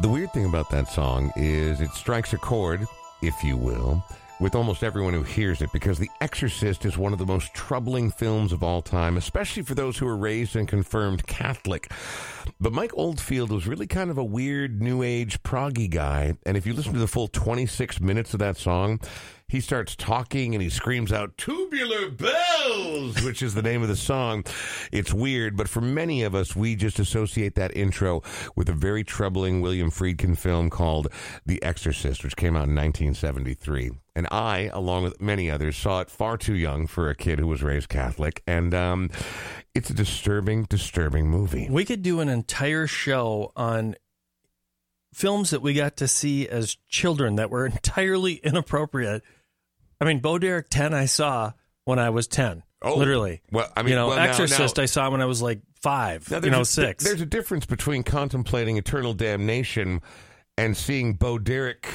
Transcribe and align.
The 0.00 0.08
weird 0.08 0.32
thing 0.32 0.46
about 0.46 0.70
that 0.70 0.88
song 0.88 1.30
is 1.36 1.82
it 1.82 1.90
strikes 1.90 2.32
a 2.32 2.38
chord, 2.38 2.86
if 3.20 3.44
you 3.44 3.58
will, 3.58 4.02
with 4.40 4.54
almost 4.54 4.82
everyone 4.82 5.12
who 5.12 5.22
hears 5.22 5.60
it 5.60 5.70
because 5.74 5.98
The 5.98 6.08
Exorcist 6.22 6.86
is 6.86 6.96
one 6.96 7.12
of 7.12 7.18
the 7.18 7.26
most 7.26 7.52
troubling 7.52 8.10
films 8.10 8.54
of 8.54 8.62
all 8.62 8.80
time, 8.80 9.18
especially 9.18 9.62
for 9.62 9.74
those 9.74 9.98
who 9.98 10.08
are 10.08 10.16
raised 10.16 10.56
and 10.56 10.66
confirmed 10.66 11.26
Catholic. 11.26 11.92
But 12.58 12.72
Mike 12.72 12.92
Oldfield 12.94 13.52
was 13.52 13.66
really 13.66 13.86
kind 13.86 14.10
of 14.10 14.16
a 14.16 14.24
weird 14.24 14.80
new 14.80 15.02
age 15.02 15.42
proggy 15.42 15.90
guy, 15.90 16.34
and 16.46 16.56
if 16.56 16.66
you 16.66 16.72
listen 16.72 16.94
to 16.94 16.98
the 16.98 17.06
full 17.06 17.28
26 17.28 18.00
minutes 18.00 18.32
of 18.32 18.40
that 18.40 18.56
song, 18.56 19.00
he 19.50 19.60
starts 19.60 19.94
talking 19.96 20.54
and 20.54 20.62
he 20.62 20.70
screams 20.70 21.12
out 21.12 21.36
tubular 21.36 22.10
bells 22.10 23.22
which 23.22 23.42
is 23.42 23.54
the 23.54 23.62
name 23.62 23.82
of 23.82 23.88
the 23.88 23.96
song. 23.96 24.44
It's 24.92 25.12
weird 25.12 25.56
but 25.56 25.68
for 25.68 25.80
many 25.80 26.22
of 26.22 26.34
us 26.34 26.56
we 26.56 26.76
just 26.76 26.98
associate 26.98 27.54
that 27.56 27.76
intro 27.76 28.22
with 28.56 28.68
a 28.68 28.72
very 28.72 29.04
troubling 29.04 29.60
william 29.60 29.90
friedkin 29.90 30.36
film 30.36 30.70
called 30.70 31.08
the 31.44 31.62
exorcist 31.62 32.24
which 32.24 32.36
came 32.36 32.56
out 32.56 32.68
in 32.68 32.74
1973 32.74 33.90
and 34.14 34.26
i 34.30 34.70
along 34.72 35.02
with 35.04 35.20
many 35.20 35.50
others 35.50 35.76
saw 35.76 36.00
it 36.00 36.10
far 36.10 36.36
too 36.36 36.54
young 36.54 36.86
for 36.86 37.08
a 37.08 37.14
kid 37.14 37.38
who 37.38 37.46
was 37.46 37.62
raised 37.62 37.88
catholic. 37.88 38.42
And 38.46 38.72
um, 38.72 39.10
it's 39.74 39.90
a 39.90 39.94
disturbing 39.94 40.64
disturbing 40.64 41.28
movie. 41.28 41.68
We 41.70 41.84
could 41.84 42.02
do 42.02 42.20
an 42.20 42.28
entire 42.28 42.86
show 42.86 43.52
on 43.56 43.96
films 45.12 45.50
that 45.50 45.60
we 45.60 45.74
got 45.74 45.96
to 45.98 46.08
see 46.08 46.48
as 46.48 46.76
children 46.88 47.36
that 47.36 47.50
were 47.50 47.66
entirely 47.76 48.34
inappropriate. 48.34 49.22
I 50.00 50.04
mean, 50.04 50.20
Bo 50.20 50.38
Derek 50.38 50.68
10 50.70 50.94
I 50.94 51.04
saw 51.06 51.52
when 51.84 51.98
I 51.98 52.10
was 52.10 52.26
10. 52.26 52.62
Oh, 52.82 52.96
literally. 52.96 53.42
well, 53.52 53.70
I 53.76 53.82
mean, 53.82 53.90
you 53.90 53.94
know, 53.96 54.08
well, 54.08 54.16
now- 54.16 54.24
Exorcist 54.24 54.76
now- 54.78 54.82
I 54.82 54.86
saw 54.86 55.10
when 55.10 55.20
I 55.20 55.26
was 55.26 55.42
like 55.42 55.60
five, 55.82 56.26
you 56.30 56.40
there's 56.40 56.50
know, 56.52 56.60
a, 56.62 56.64
six. 56.64 57.04
There's 57.04 57.20
a 57.20 57.26
difference 57.26 57.66
between 57.66 58.02
contemplating 58.02 58.78
eternal 58.78 59.12
damnation 59.12 60.00
and 60.56 60.76
seeing 60.76 61.14
Bo 61.14 61.38
Derek 61.38 61.86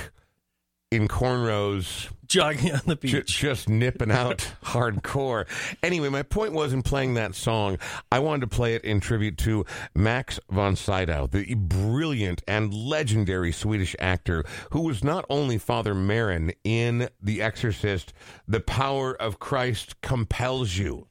in 0.96 1.08
cornrows 1.08 2.10
Jogging 2.28 2.72
on 2.74 2.82
the 2.86 2.96
beach. 2.96 3.12
ju- 3.12 3.22
just 3.24 3.70
nipping 3.70 4.10
out 4.12 4.40
hardcore. 4.64 5.46
Anyway, 5.84 6.10
my 6.10 6.24
point 6.24 6.54
was 6.54 6.74
in 6.74 6.82
playing 6.82 7.14
that 7.16 7.36
song, 7.36 7.78
I 8.12 8.18
wanted 8.20 8.42
to 8.50 8.56
play 8.56 8.74
it 8.74 8.84
in 8.84 9.00
tribute 9.00 9.38
to 9.40 9.66
Max 9.94 10.40
von 10.50 10.76
Sydow, 10.76 11.28
the 11.28 11.54
brilliant 11.54 12.42
and 12.48 12.74
legendary 12.74 13.52
Swedish 13.52 13.96
actor 14.00 14.44
who 14.72 14.82
was 14.82 15.04
not 15.04 15.24
only 15.30 15.58
Father 15.60 15.94
Merrin 15.94 16.54
in 16.64 17.10
The 17.22 17.42
Exorcist, 17.44 18.12
The 18.48 18.60
Power 18.60 19.14
of 19.14 19.38
Christ 19.40 20.02
Compels 20.02 20.78
You. 20.78 21.08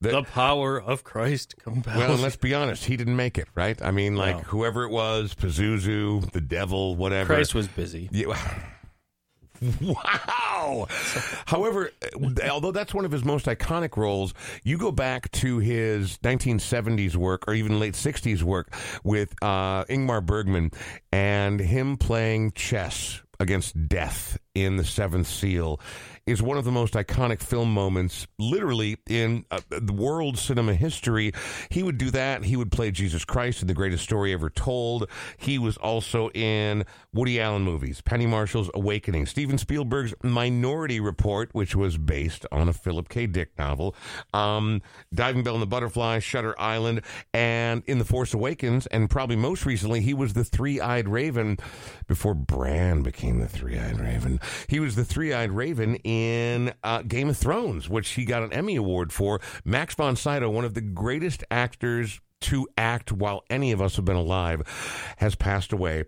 the 0.00 0.22
power 0.22 0.78
of 0.80 1.02
Christ 1.04 1.54
compels. 1.62 1.96
Well, 1.96 2.12
and 2.12 2.22
let's 2.22 2.36
be 2.36 2.52
honest, 2.54 2.84
he 2.84 2.96
didn't 2.96 3.16
make 3.16 3.38
it, 3.38 3.48
right? 3.54 3.80
I 3.82 3.90
mean, 3.90 4.16
like 4.16 4.36
No. 4.36 4.42
whoever 4.44 4.84
it 4.84 4.90
was, 4.90 5.34
Pazuzu, 5.34 6.30
the 6.32 6.42
devil, 6.42 6.94
whatever. 6.96 7.32
Christ 7.34 7.54
was 7.54 7.68
busy. 7.68 8.08
Yeah. 8.12 8.38
Wow. 9.80 10.86
However, 11.46 11.90
although 12.50 12.72
that's 12.72 12.94
one 12.94 13.04
of 13.04 13.12
his 13.12 13.24
most 13.24 13.46
iconic 13.46 13.96
roles, 13.96 14.34
you 14.62 14.78
go 14.78 14.90
back 14.92 15.30
to 15.32 15.58
his 15.58 16.18
1970s 16.18 17.16
work 17.16 17.44
or 17.46 17.54
even 17.54 17.78
late 17.78 17.94
60s 17.94 18.42
work 18.42 18.74
with 19.02 19.34
uh, 19.42 19.84
Ingmar 19.84 20.24
Bergman 20.24 20.70
and 21.12 21.60
him 21.60 21.96
playing 21.96 22.52
chess 22.52 23.20
against 23.40 23.88
death 23.88 24.38
in 24.54 24.76
The 24.76 24.84
Seventh 24.84 25.26
Seal 25.26 25.80
is 26.26 26.40
one 26.40 26.56
of 26.56 26.64
the 26.64 26.72
most 26.72 26.94
iconic 26.94 27.40
film 27.40 27.72
moments, 27.72 28.26
literally, 28.38 28.96
in 29.08 29.44
uh, 29.50 29.60
the 29.68 29.92
world 29.92 30.38
cinema 30.38 30.72
history. 30.72 31.32
He 31.68 31.82
would 31.82 31.98
do 31.98 32.10
that. 32.12 32.44
He 32.44 32.56
would 32.56 32.72
play 32.72 32.90
Jesus 32.90 33.24
Christ 33.24 33.60
in 33.60 33.68
The 33.68 33.74
Greatest 33.74 34.04
Story 34.04 34.32
Ever 34.32 34.48
Told. 34.48 35.08
He 35.36 35.58
was 35.58 35.76
also 35.76 36.30
in 36.30 36.84
Woody 37.12 37.40
Allen 37.40 37.62
movies, 37.62 38.00
Penny 38.00 38.26
Marshall's 38.26 38.70
Awakening, 38.74 39.26
Steven 39.26 39.58
Spielberg's 39.58 40.14
Minority 40.22 40.98
Report, 40.98 41.50
which 41.52 41.76
was 41.76 41.98
based 41.98 42.46
on 42.50 42.68
a 42.68 42.72
Philip 42.72 43.10
K. 43.10 43.26
Dick 43.26 43.50
novel, 43.58 43.94
um, 44.32 44.80
Diving 45.12 45.42
Bell 45.42 45.54
and 45.54 45.62
the 45.62 45.66
Butterfly, 45.66 46.20
Shutter 46.20 46.58
Island, 46.58 47.02
and 47.34 47.82
in 47.86 47.98
The 47.98 48.04
Force 48.04 48.32
Awakens, 48.32 48.86
and 48.86 49.10
probably 49.10 49.36
most 49.36 49.66
recently, 49.66 50.00
he 50.00 50.14
was 50.14 50.32
the 50.32 50.44
Three 50.44 50.80
Eyed 50.80 51.08
Raven 51.08 51.58
before 52.06 52.34
Bran 52.34 53.02
became 53.02 53.40
the 53.40 53.48
Three 53.48 53.78
Eyed 53.78 54.00
Raven. 54.00 54.40
He 54.68 54.80
was 54.80 54.94
the 54.94 55.04
Three 55.04 55.32
Eyed 55.32 55.50
Raven 55.50 55.96
in 55.96 56.72
uh, 56.82 57.02
Game 57.02 57.28
of 57.28 57.36
Thrones, 57.36 57.88
which 57.88 58.10
he 58.10 58.24
got 58.24 58.42
an 58.42 58.52
Emmy 58.52 58.76
Award 58.76 59.12
for. 59.12 59.40
Max 59.64 59.94
von 59.94 60.16
Sydow, 60.16 60.50
one 60.50 60.64
of 60.64 60.74
the 60.74 60.80
greatest 60.80 61.44
actors 61.50 62.20
to 62.42 62.68
act 62.76 63.10
while 63.10 63.42
any 63.48 63.72
of 63.72 63.80
us 63.80 63.96
have 63.96 64.04
been 64.04 64.16
alive, 64.16 64.62
has 65.18 65.34
passed 65.34 65.72
away 65.72 66.04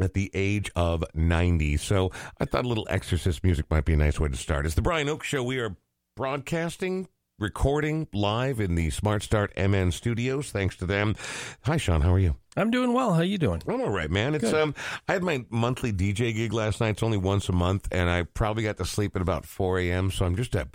at 0.00 0.14
the 0.14 0.30
age 0.34 0.70
of 0.74 1.04
90. 1.14 1.76
So 1.78 2.10
I 2.40 2.44
thought 2.44 2.64
a 2.64 2.68
little 2.68 2.86
exorcist 2.90 3.44
music 3.44 3.66
might 3.70 3.84
be 3.84 3.94
a 3.94 3.96
nice 3.96 4.18
way 4.18 4.28
to 4.28 4.36
start. 4.36 4.66
It's 4.66 4.74
the 4.74 4.82
Brian 4.82 5.08
Oake 5.08 5.22
Show. 5.22 5.42
We 5.42 5.58
are 5.58 5.76
broadcasting, 6.16 7.08
recording 7.38 8.08
live 8.12 8.60
in 8.60 8.74
the 8.74 8.90
Smart 8.90 9.22
Start 9.22 9.52
MN 9.56 9.92
studios. 9.92 10.50
Thanks 10.50 10.76
to 10.76 10.86
them. 10.86 11.16
Hi, 11.62 11.76
Sean. 11.76 12.02
How 12.02 12.12
are 12.12 12.18
you? 12.18 12.36
I'm 12.56 12.70
doing 12.70 12.92
well. 12.92 13.14
How 13.14 13.22
you 13.22 13.38
doing? 13.38 13.62
I'm 13.66 13.80
all 13.80 13.90
right, 13.90 14.10
man. 14.10 14.34
It's 14.34 14.44
Good. 14.44 14.54
um, 14.54 14.74
I 15.08 15.14
had 15.14 15.22
my 15.22 15.44
monthly 15.48 15.92
DJ 15.92 16.34
gig 16.34 16.52
last 16.52 16.80
night. 16.80 16.90
It's 16.90 17.02
only 17.02 17.16
once 17.16 17.48
a 17.48 17.52
month, 17.52 17.88
and 17.90 18.10
I 18.10 18.24
probably 18.24 18.62
got 18.64 18.76
to 18.76 18.84
sleep 18.84 19.16
at 19.16 19.22
about 19.22 19.46
4 19.46 19.78
a.m. 19.80 20.10
So 20.10 20.26
I'm 20.26 20.36
just 20.36 20.54
a 20.54 20.68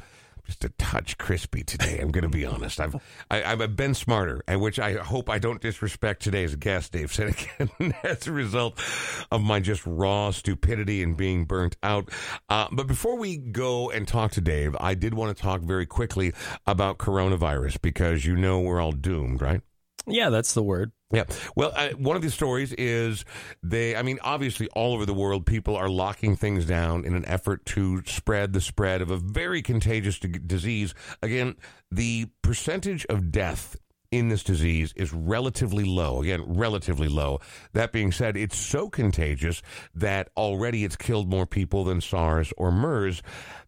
just 0.48 0.64
a 0.64 0.70
touch 0.70 1.18
crispy 1.18 1.62
today. 1.62 2.00
I'm 2.00 2.10
going 2.10 2.24
to 2.24 2.30
be 2.30 2.46
honest. 2.46 2.80
I've 2.80 2.96
I, 3.30 3.44
I've 3.44 3.76
been 3.76 3.94
smarter, 3.94 4.42
and 4.48 4.62
which 4.62 4.80
I 4.80 4.94
hope 4.94 5.30
I 5.30 5.40
don't 5.40 5.62
disrespect 5.62 6.24
today's 6.24 6.56
guest, 6.56 6.94
Dave 6.94 7.12
Sinykin, 7.12 7.94
as 8.04 8.26
a 8.26 8.32
result 8.32 8.82
of 9.30 9.42
my 9.42 9.59
just 9.59 9.86
raw 9.86 10.32
stupidity 10.32 11.04
and 11.04 11.16
being 11.18 11.46
burnt 11.46 11.76
out. 11.84 12.09
Uh, 12.50 12.68
but 12.72 12.88
before 12.88 13.18
we 13.18 13.38
go 13.38 13.92
and 13.92 14.08
talk 14.08 14.32
to 14.32 14.42
Dave, 14.42 14.76
I 14.80 14.94
did 14.96 15.14
want 15.14 15.36
to 15.36 15.44
talk 15.44 15.62
very 15.62 15.86
quickly 15.86 16.34
about 16.66 16.98
coronavirus 16.98 17.82
because 17.82 18.26
you 18.26 18.36
know 18.36 18.62
we're 18.62 18.80
all 18.82 18.94
doomed, 18.94 19.42
right? 19.42 19.62
Yeah, 20.08 20.30
that's 20.30 20.54
the 20.54 20.64
word. 20.64 20.94
Yeah. 21.12 21.23
Well, 21.56 21.72
one 21.97 22.18
of 22.18 22.22
these 22.22 22.34
stories 22.34 22.73
is 22.73 23.23
they, 23.63 23.95
I 23.95 24.01
mean, 24.01 24.19
obviously, 24.23 24.68
all 24.75 24.94
over 24.94 25.06
the 25.06 25.13
world, 25.13 25.45
people 25.45 25.78
are 25.78 25.88
locking 25.88 26.35
things 26.35 26.66
down 26.66 27.06
in 27.06 27.16
an 27.16 27.25
effort 27.25 27.66
to 27.68 28.03
spread 28.06 28.51
the 28.51 28.59
spread 28.59 29.01
of 29.01 29.09
a 29.09 29.17
very 29.17 29.62
contagious 29.62 30.19
d- 30.19 30.28
disease. 30.28 30.94
Again, 31.22 31.56
the 31.90 32.28
percentage 32.41 33.06
of 33.06 33.31
death 33.31 33.78
in 34.12 34.29
this 34.29 34.44
disease 34.44 34.94
is 34.96 35.13
relatively 35.13 35.84
low. 35.84 36.22
Again, 36.22 36.44
relatively 36.46 37.07
low. 37.07 37.40
That 37.73 37.91
being 37.91 38.12
said, 38.12 38.38
it's 38.38 38.57
so 38.57 38.90
contagious 38.90 39.62
that 39.96 40.29
already 40.38 40.84
it's 40.84 40.96
killed 40.96 41.29
more 41.29 41.46
people 41.46 41.84
than 41.84 42.01
SARS 42.01 42.53
or 42.57 42.72
MERS. 42.72 43.22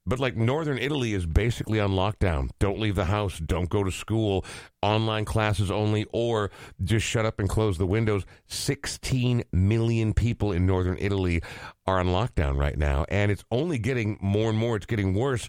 But 0.10 0.20
like 0.20 0.36
northern 0.36 0.80
Italy 0.80 1.14
is 1.14 1.28
basically 1.28 1.80
on 1.80 1.92
lockdown. 1.92 2.50
Don't 2.58 2.80
leave 2.80 2.96
the 2.96 3.06
house, 3.06 3.38
don't 3.38 3.70
go 3.70 3.84
to 3.84 3.92
school, 3.92 4.44
online 4.82 5.24
classes 5.24 5.70
only, 5.70 6.08
or 6.12 6.50
just 6.84 7.06
shut 7.06 7.28
up 7.28 7.40
and 7.40 7.48
close 7.48 7.78
the 7.78 7.86
windows. 7.86 8.26
16 8.48 9.44
million 9.52 10.16
people 10.16 10.52
in 10.52 10.66
northern 10.66 10.98
Italy 11.00 11.44
are 11.86 12.00
on 12.00 12.08
lockdown 12.08 12.58
right 12.58 12.76
now, 12.76 13.06
and 13.10 13.32
it's 13.32 13.44
only 13.52 13.78
getting 13.78 14.18
more 14.20 14.50
and 14.50 14.58
more, 14.58 14.76
it's 14.76 14.88
getting 14.88 15.14
worse. 15.14 15.48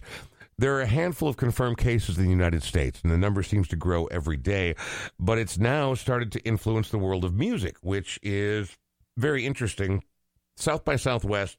There 0.59 0.75
are 0.75 0.81
a 0.81 0.85
handful 0.85 1.27
of 1.27 1.37
confirmed 1.37 1.79
cases 1.79 2.19
in 2.19 2.23
the 2.23 2.29
United 2.29 2.61
States, 2.61 3.01
and 3.01 3.11
the 3.11 3.17
number 3.17 3.41
seems 3.41 3.67
to 3.69 3.75
grow 3.75 4.05
every 4.05 4.37
day. 4.37 4.75
But 5.19 5.39
it's 5.39 5.57
now 5.57 5.95
started 5.95 6.31
to 6.33 6.39
influence 6.41 6.91
the 6.91 6.99
world 6.99 7.25
of 7.25 7.33
music, 7.33 7.77
which 7.81 8.19
is 8.21 8.77
very 9.17 9.43
interesting. 9.43 10.03
South 10.55 10.85
by 10.85 10.97
Southwest 10.97 11.57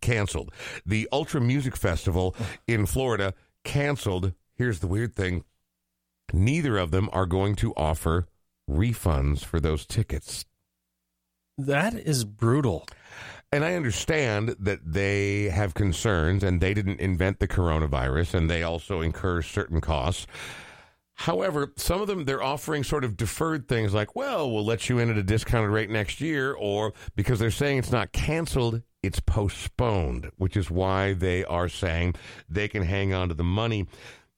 canceled. 0.00 0.52
The 0.84 1.08
Ultra 1.12 1.40
Music 1.40 1.76
Festival 1.76 2.34
in 2.66 2.86
Florida 2.86 3.34
canceled. 3.64 4.32
Here's 4.54 4.80
the 4.80 4.86
weird 4.86 5.14
thing 5.14 5.44
neither 6.32 6.76
of 6.76 6.90
them 6.90 7.08
are 7.12 7.26
going 7.26 7.54
to 7.56 7.72
offer 7.74 8.26
refunds 8.68 9.44
for 9.44 9.60
those 9.60 9.86
tickets. 9.86 10.44
That 11.58 11.94
is 11.94 12.24
brutal. 12.24 12.86
And 13.52 13.64
I 13.64 13.74
understand 13.74 14.56
that 14.58 14.80
they 14.92 15.44
have 15.44 15.74
concerns 15.74 16.42
and 16.42 16.60
they 16.60 16.74
didn't 16.74 17.00
invent 17.00 17.38
the 17.38 17.48
coronavirus 17.48 18.34
and 18.34 18.50
they 18.50 18.62
also 18.62 19.00
incur 19.00 19.40
certain 19.40 19.80
costs. 19.80 20.26
However, 21.14 21.72
some 21.76 22.02
of 22.02 22.08
them 22.08 22.26
they're 22.26 22.42
offering 22.42 22.84
sort 22.84 23.04
of 23.04 23.16
deferred 23.16 23.68
things 23.68 23.94
like, 23.94 24.14
well, 24.14 24.50
we'll 24.50 24.66
let 24.66 24.90
you 24.90 24.98
in 24.98 25.08
at 25.08 25.16
a 25.16 25.22
discounted 25.22 25.70
rate 25.70 25.88
next 25.88 26.20
year, 26.20 26.52
or 26.52 26.92
because 27.14 27.38
they're 27.38 27.50
saying 27.50 27.78
it's 27.78 27.92
not 27.92 28.12
canceled, 28.12 28.82
it's 29.06 29.20
postponed, 29.20 30.30
which 30.36 30.56
is 30.56 30.70
why 30.70 31.12
they 31.12 31.44
are 31.44 31.68
saying 31.68 32.14
they 32.48 32.68
can 32.68 32.82
hang 32.82 33.12
on 33.12 33.28
to 33.28 33.34
the 33.34 33.44
money. 33.44 33.86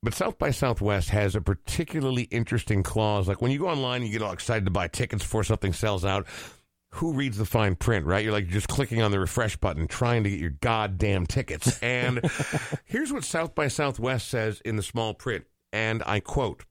But 0.03 0.15
South 0.15 0.39
by 0.39 0.53
Southwest 0.53 1.11
has 1.11 1.35
a 1.35 1.41
particularly 1.41 2.25
interesting 2.25 2.83
clause. 2.83 3.27
Like 3.27 3.43
when 3.43 3.51
you 3.51 3.59
go 3.59 3.69
online, 3.69 4.03
you 4.03 4.13
get 4.13 4.23
all 4.23 4.33
excited 4.33 4.65
to 4.67 4.71
buy 4.71 4.89
tickets 4.89 5.23
before 5.25 5.45
something 5.45 5.73
sells 5.73 6.05
out. 6.05 6.27
Who 6.93 7.13
reads 7.13 7.37
the 7.37 7.45
fine 7.45 7.75
print, 7.75 8.07
right? 8.07 8.25
You're 8.25 8.33
like 8.33 8.49
just 8.49 8.69
clicking 8.69 9.03
on 9.03 9.11
the 9.11 9.21
refresh 9.21 9.57
button, 9.57 9.89
trying 9.89 10.25
to 10.25 10.31
get 10.31 10.39
your 10.39 10.51
goddamn 10.51 11.27
tickets. 11.27 11.79
And 11.83 12.21
here's 12.85 13.13
what 13.13 13.25
South 13.25 13.55
by 13.55 13.69
Southwest 13.69 14.29
says 14.29 14.63
in 14.65 14.77
the 14.77 14.83
small 14.83 15.13
print, 15.13 15.45
and 15.73 16.03
I 16.07 16.21
quote 16.21 16.65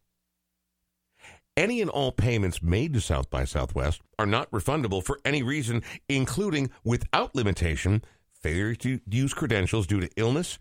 Any 1.58 1.82
and 1.82 1.90
all 1.90 2.12
payments 2.12 2.62
made 2.62 2.94
to 2.94 3.02
South 3.02 3.32
by 3.32 3.44
Southwest 3.44 4.04
are 4.20 4.28
not 4.28 4.52
refundable 4.52 5.04
for 5.04 5.20
any 5.26 5.42
reason, 5.42 5.82
including 6.08 6.70
without 6.84 7.34
limitation, 7.34 8.04
failure 8.32 8.76
to 8.76 9.00
use 9.10 9.34
credentials 9.34 9.88
due 9.88 10.00
to 10.00 10.10
illness, 10.18 10.60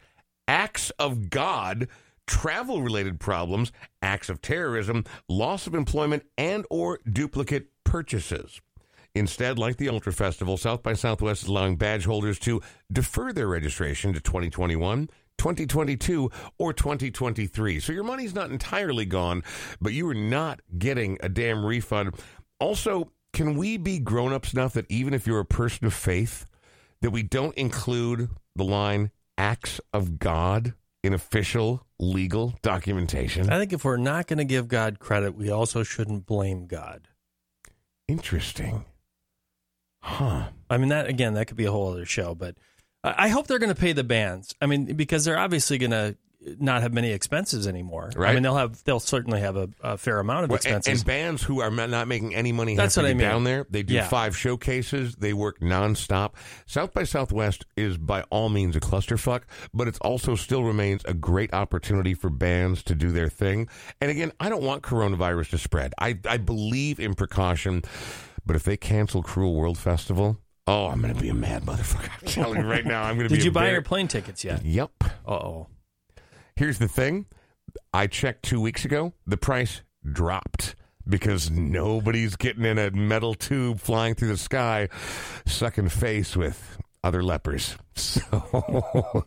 acts 0.48 0.88
of 0.98 1.28
God, 1.28 1.88
travel 2.26 2.81
related 2.81 3.20
problems, 3.20 3.72
acts 4.00 4.31
of 4.31 4.40
terrorism, 4.40 5.04
loss 5.28 5.66
of 5.66 5.75
employment, 5.75 6.25
and 6.38 6.64
or 6.70 7.00
duplicate 7.06 7.69
purchases. 7.84 8.62
Instead, 9.14 9.58
like 9.58 9.76
the 9.76 9.90
Ultra 9.90 10.14
Festival, 10.14 10.56
South 10.56 10.82
by 10.82 10.94
Southwest 10.94 11.42
is 11.42 11.49
allowing 11.50 11.76
badge 11.76 12.06
holders 12.06 12.38
to 12.38 12.62
defer 12.90 13.34
their 13.34 13.49
registration 13.49 14.14
to 14.14 14.20
2021, 14.20 15.10
2022, 15.38 16.31
or 16.59 16.73
2023. 16.73 17.81
So 17.81 17.93
your 17.93 18.05
money's 18.05 18.35
not 18.35 18.50
entirely 18.50 19.05
gone, 19.05 19.43
but 19.81 19.93
you 19.93 20.09
are 20.09 20.15
not 20.15 20.61
getting 20.79 21.19
a 21.21 21.29
damn 21.29 21.65
refund. 21.65 22.15
Also, 22.59 23.12
can 23.33 23.56
we 23.56 23.77
be 23.77 23.99
grown 23.99 24.33
ups 24.33 24.53
enough 24.53 24.73
that 24.75 24.87
even 24.88 25.12
if 25.12 25.27
you're 25.27 25.41
a 25.41 25.44
person 25.44 25.87
of 25.87 25.94
faith, 25.94 26.47
that 27.03 27.11
we 27.11 27.23
don't 27.23 27.55
include 27.56 28.31
the 28.55 28.65
line 28.65 29.11
acts 29.37 29.81
of 29.93 30.19
God 30.19 30.75
in 31.05 31.12
official 31.12 31.87
legal 31.99 32.55
documentation? 32.62 33.50
I 33.50 33.59
think 33.59 33.73
if 33.73 33.85
we're 33.85 33.99
not 33.99 34.27
going 34.27 34.38
to 34.38 34.44
give 34.44 34.69
God 34.69 34.99
credit, 34.99 35.35
we 35.35 35.50
also 35.50 35.83
shouldn't 35.83 36.27
blame 36.27 36.67
God. 36.67 37.09
Interesting. 38.09 38.85
Huh. 40.00 40.49
I 40.71 40.79
mean, 40.79 40.88
that 40.88 41.09
again, 41.09 41.35
that 41.35 41.47
could 41.47 41.56
be 41.56 41.65
a 41.65 41.73
whole 41.73 41.93
other 41.93 42.06
show, 42.06 42.35
but 42.35 42.56
I 43.17 43.29
hope 43.29 43.47
they're 43.47 43.58
going 43.58 43.75
to 43.75 43.81
pay 43.81 43.93
the 43.93 44.05
bands. 44.05 44.55
I 44.61 44.67
mean, 44.67 44.85
because 44.97 45.25
they're 45.25 45.38
obviously 45.38 45.79
going 45.79 45.91
to 45.93 46.17
not 46.61 46.82
have 46.82 46.93
many 46.94 47.11
expenses 47.11 47.67
anymore. 47.67 48.11
Right. 48.14 48.31
I 48.31 48.35
mean, 48.35 48.44
they'll 48.44 48.56
have, 48.56 48.85
they'll 48.85 49.00
certainly 49.00 49.41
have 49.41 49.56
a, 49.56 49.69
a 49.82 49.99
fair 49.99 50.20
amount 50.20 50.44
of 50.44 50.50
Well, 50.50 50.56
expenses. 50.58 51.00
and 51.00 51.05
bands 51.06 51.43
who 51.43 51.61
are 51.61 51.70
not 51.73 52.06
making 52.06 52.37
any 52.37 52.53
money 52.53 52.76
That's 52.76 52.94
have 52.94 53.03
to 53.03 53.06
what 53.06 53.11
I 53.11 53.14
be 53.14 53.19
mean. 53.19 53.29
down 53.29 53.44
there. 53.44 53.67
They 53.69 53.82
do 53.82 53.94
Yeah. 53.94 54.06
five 54.06 54.37
showcases. 54.37 55.17
They 55.17 55.32
work 55.32 55.58
nonstop. 55.58 56.35
South 56.67 56.93
by 56.94 57.03
Southwest 57.03 57.64
is 57.76 57.97
by 57.99 58.23
all 58.31 58.49
means 58.49 58.76
a 58.76 58.81
clusterfuck, 58.81 59.43
but 59.75 59.88
it 59.88 59.99
also 60.02 60.37
still 60.37 60.62
remains 60.62 61.02
a 61.05 61.14
great 61.14 61.52
opportunity 61.52 62.14
for 62.14 62.31
bands 62.31 62.85
to 62.85 62.94
do 62.94 63.11
their 63.11 63.29
thing. 63.29 63.69
And 64.00 64.11
again, 64.11 64.31
I 64.38 64.49
don't 64.49 64.62
want 64.62 64.82
coronavirus 64.82 65.50
to 65.50 65.59
spread. 65.59 65.94
I, 65.99 66.17
I 66.29 66.37
believe 66.37 67.00
in 67.00 67.14
precaution, 67.14 67.82
but 68.44 68.55
if 68.55 68.62
they 68.62 68.76
cancel 68.76 69.20
Cruel 69.25 69.56
World 69.56 69.79
Festival, 69.79 70.38
oh, 70.66 70.86
I'm 70.86 71.00
going 71.00 71.14
to 71.14 71.20
be 71.20 71.28
a 71.28 71.34
mad 71.34 71.62
motherfucker. 71.64 72.10
I'm 72.22 72.26
telling 72.28 72.60
you 72.60 72.66
right 72.68 72.84
now, 72.84 73.02
I'm 73.02 73.16
going 73.16 73.28
to 73.28 73.32
be. 73.32 73.36
Did 73.38 73.44
you 73.44 73.50
a 73.50 73.54
buy 73.54 73.60
very- 73.62 73.72
your 73.74 73.82
plane 73.82 74.08
tickets 74.08 74.44
yet? 74.44 74.64
Yep. 74.64 74.90
Uh 75.26 75.30
oh. 75.30 75.66
Here's 76.56 76.78
the 76.78 76.88
thing 76.88 77.26
I 77.92 78.06
checked 78.06 78.42
two 78.44 78.60
weeks 78.60 78.84
ago, 78.84 79.12
the 79.26 79.36
price 79.36 79.82
dropped 80.10 80.74
because 81.08 81.50
nobody's 81.50 82.34
getting 82.36 82.64
in 82.64 82.78
a 82.78 82.90
metal 82.90 83.34
tube 83.34 83.78
flying 83.80 84.14
through 84.14 84.28
the 84.28 84.36
sky, 84.36 84.88
sucking 85.46 85.88
face 85.90 86.36
with 86.36 86.78
other 87.06 87.23
lepers. 87.23 87.76
So 87.97 89.25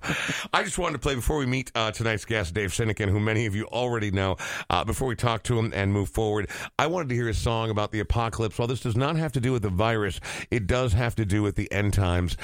I 0.53 0.61
just 0.63 0.77
wanted 0.77 0.93
to 0.93 0.99
play 0.99 1.15
before 1.15 1.37
we 1.37 1.47
meet 1.47 1.71
uh, 1.73 1.89
tonight's 1.89 2.23
guest, 2.23 2.53
Dave 2.53 2.69
Sinykin, 2.69 3.09
who 3.09 3.19
many 3.19 3.47
of 3.47 3.55
you 3.55 3.65
already 3.65 4.11
know. 4.11 4.37
Uh, 4.69 4.83
before 4.83 5.07
we 5.07 5.15
talk 5.15 5.41
to 5.43 5.57
him 5.57 5.71
and 5.73 5.91
move 5.91 6.09
forward, 6.09 6.51
I 6.77 6.85
wanted 6.85 7.09
to 7.09 7.15
hear 7.15 7.29
a 7.29 7.33
song 7.33 7.71
about 7.71 7.91
the 7.91 7.99
apocalypse. 7.99 8.59
While 8.59 8.67
this 8.67 8.81
does 8.81 8.95
not 8.95 9.15
have 9.15 9.31
to 9.31 9.39
do 9.39 9.51
with 9.51 9.63
the 9.63 9.69
virus, 9.69 10.19
it 10.51 10.67
does 10.67 10.93
have 10.93 11.15
to 11.15 11.25
do 11.25 11.41
with 11.41 11.55
the 11.55 11.71
end 11.71 11.93
times. 11.93 12.37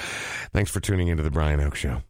Thanks 0.52 0.70
for 0.72 0.80
tuning 0.80 1.06
into 1.06 1.22
the 1.22 1.30
Brian 1.30 1.60
Oake 1.60 1.76
Show. 1.76 2.02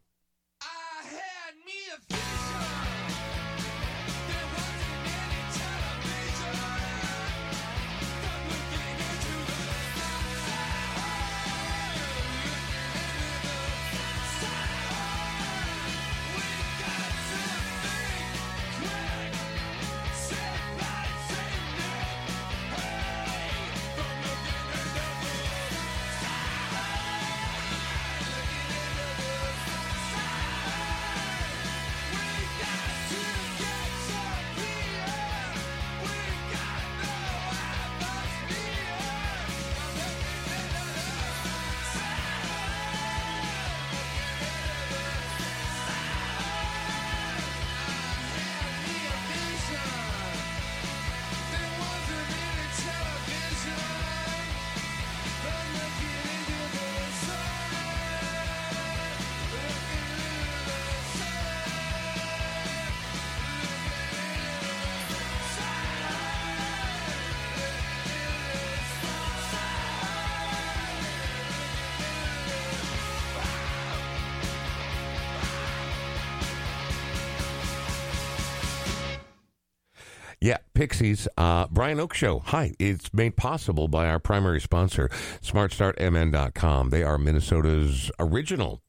Yeah, 80.47 80.59
Pixies. 80.75 81.27
Uh, 81.37 81.67
Brian 81.73 81.99
Oake 81.99 82.15
Show. 82.15 82.39
Hi. 82.39 82.73
It's 82.79 83.13
made 83.13 83.37
possible 83.37 83.89
by 83.89 84.07
our 84.07 84.21
primary 84.21 84.61
sponsor, 84.61 85.09
SmartStartMN.com. 85.43 86.91
They 86.91 87.03
are 87.03 87.19
Minnesota's 87.19 88.13
original 88.21 88.81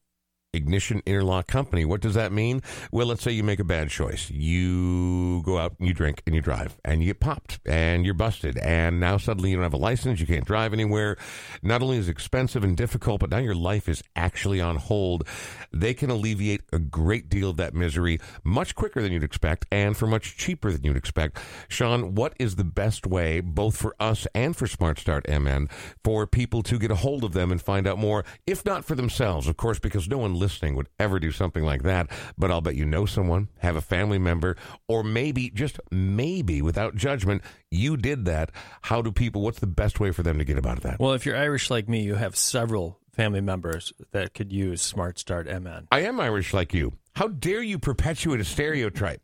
ignition 0.58 1.02
interlock 1.06 1.46
company. 1.46 1.84
What 1.84 2.02
does 2.02 2.14
that 2.14 2.32
mean? 2.32 2.60
Well, 2.92 3.06
let's 3.06 3.22
say 3.22 3.30
you 3.32 3.42
make 3.42 3.60
a 3.60 3.64
bad 3.64 3.88
choice. 3.88 4.30
You 4.30 5.42
go 5.44 5.58
out 5.58 5.76
and 5.78 5.88
you 5.88 5.94
drink 5.94 6.22
and 6.26 6.34
you 6.34 6.42
drive 6.42 6.76
and 6.84 7.00
you 7.00 7.06
get 7.06 7.20
popped 7.20 7.60
and 7.64 8.04
you're 8.04 8.14
busted. 8.14 8.58
And 8.58 9.00
now 9.00 9.16
suddenly 9.16 9.50
you 9.50 9.56
don't 9.56 9.62
have 9.62 9.72
a 9.72 9.78
license. 9.78 10.20
You 10.20 10.26
can't 10.26 10.44
drive 10.44 10.72
anywhere. 10.72 11.16
Not 11.62 11.80
only 11.80 11.96
is 11.96 12.08
it 12.08 12.12
expensive 12.12 12.64
and 12.64 12.76
difficult, 12.76 13.20
but 13.20 13.30
now 13.30 13.38
your 13.38 13.54
life 13.54 13.88
is 13.88 14.02
actually 14.16 14.60
on 14.60 14.76
hold. 14.76 15.26
They 15.72 15.94
can 15.94 16.10
alleviate 16.10 16.62
a 16.72 16.78
great 16.78 17.28
deal 17.28 17.50
of 17.50 17.56
that 17.56 17.74
misery 17.74 18.20
much 18.44 18.74
quicker 18.74 19.00
than 19.00 19.12
you'd 19.12 19.22
expect 19.22 19.66
and 19.70 19.96
for 19.96 20.06
much 20.06 20.36
cheaper 20.36 20.72
than 20.72 20.82
you'd 20.82 20.96
expect. 20.96 21.38
Sean, 21.68 22.14
what 22.14 22.34
is 22.38 22.56
the 22.56 22.64
best 22.64 23.06
way, 23.06 23.40
both 23.40 23.76
for 23.76 23.94
us 24.00 24.26
and 24.34 24.56
for 24.56 24.66
Smart 24.66 24.98
Start 24.98 25.28
MN, 25.28 25.68
for 26.02 26.26
people 26.26 26.62
to 26.64 26.78
get 26.78 26.90
a 26.90 26.96
hold 26.96 27.24
of 27.24 27.32
them 27.32 27.52
and 27.52 27.62
find 27.62 27.86
out 27.86 27.98
more, 27.98 28.24
if 28.46 28.64
not 28.64 28.84
for 28.84 28.94
themselves, 28.94 29.46
of 29.46 29.56
course, 29.56 29.78
because 29.78 30.08
no 30.08 30.18
one 30.18 30.34
listening 30.48 30.74
would 30.74 30.88
ever 30.98 31.20
do 31.20 31.30
something 31.30 31.62
like 31.62 31.82
that. 31.82 32.10
But 32.38 32.50
I'll 32.50 32.62
bet 32.62 32.74
you 32.74 32.86
know 32.86 33.04
someone, 33.04 33.48
have 33.58 33.76
a 33.76 33.82
family 33.82 34.18
member, 34.18 34.56
or 34.88 35.04
maybe, 35.04 35.50
just 35.50 35.78
maybe, 35.90 36.62
without 36.62 36.96
judgment, 36.96 37.42
you 37.70 37.98
did 37.98 38.24
that. 38.24 38.50
How 38.82 39.02
do 39.02 39.12
people, 39.12 39.42
what's 39.42 39.58
the 39.58 39.66
best 39.66 40.00
way 40.00 40.10
for 40.10 40.22
them 40.22 40.38
to 40.38 40.44
get 40.44 40.56
about 40.56 40.80
that? 40.82 40.98
Well, 40.98 41.12
if 41.12 41.26
you're 41.26 41.36
Irish 41.36 41.70
like 41.70 41.86
me, 41.86 42.02
you 42.02 42.14
have 42.14 42.34
several 42.34 42.98
family 43.12 43.42
members 43.42 43.92
that 44.12 44.32
could 44.32 44.50
use 44.50 44.80
Smart 44.80 45.18
Start 45.18 45.46
MN. 45.46 45.88
I 45.92 46.00
am 46.00 46.18
Irish 46.18 46.54
like 46.54 46.72
you. 46.72 46.94
How 47.14 47.28
dare 47.28 47.62
you 47.62 47.78
perpetuate 47.78 48.40
a 48.40 48.44
stereotype? 48.44 49.20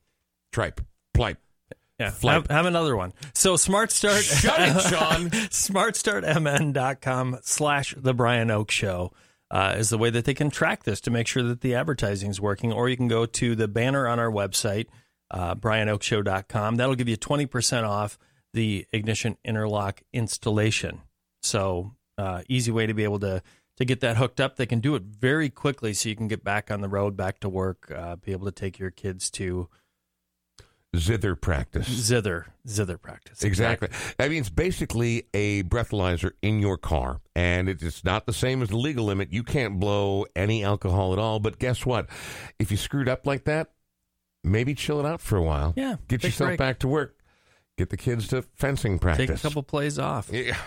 Tripe, 0.52 0.83
plipe. 1.14 1.38
Yeah, 1.99 2.12
have, 2.25 2.49
have 2.49 2.66
another 2.66 2.97
one. 2.97 3.14
So 3.33 3.57
Smart 3.57 3.93
Start, 3.93 4.25
Shut 4.25 4.61
it, 4.61 4.78
Sean. 4.83 5.31
smartstartmn.com 5.31 7.38
slash 7.43 7.95
the 7.97 8.12
Brian 8.12 8.49
Oake 8.49 8.71
Show 8.71 9.12
uh, 9.55 9.77
is 9.79 9.89
the 9.89 9.97
way 9.97 10.11
that 10.11 10.25
they 10.25 10.35
can 10.35 10.51
track 10.51 10.83
this 10.83 11.01
to 11.01 11.13
make 11.13 11.29
sure 11.29 11.45
that 11.45 11.61
the 11.61 11.77
advertising 11.77 12.29
is 12.29 12.41
working. 12.41 12.73
Or 12.73 12.89
you 12.89 12.97
can 12.97 13.07
go 13.07 13.25
to 13.25 13.55
the 13.55 13.69
banner 13.69 14.09
on 14.09 14.19
our 14.19 14.31
website, 14.31 14.87
uh, 15.31 15.55
brianoakeshow.com. 15.55 16.75
That'll 16.75 16.97
give 16.97 17.09
you 17.09 17.17
20% 17.17 17.89
off 17.89 18.19
the 18.53 18.85
ignition 18.93 19.37
interlock 19.45 20.03
installation. 20.13 21.03
So 21.45 21.93
uh, 22.19 22.43
easy 22.49 22.73
way 22.73 22.87
to 22.87 22.95
be 22.95 23.05
able 23.05 23.21
to 23.21 23.43
to 23.77 23.85
get 23.85 24.01
that 24.01 24.17
hooked 24.17 24.41
up. 24.41 24.57
They 24.57 24.67
can 24.67 24.81
do 24.81 24.95
it 24.95 25.03
very 25.03 25.51
quickly 25.51 25.95
so 25.95 26.09
you 26.09 26.15
can 26.15 26.29
get 26.29 26.45
back 26.45 26.71
on 26.71 26.81
the 26.81 26.89
road, 26.89 27.17
back 27.17 27.41
to 27.41 27.49
work, 27.49 27.93
uh, 27.95 28.17
be 28.17 28.31
able 28.31 28.47
to 28.47 28.53
take 28.53 28.79
your 28.79 28.91
kids 28.91 29.31
to 29.33 29.69
Zither 30.97 31.35
practice. 31.35 31.87
zither 31.89 32.47
zither 32.69 32.97
practice. 32.99 33.43
Exactly. 33.43 33.89
I 34.19 34.29
mean, 34.29 34.41
it's 34.41 34.51
basically 34.51 35.25
a 35.35 35.63
breathalyzer 35.65 36.33
in 36.43 36.61
your 36.61 36.77
car, 36.77 37.21
and 37.35 37.69
it's 37.69 38.05
not 38.05 38.27
the 38.27 38.33
same 38.33 38.63
as 38.63 38.69
the 38.69 38.77
legal 38.77 39.05
limit. 39.05 39.33
You 39.33 39.43
can't 39.43 39.79
blow 39.81 40.27
any 40.37 40.65
alcohol 40.65 41.13
at 41.13 41.19
all. 41.19 41.41
But 41.41 41.59
guess 41.59 41.85
what? 41.87 42.09
If 42.59 42.71
you 42.71 42.77
screwed 42.77 43.09
up 43.09 43.27
like 43.27 43.45
that, 43.45 43.73
maybe 44.43 44.75
chill 44.75 45.01
it 45.01 45.07
out 45.07 45.21
for 45.21 45.37
a 45.37 45.43
while. 45.43 45.73
Yeah, 45.77 45.97
Get 46.09 46.23
yourself 46.23 46.49
break. 46.49 46.59
back 46.59 46.79
to 46.81 46.89
work. 46.89 47.17
Get 47.77 47.91
the 47.91 47.97
kids 47.97 48.29
to 48.29 48.43
fencing 48.55 48.99
practice. 48.99 49.27
Take 49.29 49.37
a 49.37 49.41
couple 49.41 49.63
plays 49.63 49.99
off. 49.99 50.31
Yeah. 50.33 50.57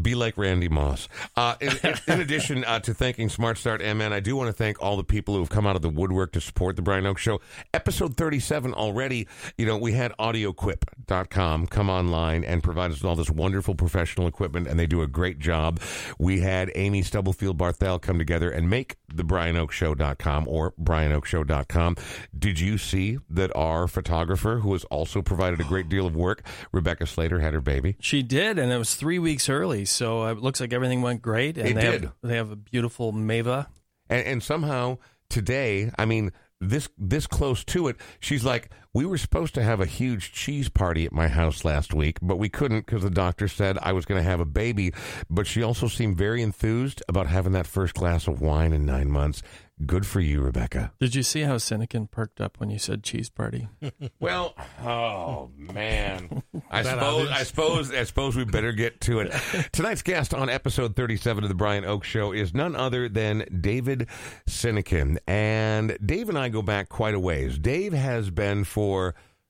Be 0.00 0.14
like 0.14 0.36
Randy 0.36 0.68
Moss. 0.68 1.08
Uh, 1.36 1.54
in, 1.60 1.72
in- 2.06 2.20
addition 2.20 2.64
uh, 2.64 2.80
to 2.80 2.92
thanking 2.94 3.28
Smart 3.28 3.58
Start 3.58 3.80
MN, 3.80 4.12
I 4.12 4.20
do 4.20 4.36
want 4.36 4.48
to 4.48 4.52
thank 4.52 4.82
all 4.82 4.96
the 4.96 5.04
people 5.04 5.34
who 5.34 5.40
have 5.40 5.48
come 5.50 5.66
out 5.66 5.76
of 5.76 5.82
the 5.82 5.88
woodwork 5.88 6.32
to 6.32 6.40
support 6.40 6.76
the 6.76 6.82
Brian 6.82 7.04
Oake 7.04 7.18
Show. 7.18 7.40
Episode 7.72 8.16
37 8.16 8.74
already, 8.74 9.26
you 9.56 9.64
know, 9.66 9.76
we 9.78 9.92
had 9.92 10.12
audioquip.com 10.18 11.66
come 11.66 11.90
online 11.90 12.44
and 12.44 12.62
provide 12.62 12.90
us 12.90 12.98
with 12.98 13.06
all 13.08 13.16
this 13.16 13.30
wonderful 13.30 13.74
professional 13.74 14.26
equipment, 14.26 14.66
and 14.66 14.78
they 14.78 14.86
do 14.86 15.02
a 15.02 15.06
great 15.06 15.38
job. 15.38 15.80
We 16.18 16.40
had 16.40 16.70
Amy 16.74 17.02
Stubblefield 17.02 17.56
Barthel 17.58 18.00
come 18.00 18.18
together 18.18 18.50
and 18.50 18.68
make 18.68 18.96
the 19.12 19.22
BrianOakeShow.com 19.24 20.46
or 20.48 20.72
BrianOakeShow.com. 20.82 21.96
Did 22.38 22.60
you 22.60 22.76
see 22.78 23.18
that 23.30 23.54
our 23.56 23.88
photographer, 23.88 24.58
who 24.58 24.72
has 24.74 24.84
also 24.84 25.22
provided 25.22 25.60
a 25.60 25.64
great 25.64 25.88
deal 25.88 26.06
of 26.06 26.14
work, 26.14 26.42
Rebecca 26.72 27.06
Slater, 27.06 27.40
had 27.40 27.54
her 27.54 27.60
baby? 27.60 27.96
She 28.00 28.22
did, 28.22 28.58
and 28.58 28.70
it 28.72 28.78
was 28.78 28.94
three 28.94 29.18
weeks 29.18 29.48
early, 29.48 29.84
so 29.86 30.24
uh, 30.24 30.32
it 30.32 30.38
looks 30.38 30.60
like 30.60 30.72
everything 30.72 31.02
went 31.02 31.22
great. 31.22 31.56
And 31.58 31.68
It 31.68 31.74
they 31.74 31.80
did. 31.80 32.02
Have, 32.04 32.12
they 32.22 32.36
have 32.36 32.50
a 32.50 32.56
beautiful 32.56 33.12
Mava. 33.12 33.66
and, 34.08 34.26
and 34.26 34.42
somehow 34.42 34.98
today, 35.30 35.90
I 35.98 36.04
mean, 36.04 36.32
this 36.60 36.88
this 36.98 37.26
close 37.26 37.64
to 37.64 37.88
it, 37.88 37.96
she's 38.20 38.44
like, 38.44 38.70
we 38.96 39.04
were 39.04 39.18
supposed 39.18 39.52
to 39.54 39.62
have 39.62 39.78
a 39.78 39.84
huge 39.84 40.32
cheese 40.32 40.70
party 40.70 41.04
at 41.04 41.12
my 41.12 41.28
house 41.28 41.66
last 41.66 41.92
week, 41.92 42.16
but 42.22 42.38
we 42.38 42.48
couldn't 42.48 42.86
because 42.86 43.02
the 43.02 43.10
doctor 43.10 43.46
said 43.46 43.76
I 43.82 43.92
was 43.92 44.06
going 44.06 44.18
to 44.18 44.26
have 44.26 44.40
a 44.40 44.46
baby. 44.46 44.94
But 45.28 45.46
she 45.46 45.62
also 45.62 45.86
seemed 45.86 46.16
very 46.16 46.40
enthused 46.40 47.02
about 47.06 47.26
having 47.26 47.52
that 47.52 47.66
first 47.66 47.92
glass 47.92 48.26
of 48.26 48.40
wine 48.40 48.72
in 48.72 48.86
nine 48.86 49.10
months. 49.10 49.42
Good 49.84 50.06
for 50.06 50.20
you, 50.20 50.40
Rebecca. 50.40 50.92
Did 50.98 51.14
you 51.14 51.22
see 51.22 51.42
how 51.42 51.56
Sinykin 51.56 52.10
perked 52.10 52.40
up 52.40 52.58
when 52.58 52.70
you 52.70 52.78
said 52.78 53.02
cheese 53.02 53.28
party? 53.28 53.68
Well, 54.18 54.54
oh 54.82 55.50
man, 55.56 56.42
I 56.70 56.82
suppose? 56.82 57.28
I 57.30 57.42
suppose, 57.42 57.92
I 57.92 58.04
suppose 58.04 58.34
we 58.34 58.44
better 58.44 58.72
get 58.72 59.00
to 59.02 59.20
it. 59.20 59.32
Tonight's 59.72 60.02
guest 60.02 60.32
on 60.32 60.48
episode 60.48 60.96
thirty-seven 60.96 61.44
of 61.44 61.48
the 61.48 61.54
Brian 61.54 61.84
Oake 61.84 62.04
Show 62.04 62.32
is 62.32 62.54
none 62.54 62.74
other 62.74 63.08
than 63.08 63.44
David 63.60 64.08
Sinykin, 64.48 65.18
and 65.26 65.96
Dave 66.04 66.28
and 66.28 66.38
I 66.38 66.48
go 66.48 66.62
back 66.62 66.88
quite 66.88 67.14
a 67.14 67.20
ways. 67.20 67.58
Dave 67.58 67.92
has 67.92 68.30
been 68.30 68.64
for 68.64 68.85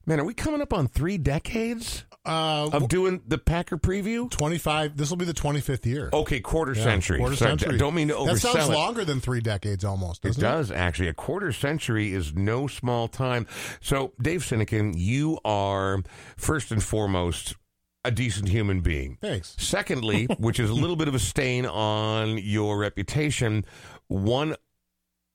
man, 0.07 0.21
are 0.21 0.25
we 0.25 0.35
coming 0.35 0.61
up 0.61 0.73
on 0.73 0.87
three 0.88 1.19
decades 1.19 2.05
Uh, 2.25 2.69
of 2.73 2.88
doing 2.88 3.23
the 3.26 3.38
Packer 3.38 3.76
preview? 3.78 4.28
25. 4.31 4.97
This 4.97 5.11
will 5.11 5.16
be 5.16 5.25
the 5.25 5.33
25th 5.35 5.87
year. 5.87 6.11
Okay, 6.12 6.40
quarter 6.40 6.75
Yeah, 6.75 6.83
century. 6.83 7.19
Quarter 7.19 7.37
Sorry, 7.37 7.50
century. 7.52 7.78
Don't 7.78 7.95
mean 7.95 8.09
to 8.09 8.14
oversell 8.14 8.26
That 8.33 8.38
sounds 8.40 8.69
it. 8.71 8.73
longer 8.73 9.05
than 9.05 9.21
three 9.21 9.40
decades 9.40 9.85
almost. 9.85 10.25
It 10.25 10.37
does 10.37 10.71
actually. 10.71 11.09
A 11.09 11.14
quarter 11.14 11.52
century 11.52 12.12
is 12.12 12.35
no 12.35 12.66
small 12.66 13.07
time. 13.09 13.47
So, 13.81 14.12
Dave 14.21 14.43
Sinykin, 14.43 14.95
you 14.97 15.38
are 15.45 16.02
first 16.37 16.73
and 16.73 16.83
foremost 16.83 17.55
a 18.05 18.11
decent 18.12 18.49
human 18.49 18.81
being. 18.83 19.19
Thanks. 19.21 19.55
Secondly, 19.59 20.26
which 20.38 20.59
is 20.61 20.71
a 20.71 20.75
little 20.75 20.95
bit 20.97 21.09
of 21.09 21.14
a 21.14 21.19
stain 21.21 21.66
on 21.66 22.38
your 22.38 22.78
reputation, 22.78 23.64
one. 24.09 24.55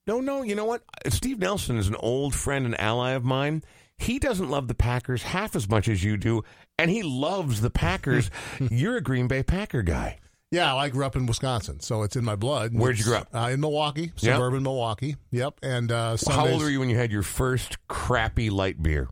No, 0.07 0.19
no, 0.19 0.41
you 0.41 0.55
know 0.55 0.65
what? 0.65 0.83
Steve 1.09 1.39
Nelson 1.39 1.77
is 1.77 1.87
an 1.87 1.95
old 1.99 2.33
friend 2.33 2.65
and 2.65 2.77
ally 2.79 3.11
of 3.11 3.23
mine. 3.23 3.63
He 4.01 4.17
doesn't 4.17 4.49
love 4.49 4.67
the 4.67 4.73
Packers 4.73 5.23
half 5.23 5.55
as 5.55 5.69
much 5.69 5.87
as 5.87 6.03
you 6.03 6.17
do, 6.17 6.43
and 6.79 6.89
he 6.89 7.03
loves 7.03 7.61
the 7.61 7.69
Packers. 7.69 8.31
You're 8.59 8.97
a 8.97 9.01
Green 9.01 9.27
Bay 9.27 9.43
Packer 9.43 9.83
guy. 9.83 10.17
Yeah, 10.49 10.75
I 10.75 10.89
grew 10.89 11.05
up 11.05 11.15
in 11.15 11.27
Wisconsin, 11.27 11.79
so 11.79 12.03
it's 12.03 12.15
in 12.15 12.25
my 12.25 12.35
blood. 12.35 12.73
Where'd 12.73 12.97
you 12.97 13.05
grow 13.05 13.19
up? 13.19 13.29
Uh, 13.33 13.51
in 13.53 13.61
Milwaukee, 13.61 14.11
suburban 14.17 14.63
Milwaukee. 14.63 15.15
Yep. 15.31 15.59
And 15.63 15.91
uh, 15.91 16.17
How 16.27 16.47
old 16.47 16.61
were 16.61 16.69
you 16.69 16.79
when 16.79 16.89
you 16.89 16.97
had 16.97 17.11
your 17.11 17.23
first 17.23 17.77
crappy 17.87 18.49
light 18.49 18.81
beer? 18.81 19.07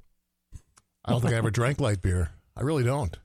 I 1.06 1.12
don't 1.12 1.22
think 1.22 1.34
I 1.34 1.38
ever 1.38 1.52
drank 1.52 1.80
light 1.80 2.02
beer. 2.02 2.32
I 2.58 2.62
really 2.62 2.84
don't. 2.84 3.16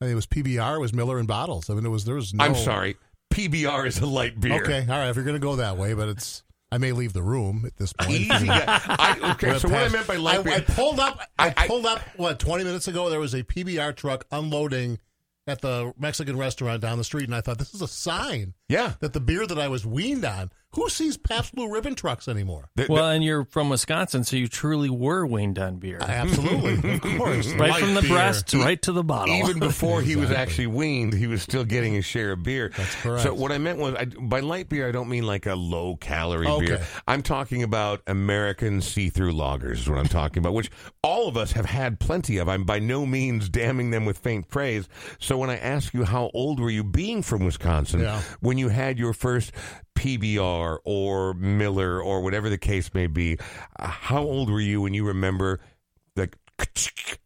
I 0.00 0.04
think 0.04 0.12
it 0.12 0.16
was 0.16 0.26
PBR. 0.26 0.76
It 0.76 0.80
was 0.80 0.92
Miller 0.92 1.18
in 1.18 1.26
bottles. 1.26 1.68
I 1.68 1.74
mean, 1.74 1.86
it 1.86 1.88
was 1.88 2.04
there 2.04 2.14
was 2.14 2.34
no. 2.34 2.44
I'm 2.44 2.54
sorry. 2.54 2.96
PBR 3.32 3.86
is 3.86 3.98
a 3.98 4.06
light 4.06 4.38
beer. 4.38 4.62
Okay, 4.62 4.80
all 4.82 4.98
right. 4.98 5.08
If 5.08 5.16
you're 5.16 5.24
going 5.24 5.34
to 5.34 5.40
go 5.44 5.56
that 5.56 5.76
way, 5.76 5.94
but 5.94 6.08
it's. 6.08 6.44
I 6.72 6.78
may 6.78 6.92
leave 6.92 7.12
the 7.12 7.22
room 7.22 7.64
at 7.64 7.76
this 7.76 7.92
point. 7.92 8.10
Easy. 8.10 8.48
I, 8.50 9.18
okay, 9.34 9.56
so 9.58 9.68
what 9.68 9.82
I 9.84 9.88
meant 9.88 10.06
by 10.06 10.16
light 10.16 10.46
I. 10.46 10.56
I 10.56 10.60
pulled 10.60 10.98
up. 10.98 11.20
I, 11.38 11.48
I- 11.48 11.54
I- 11.56 11.66
pulled 11.68 11.86
up. 11.86 12.00
What 12.16 12.38
twenty 12.38 12.64
minutes 12.64 12.88
ago? 12.88 13.08
There 13.08 13.20
was 13.20 13.34
a 13.34 13.42
PBR 13.44 13.94
truck 13.94 14.26
unloading 14.32 14.98
at 15.46 15.60
the 15.60 15.92
Mexican 15.96 16.36
restaurant 16.36 16.82
down 16.82 16.98
the 16.98 17.04
street, 17.04 17.24
and 17.26 17.34
I 17.34 17.40
thought 17.40 17.58
this 17.58 17.72
is 17.72 17.82
a 17.82 17.86
sign 17.88 18.54
yeah. 18.68 18.94
that 19.00 19.12
the 19.12 19.20
beer 19.20 19.46
that 19.46 19.58
I 19.58 19.68
was 19.68 19.84
weaned 19.86 20.24
on. 20.24 20.50
Who 20.72 20.90
sees 20.90 21.16
Pabst 21.16 21.54
Blue 21.54 21.72
Ribbon 21.72 21.94
trucks 21.94 22.28
anymore? 22.28 22.68
The- 22.76 22.84
the- 22.84 22.92
Well, 22.92 23.08
and 23.08 23.24
you're 23.24 23.46
from 23.46 23.70
Wisconsin, 23.70 24.24
so 24.24 24.36
you 24.36 24.46
truly 24.46 24.90
were 24.90 25.24
weaned 25.24 25.58
on 25.58 25.76
beer. 25.78 25.98
Absolutely, 26.02 26.74
of 26.94 27.00
course. 27.00 27.46
right 27.54 27.70
Light 27.70 27.80
from 27.82 27.94
the 27.94 28.02
beer. 28.02 28.10
breast 28.10 28.52
right 28.52 28.82
to 28.82 28.92
the 28.92 29.02
bottle. 29.02 29.34
even 29.36 29.58
before 29.58 30.02
he 30.02 30.16
was 30.16 30.30
actually 30.30 30.66
weaned, 30.66 31.14
he 31.14 31.26
was 31.28 31.40
still 31.40 31.64
getting 31.64 31.94
his 31.94 32.04
share 32.04 32.32
of 32.32 32.42
beer. 32.42 32.72
That's 32.76 32.94
correct. 32.96 33.22
So 33.22 33.32
what 33.32 33.52
I 33.52 33.58
meant 33.58 33.78
was, 33.78 33.94
I, 33.94 34.04
by 34.04 34.40
light 34.40 34.68
beer, 34.68 34.86
I 34.86 34.92
don't 34.92 35.08
mean 35.08 35.24
like 35.24 35.46
a 35.46 35.54
low 35.54 35.96
calorie 35.96 36.46
Okay. 36.46 36.66
beer. 36.66 36.86
I'm 37.08 37.22
talking 37.22 37.62
about 37.62 38.02
American 38.06 38.82
see 38.82 39.08
through 39.08 39.32
lagers. 39.32 39.74
Is 39.78 39.88
what 39.88 39.98
I'm 39.98 40.08
talking 40.08 40.40
about, 40.42 40.52
which 40.52 40.70
all 41.02 41.26
of 41.26 41.38
us 41.38 41.52
have 41.52 41.64
had 41.66 42.00
plenty 42.00 42.36
of. 42.36 42.50
I'm 42.50 42.64
by 42.64 42.80
no 42.80 43.06
means 43.06 43.48
damning 43.48 43.92
them 43.92 44.04
with 44.04 44.18
faint 44.18 44.48
praise. 44.48 44.88
So 45.20 45.38
when 45.38 45.48
I 45.48 45.56
ask 45.56 45.94
you 45.94 46.04
how 46.04 46.30
old 46.34 46.60
were 46.60 46.68
you, 46.70 46.84
being 46.84 47.22
from 47.22 47.46
Wisconsin, 47.46 48.00
Yeah. 48.00 48.20
when 48.40 48.55
you 48.58 48.68
had 48.68 48.98
your 48.98 49.12
first 49.12 49.52
PBR 49.94 50.78
or 50.84 51.34
Miller 51.34 52.00
or 52.00 52.20
whatever 52.20 52.48
the 52.48 52.58
case 52.58 52.92
may 52.94 53.06
be, 53.06 53.38
uh, 53.78 53.86
how 53.88 54.22
old 54.22 54.50
were 54.50 54.60
you 54.60 54.80
when 54.82 54.94
you 54.94 55.06
remember 55.06 55.60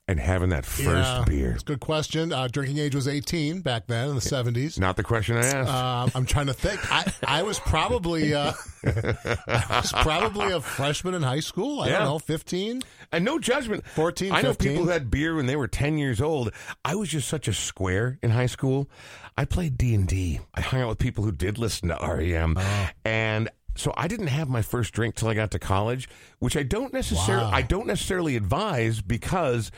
and 0.09 0.19
having 0.19 0.49
that 0.51 0.65
first 0.67 0.87
Yeah, 0.89 1.25
beer? 1.27 1.53
It's 1.53 1.63
a 1.63 1.67
good 1.67 1.81
question. 1.81 2.33
Uh, 2.33 2.49
drinking 2.49 2.79
age 2.79 2.95
was 2.95 3.07
18 3.07 3.61
back 3.61 3.87
then 3.87 4.09
in 4.09 4.15
the 4.17 4.21
70s. 4.21 4.79
Not 4.79 4.97
the 4.97 5.03
question 5.05 5.37
I 5.37 5.47
asked. 5.47 5.71
Um, 5.71 6.11
I'm 6.15 6.27
trying 6.27 6.47
to 6.47 6.53
think. 6.53 6.81
I, 6.93 7.13
I 7.27 7.43
was 7.43 7.59
probably 7.61 8.35
uh, 8.35 8.53
I 8.85 9.81
was 9.83 9.93
probably 10.03 10.53
a 10.53 10.61
freshman 10.61 11.15
in 11.15 11.23
high 11.23 11.41
school. 11.41 11.81
I 11.81 11.89
Yeah. 11.89 11.99
don't 11.99 12.05
know, 12.07 12.19
15. 12.19 12.83
and 13.13 13.25
no 13.25 13.39
judgment. 13.39 13.87
14, 13.95 14.33
I 14.33 14.43
know 14.43 14.55
people 14.55 14.85
who 14.85 14.91
had 14.91 15.11
beer 15.11 15.35
when 15.37 15.47
they 15.47 15.57
were 15.57 15.69
10 15.69 15.99
years 15.99 16.21
old. 16.21 16.53
I 16.85 16.95
was 16.97 17.09
just 17.09 17.29
such 17.29 17.47
a 17.49 17.53
square 17.53 18.19
in 18.23 18.31
high 18.31 18.47
school. 18.47 18.91
I 19.37 19.45
played 19.45 19.79
D&D. 19.79 20.41
I 20.55 20.61
hung 20.61 20.81
out 20.83 20.89
with 20.89 20.99
people 20.99 21.25
who 21.25 21.33
did 21.33 21.57
listen 21.57 21.89
to 21.89 21.95
REM. 22.03 22.57
Oh. 22.59 22.89
And 23.05 23.49
so 23.81 23.93
I 23.97 24.07
didn't 24.09 24.29
have 24.29 24.49
my 24.49 24.63
first 24.63 24.93
drink 24.93 25.15
till 25.15 25.29
I 25.29 25.35
got 25.35 25.51
to 25.53 25.59
college, 25.59 26.09
which 26.39 26.57
I 26.57 26.63
don't 26.63 26.93
necessarily 26.93 27.45
Wow. 27.45 27.51
I 27.53 27.63
don't 27.63 27.87
necessarily 27.87 28.37
advise 28.37 29.01
because 29.01 29.71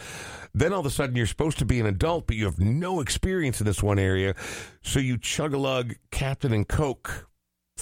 then 0.54 0.72
all 0.72 0.80
of 0.80 0.86
a 0.86 0.90
sudden 0.90 1.16
you're 1.16 1.26
supposed 1.26 1.58
to 1.58 1.64
be 1.64 1.80
an 1.80 1.86
adult 1.86 2.26
but 2.26 2.36
you 2.36 2.44
have 2.44 2.58
no 2.58 3.00
experience 3.00 3.60
in 3.60 3.66
this 3.66 3.82
one 3.82 3.98
area. 3.98 4.34
So 4.82 4.98
you 4.98 5.16
chug 5.18 5.54
a 5.54 5.58
lug 5.58 5.94
Captain 6.10 6.52
and 6.52 6.68
Coke 6.68 7.28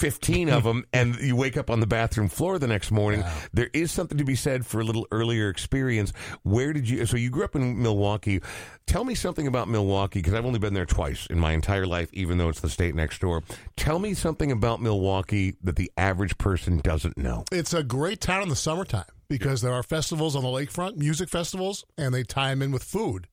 15 0.01 0.49
of 0.49 0.65
them 0.65 0.85
and 0.95 1.15
you 1.21 1.37
wake 1.37 1.59
up 1.59 1.69
on 1.69 1.81
the 1.81 1.87
bathroom 1.87 2.29
floor 2.29 2.59
the 2.59 2.67
next 2.67 2.91
morning 2.91 3.23
there 3.53 3.69
is 3.75 3.93
something 3.93 4.17
to 4.17 4.25
be 4.25 4.35
said 4.35 4.65
for 4.65 4.81
a 4.81 4.85
little 4.85 5.07
earlier 5.13 5.51
experience 5.51 6.11
where 6.43 6.73
did 6.73 6.89
you 6.89 7.05
so 7.05 7.19
you 7.19 7.29
grew 7.29 7.45
up 7.45 7.55
in 7.55 7.81
milwaukee 7.83 8.41
tell 8.87 9.05
me 9.05 9.15
something 9.15 9.47
about 9.47 9.69
milwaukee 9.69 10.21
because 10.21 10.33
i've 10.33 10.47
only 10.47 10.59
been 10.59 10.73
there 10.73 10.87
twice 10.87 11.27
in 11.27 11.39
my 11.39 11.53
entire 11.53 11.87
life 11.87 12.09
even 12.15 12.39
though 12.39 12.49
it's 12.49 12.61
the 12.61 12.71
state 12.71 12.95
next 12.95 13.21
door 13.21 13.43
tell 13.77 13.99
me 13.99 14.15
something 14.15 14.51
about 14.51 14.81
milwaukee 14.81 15.55
that 15.63 15.77
the 15.77 15.93
average 15.99 16.39
person 16.39 16.79
doesn't 16.79 17.19
know 17.19 17.45
It's 17.53 17.75
a 17.75 17.83
great 17.83 18.23
town 18.23 18.43
in 18.43 18.49
the 18.49 18.57
summertime 18.57 19.05
because 19.29 19.61
there 19.61 19.75
are 19.75 19.83
festivals 19.83 20.35
on 20.35 20.43
the 20.43 20.49
lakefront, 20.49 20.97
music 20.97 21.29
festivals, 21.29 21.85
and 21.99 22.13
they 22.15 22.25
tie 22.25 22.51
them 22.51 22.63
in 22.63 22.73
with 22.73 22.83
food. 22.83 23.29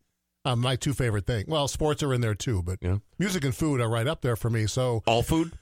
Um, 0.46 0.60
my 0.62 0.76
two 0.76 0.94
favorite 0.94 1.26
things. 1.26 1.46
Well, 1.48 1.68
sports 1.68 2.04
are 2.04 2.14
in 2.14 2.22
there 2.22 2.36
too, 2.36 2.62
but 2.62 2.78
Yeah. 2.82 2.98
music 3.18 3.44
and 3.44 3.56
food 3.56 3.82
are 3.82 3.90
right 3.90 4.06
up 4.06 4.22
there 4.22 4.36
for 4.36 4.50
me. 4.52 4.68
So, 4.68 5.02
all 5.08 5.24
food 5.24 5.54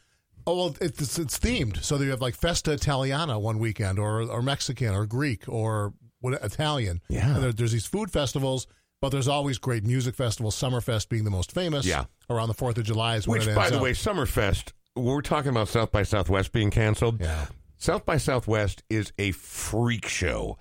oh 0.47 0.55
well, 0.55 0.75
it's 0.81 1.17
it's 1.19 1.39
themed. 1.39 1.83
So 1.83 1.97
you 1.99 2.09
have 2.11 2.21
like 2.21 2.35
Festa 2.35 2.71
Italiana 2.73 3.39
one 3.39 3.59
weekend, 3.59 3.99
or 3.99 4.21
or 4.21 4.41
Mexican, 4.41 4.93
or 4.93 5.05
Greek, 5.05 5.43
or 5.47 5.93
what 6.21 6.33
Italian. 6.43 7.01
Yeah. 7.09 7.35
And 7.35 7.43
there, 7.43 7.53
there's 7.53 7.71
these 7.71 7.85
food 7.85 8.11
festivals, 8.11 8.67
but 9.01 9.09
there's 9.09 9.27
always 9.27 9.57
great 9.57 9.83
music 9.83 10.15
festivals. 10.15 10.55
Summerfest 10.55 11.09
being 11.09 11.23
the 11.23 11.31
most 11.31 11.51
famous. 11.51 11.85
Yeah. 11.85 12.05
Around 12.29 12.47
the 12.47 12.53
Fourth 12.55 12.77
of 12.77 12.83
July 12.85 13.17
is 13.17 13.27
when 13.27 13.39
which 13.39 13.55
by 13.55 13.69
the 13.69 13.77
up. 13.77 13.83
way 13.83 13.91
summerfest 13.91 14.71
we're 14.95 15.21
talking 15.21 15.51
about 15.51 15.67
south 15.67 15.91
by 15.91 16.03
southwest 16.03 16.51
being 16.51 16.71
canceled 16.71 17.19
Yeah. 17.21 17.47
South 17.77 18.05
by 18.05 18.17
Southwest 18.17 18.81
is 18.89 19.11
a 19.19 19.31
freak 19.31 20.07
show. 20.07 20.57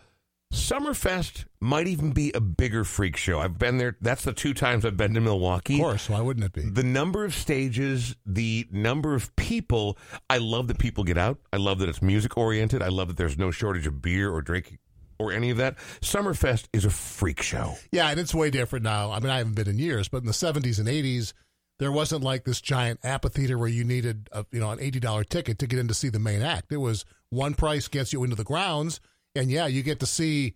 Summerfest 0.55 1.47
might 1.61 1.89
even 1.89 2.13
be 2.13 2.31
a 2.33 2.41
bigger 2.41 2.85
freak 2.85 3.17
show. 3.17 3.41
I've 3.41 3.59
been 3.59 3.77
there. 3.77 3.97
That's 4.01 4.23
the 4.23 4.33
two 4.33 4.55
times 4.55 4.85
I've 4.85 4.97
been 4.97 5.13
to 5.15 5.21
Milwaukee. 5.21 5.75
Of 5.75 5.81
course, 5.81 6.09
why 6.09 6.21
wouldn't 6.21 6.47
it 6.47 6.53
be? 6.53 6.63
The 6.63 6.85
number 6.85 7.25
of 7.25 7.35
stages, 7.35 8.15
the 8.25 8.69
number 8.71 9.17
of 9.17 9.35
people. 9.35 9.99
I 10.31 10.39
love 10.39 10.69
that 10.69 10.79
people 10.79 11.03
get 11.03 11.19
out. 11.19 11.39
I 11.53 11.57
love 11.57 11.81
that 11.81 11.89
it's 11.89 12.01
music 12.01 12.39
oriented. 12.39 12.83
I 12.83 12.89
love 12.89 13.09
that 13.09 13.17
there's 13.17 13.37
no 13.37 13.51
shortage 13.51 13.89
of 13.89 14.01
beer 14.01 14.31
or 14.31 14.43
drink 14.43 14.79
or 15.19 15.33
any 15.33 15.51
of 15.51 15.57
that. 15.57 15.77
Summerfest 16.01 16.69
is 16.73 16.85
a 16.85 16.91
freak 16.91 17.43
show. 17.43 17.75
Yeah, 17.91 18.09
and 18.09 18.21
it's 18.21 18.33
way 18.33 18.51
different 18.51 18.85
now. 18.85 19.11
I 19.11 19.19
mean, 19.19 19.31
I 19.31 19.39
haven't 19.39 19.57
been 19.57 19.69
in 19.69 19.79
years, 19.79 20.09
but 20.09 20.19
in 20.19 20.27
the 20.27 20.33
70s 20.33 20.79
and 20.79 20.87
80s, 20.87 21.33
there 21.81 21.91
wasn't 21.91 22.23
like 22.23 22.45
this 22.45 22.61
giant 22.61 23.01
amphitheater 23.05 23.59
where 23.59 23.69
you 23.69 23.83
needed 23.83 24.29
a, 24.31 24.47
you 24.53 24.61
know 24.61 24.71
an 24.71 24.79
$80 24.79 25.29
ticket 25.29 25.59
to 25.59 25.67
get 25.67 25.81
in 25.81 25.89
to 25.89 25.95
see 25.95 26.11
the 26.11 26.21
main 26.21 26.43
act. 26.43 26.71
It 26.71 26.77
was 26.77 27.05
one 27.31 27.55
price 27.55 27.89
gets 27.89 28.13
you 28.13 28.23
into 28.23 28.37
the 28.37 28.45
grounds, 28.45 29.01
and 29.35 29.51
yeah, 29.51 29.67
you 29.67 29.83
get 29.83 30.01
to 30.01 30.07
see 30.07 30.55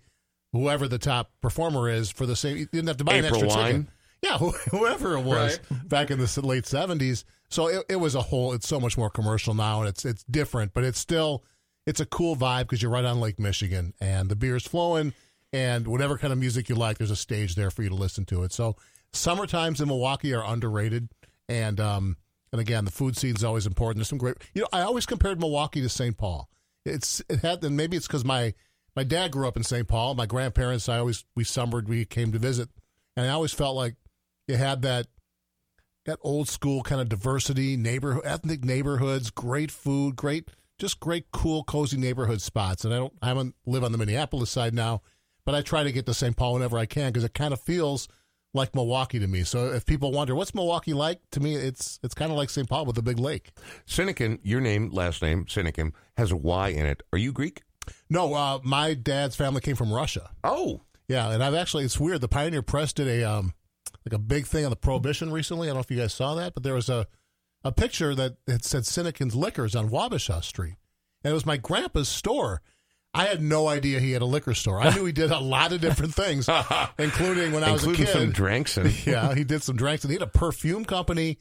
whoever 0.53 0.89
the 0.89 0.99
top 0.99 1.31
performer 1.41 1.89
is 1.89 2.11
for 2.11 2.27
the 2.27 2.37
same. 2.37 2.57
You 2.57 2.67
didn't 2.67 2.89
have 2.89 2.97
to 2.99 3.05
buy 3.05 3.15
an 3.15 3.25
extra 3.25 3.49
Wine? 3.49 3.73
ticket. 3.73 3.87
Yeah, 4.23 4.39
who- 4.39 4.51
whoever 4.71 5.17
it 5.17 5.23
was 5.23 5.59
back 5.85 6.11
in 6.11 6.19
the 6.19 6.41
late 6.43 6.67
seventies. 6.67 7.25
So 7.51 7.69
it, 7.69 7.85
it 7.89 7.97
was 7.97 8.15
a 8.15 8.21
whole. 8.23 8.53
It's 8.53 8.69
so 8.69 8.79
much 8.81 8.99
more 8.99 9.11
commercial 9.11 9.55
now, 9.55 9.81
and 9.81 9.89
it's 9.89 10.05
it's 10.05 10.25
different, 10.25 10.75
but 10.75 10.85
it's 10.85 10.99
still 10.99 11.45
it's 11.87 12.01
a 12.01 12.07
cool 12.07 12.37
vibe 12.37 12.63
because 12.63 12.83
you're 12.83 12.91
right 12.91 13.05
on 13.05 13.21
Lake 13.21 13.39
Michigan, 13.39 13.95
and 14.01 14.29
the 14.29 14.37
beer's 14.37 14.67
flowing, 14.67 15.15
and 15.53 15.87
whatever 15.89 16.19
kind 16.19 16.33
of 16.33 16.39
music 16.39 16.69
you 16.69 16.75
like, 16.75 16.99
there's 16.99 17.11
a 17.11 17.17
stage 17.17 17.55
there 17.55 17.71
for 17.71 17.83
you 17.83 17.89
to 17.89 17.95
listen 17.95 18.25
to 18.27 18.43
it. 18.43 18.53
So 18.53 18.77
summer 19.13 19.47
times 19.47 19.81
in 19.81 19.89
Milwaukee 19.89 20.35
are 20.35 20.45
underrated, 20.45 21.09
and 21.49 21.81
um 21.81 22.17
and 22.53 22.61
again, 22.61 22.85
the 22.85 22.91
food 22.91 23.17
scene 23.17 23.37
is 23.37 23.45
always 23.45 23.67
important. 23.67 23.99
There's 23.99 24.09
some 24.09 24.19
great. 24.19 24.37
You 24.55 24.63
know, 24.63 24.69
I 24.73 24.81
always 24.83 25.07
compared 25.07 25.39
Milwaukee 25.41 25.81
to 25.83 25.89
St. 25.89 26.17
Paul. 26.17 26.49
It's 26.85 27.23
it 27.29 27.41
had, 27.41 27.63
and 27.65 27.77
maybe 27.77 27.97
it's 27.97 28.07
because 28.07 28.25
my 28.25 28.55
my 28.99 29.05
dad 29.05 29.31
grew 29.31 29.47
up 29.47 29.57
in 29.57 29.62
St. 29.62 29.87
Paul. 29.87 30.17
My 30.17 30.26
grandparents, 30.26 30.88
I 30.88 30.99
always 30.99 31.25
we 31.37 31.45
summered, 31.45 31.88
we 31.88 32.05
came 32.05 32.33
to 32.33 32.38
visit, 32.40 32.69
and 33.17 33.26
I 33.26 33.28
always 33.28 33.52
felt 33.52 33.76
like 33.76 33.95
you 34.49 34.57
had 34.57 34.83
that 34.83 35.07
that 36.05 36.19
old 36.23 36.49
school 36.49 36.83
kind 36.83 37.00
of 37.00 37.09
diversity, 37.09 37.76
neighborhood, 37.76 38.25
ethnic 38.25 38.64
neighborhoods, 38.64 39.31
great 39.31 39.71
food, 39.71 40.17
great, 40.17 40.49
just 40.81 40.99
great, 40.99 41.31
cool, 41.31 41.62
cozy 41.62 41.97
neighborhood 41.97 42.43
spots. 42.43 42.85
And 42.85 42.93
I 42.93 42.97
don't, 42.97 43.12
I 43.23 43.28
haven't 43.28 43.55
live 43.67 43.85
on 43.85 43.93
the 43.93 43.99
Minneapolis 43.99 44.50
side 44.50 44.75
now, 44.75 45.02
but 45.47 45.55
I 45.55 45.62
try 45.62 45.85
to 45.85 45.93
get 45.93 46.05
to 46.07 46.12
St. 46.14 46.37
Paul 46.37 46.55
whenever 46.55 46.76
I 46.76 46.87
can 46.87 47.12
because 47.12 47.23
it 47.23 47.35
kind 47.35 47.52
of 47.52 47.61
feels 47.61 48.09
like 48.52 48.75
Milwaukee 48.75 49.21
to 49.21 49.28
me. 49.28 49.45
So 49.45 49.67
if 49.67 49.87
people 49.87 50.11
wonder 50.11 50.35
what's 50.35 50.57
Milwaukee 50.57 50.93
like, 50.93 51.21
to 51.31 51.38
me, 51.38 51.55
it's 51.55 52.00
it's 52.02 52.14
kind 52.14 52.33
of 52.33 52.37
like 52.37 52.50
St. 52.50 52.69
Paul 52.69 52.85
with 52.85 52.99
a 52.99 53.02
big 53.02 53.21
lake. 53.21 53.52
Sinykin, 53.87 54.40
your 54.43 54.61
name, 54.61 54.90
last 54.90 55.23
name, 55.23 55.45
Sinykin, 55.45 55.93
has 56.17 56.33
a 56.33 56.37
Y 56.37 56.71
in 56.71 56.85
it. 56.85 57.05
Are 57.12 57.19
you 57.19 57.31
Greek? 57.31 57.62
No, 58.11 58.35
uh, 58.35 58.59
my 58.62 58.95
dad's 58.95 59.37
family 59.37 59.61
came 59.61 59.76
from 59.76 59.92
Russia. 59.92 60.30
Oh, 60.45 60.83
Yeah, 61.09 61.30
and 61.30 61.42
I've 61.42 61.54
actually 61.54 61.85
it's 61.85 61.99
weird. 61.99 62.21
The 62.21 62.28
Pioneer 62.28 62.62
Press 62.62 62.92
did 62.92 63.09
a 63.09 63.25
um 63.25 63.54
like 64.04 64.12
a 64.12 64.18
big 64.18 64.47
thing 64.47 64.64
on 64.64 64.71
the 64.71 64.76
prohibition 64.76 65.30
recently. 65.33 65.68
I 65.68 65.71
don't 65.71 65.76
know 65.76 65.80
if 65.80 65.90
you 65.90 65.97
guys 65.99 66.14
saw 66.14 66.35
that, 66.35 66.54
but 66.54 66.62
there 66.62 66.75
was 66.75 66.88
a 66.88 67.07
a 67.64 67.73
picture 67.73 68.14
that 68.14 68.37
it 68.47 68.64
said 68.64 68.85
Sinykin's 68.85 69.35
Liquors 69.35 69.75
on 69.75 69.90
Wabasha 69.90 70.42
Street. 70.45 70.76
And 71.25 71.30
it 71.33 71.35
was 71.35 71.45
my 71.47 71.57
grandpa's 71.57 72.09
store. 72.09 72.62
I 73.12 73.25
had 73.25 73.42
no 73.42 73.66
idea 73.68 73.99
he 73.99 74.12
had 74.12 74.23
a 74.23 74.26
liquor 74.26 74.54
store. 74.54 74.80
I 74.80 74.95
knew 74.95 75.04
he 75.04 75.12
did 75.12 75.33
a 75.33 75.40
lot 75.40 75.73
of 75.73 75.80
different 75.80 76.14
things, 76.14 76.49
including 76.99 77.52
when 77.52 77.64
I 77.64 77.73
was 77.73 77.85
a 77.85 77.92
kid. 77.92 78.09
some 78.09 78.30
drinks 78.30 78.76
and 78.76 78.95
yeah, 79.07 79.35
he 79.35 79.45
did 79.45 79.62
some 79.62 79.76
drinks, 79.76 80.04
and 80.04 80.11
he 80.12 80.14
had 80.14 80.23
a 80.23 80.30
perfume 80.30 80.85
company 80.85 81.38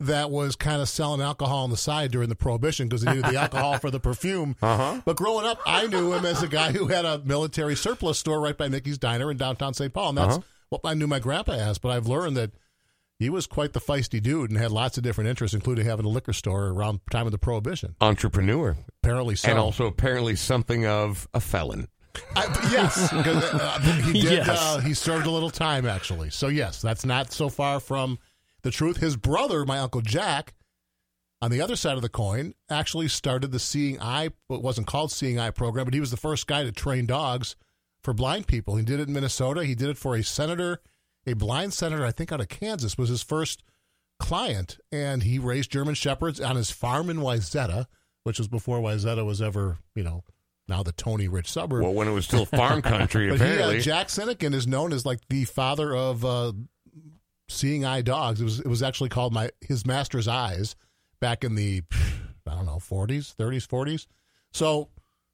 that 0.00 0.30
was 0.30 0.56
kind 0.56 0.80
of 0.82 0.88
selling 0.88 1.20
alcohol 1.20 1.64
on 1.64 1.70
the 1.70 1.76
side 1.76 2.10
during 2.10 2.28
the 2.28 2.34
prohibition 2.34 2.88
because 2.88 3.02
he 3.02 3.08
needed 3.10 3.24
the 3.26 3.36
alcohol 3.40 3.78
for 3.78 3.90
the 3.90 4.00
perfume. 4.00 4.56
Uh-huh. 4.62 5.00
But 5.04 5.16
growing 5.16 5.46
up, 5.46 5.60
I 5.66 5.86
knew 5.86 6.12
him 6.14 6.24
as 6.24 6.42
a 6.42 6.48
guy 6.48 6.72
who 6.72 6.86
had 6.88 7.04
a 7.04 7.18
military 7.24 7.76
surplus 7.76 8.18
store 8.18 8.40
right 8.40 8.56
by 8.56 8.68
Mickey's 8.68 8.98
Diner 8.98 9.30
in 9.30 9.36
downtown 9.36 9.74
St. 9.74 9.92
Paul, 9.92 10.10
and 10.10 10.18
that's 10.18 10.36
Uh-huh. 10.36 10.42
what 10.70 10.80
I 10.84 10.94
knew 10.94 11.06
my 11.06 11.18
grandpa 11.18 11.52
as. 11.52 11.78
But 11.78 11.90
I've 11.90 12.06
learned 12.06 12.36
that 12.36 12.52
he 13.18 13.28
was 13.28 13.46
quite 13.46 13.74
the 13.74 13.80
feisty 13.80 14.22
dude 14.22 14.50
and 14.50 14.58
had 14.58 14.70
lots 14.70 14.96
of 14.96 15.02
different 15.04 15.28
interests, 15.28 15.54
including 15.54 15.84
having 15.84 16.06
a 16.06 16.08
liquor 16.08 16.32
store 16.32 16.68
around 16.68 17.00
the 17.04 17.10
time 17.10 17.26
of 17.26 17.32
the 17.32 17.38
prohibition. 17.38 17.94
entrepreneur, 18.00 18.76
Apparently, 19.02 19.36
so. 19.36 19.50
and 19.50 19.58
also 19.58 19.86
apparently 19.86 20.36
something 20.36 20.86
of 20.86 21.28
a 21.34 21.40
felon. 21.40 21.88
I, 22.34 22.44
yes, 22.72 23.12
uh, 23.12 23.78
he 24.12 24.12
did. 24.22 24.32
Yes. 24.46 24.48
Uh, 24.48 24.78
he 24.80 24.94
served 24.94 25.26
a 25.26 25.30
little 25.30 25.50
time 25.50 25.86
actually. 25.86 26.30
So 26.30 26.48
yes, 26.48 26.80
that's 26.82 27.04
not 27.04 27.32
so 27.32 27.48
far 27.48 27.78
from 27.80 28.18
the 28.62 28.70
truth. 28.70 28.98
His 28.98 29.16
brother, 29.16 29.64
my 29.64 29.78
uncle 29.78 30.00
Jack, 30.00 30.54
on 31.42 31.50
the 31.50 31.60
other 31.60 31.76
side 31.76 31.96
of 31.96 32.02
the 32.02 32.08
coin, 32.08 32.54
actually 32.68 33.08
started 33.08 33.50
the 33.52 33.58
Seeing 33.58 34.00
Eye. 34.00 34.26
It 34.26 34.34
wasn't 34.62 34.86
called 34.86 35.10
Seeing 35.10 35.38
Eye 35.38 35.50
program, 35.50 35.84
but 35.86 35.94
he 35.94 36.00
was 36.00 36.10
the 36.10 36.16
first 36.16 36.46
guy 36.46 36.64
to 36.64 36.72
train 36.72 37.06
dogs 37.06 37.56
for 38.04 38.12
blind 38.12 38.46
people. 38.46 38.76
He 38.76 38.84
did 38.84 39.00
it 39.00 39.08
in 39.08 39.14
Minnesota. 39.14 39.64
He 39.64 39.74
did 39.74 39.88
it 39.88 39.98
for 39.98 40.14
a 40.14 40.22
senator, 40.22 40.80
a 41.26 41.32
blind 41.34 41.72
senator, 41.74 42.04
I 42.04 42.12
think 42.12 42.30
out 42.32 42.40
of 42.40 42.48
Kansas, 42.48 42.98
was 42.98 43.08
his 43.08 43.22
first 43.22 43.62
client, 44.18 44.78
and 44.92 45.22
he 45.22 45.38
raised 45.38 45.70
German 45.70 45.94
shepherds 45.94 46.40
on 46.40 46.56
his 46.56 46.70
farm 46.70 47.08
in 47.08 47.18
Wayzata, 47.18 47.86
which 48.24 48.38
was 48.38 48.48
before 48.48 48.78
Wayzata 48.80 49.24
was 49.24 49.40
ever, 49.40 49.78
you 49.94 50.02
know, 50.02 50.24
now 50.68 50.82
the 50.82 50.92
Tony 50.92 51.26
Rich 51.26 51.50
suburb. 51.50 51.82
Well, 51.82 51.94
when 51.94 52.06
it 52.06 52.12
was 52.12 52.26
still 52.26 52.44
farm 52.44 52.82
country, 52.82 53.30
But 53.30 53.40
he, 53.40 53.46
apparently. 53.46 53.78
uh, 53.78 53.82
Jack 53.82 54.08
Sinykin 54.08 54.52
is 54.54 54.66
known 54.66 54.92
as 54.92 55.06
like 55.06 55.20
the 55.30 55.44
father 55.44 55.94
of 55.96 56.22
uh, 56.24 56.52
seeing 57.50 57.84
eye 57.84 58.02
dogs. 58.02 58.40
It 58.40 58.44
was 58.44 58.60
it 58.60 58.68
was 58.68 58.82
actually 58.82 59.08
called 59.08 59.32
my 59.32 59.50
his 59.60 59.86
master's 59.86 60.28
eyes 60.28 60.76
back 61.20 61.44
in 61.44 61.54
the 61.54 61.82
I 62.46 62.54
don't 62.54 62.66
know 62.66 62.78
forties, 62.78 63.34
thirties, 63.36 63.66
forties. 63.66 64.06
So 64.52 64.88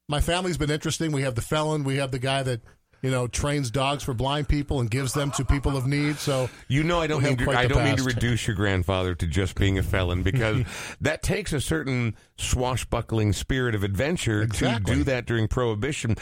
my 0.09 0.21
family's 0.21 0.57
been 0.57 0.71
interesting. 0.71 1.11
We 1.11 1.23
have 1.23 1.35
the 1.35 1.41
felon. 1.41 1.83
We 1.83 1.97
have 1.97 2.11
the 2.11 2.19
guy 2.19 2.43
that 2.43 2.61
you 3.01 3.11
know 3.11 3.27
trains 3.27 3.69
dogs 3.71 4.03
for 4.03 4.13
blind 4.13 4.47
people 4.49 4.79
and 4.79 4.89
gives 4.89 5.13
them 5.13 5.31
to 5.31 5.45
people 5.45 5.77
of 5.77 5.85
need. 5.87 6.17
So 6.17 6.49
You 6.67 6.83
know, 6.83 6.99
I 7.01 7.07
don't 7.07 7.23
mean 7.23 7.37
to, 7.37 7.51
I 7.51 7.67
don't 7.67 7.83
mean 7.83 7.97
to 7.97 8.03
reduce 8.03 8.47
your 8.47 8.55
grandfather 8.55 9.13
to 9.15 9.27
just 9.27 9.55
being 9.55 9.77
a 9.77 9.83
felon 9.83 10.23
because 10.23 10.63
that 11.01 11.21
takes 11.23 11.53
a 11.53 11.61
certain 11.61 12.15
swashbuckling 12.37 13.33
spirit 13.33 13.75
of 13.75 13.83
adventure 13.83 14.41
Exactly. 14.41 14.91
to 14.93 14.97
do 14.99 15.03
that 15.05 15.25
during 15.25 15.47
Prohibition. 15.47 16.15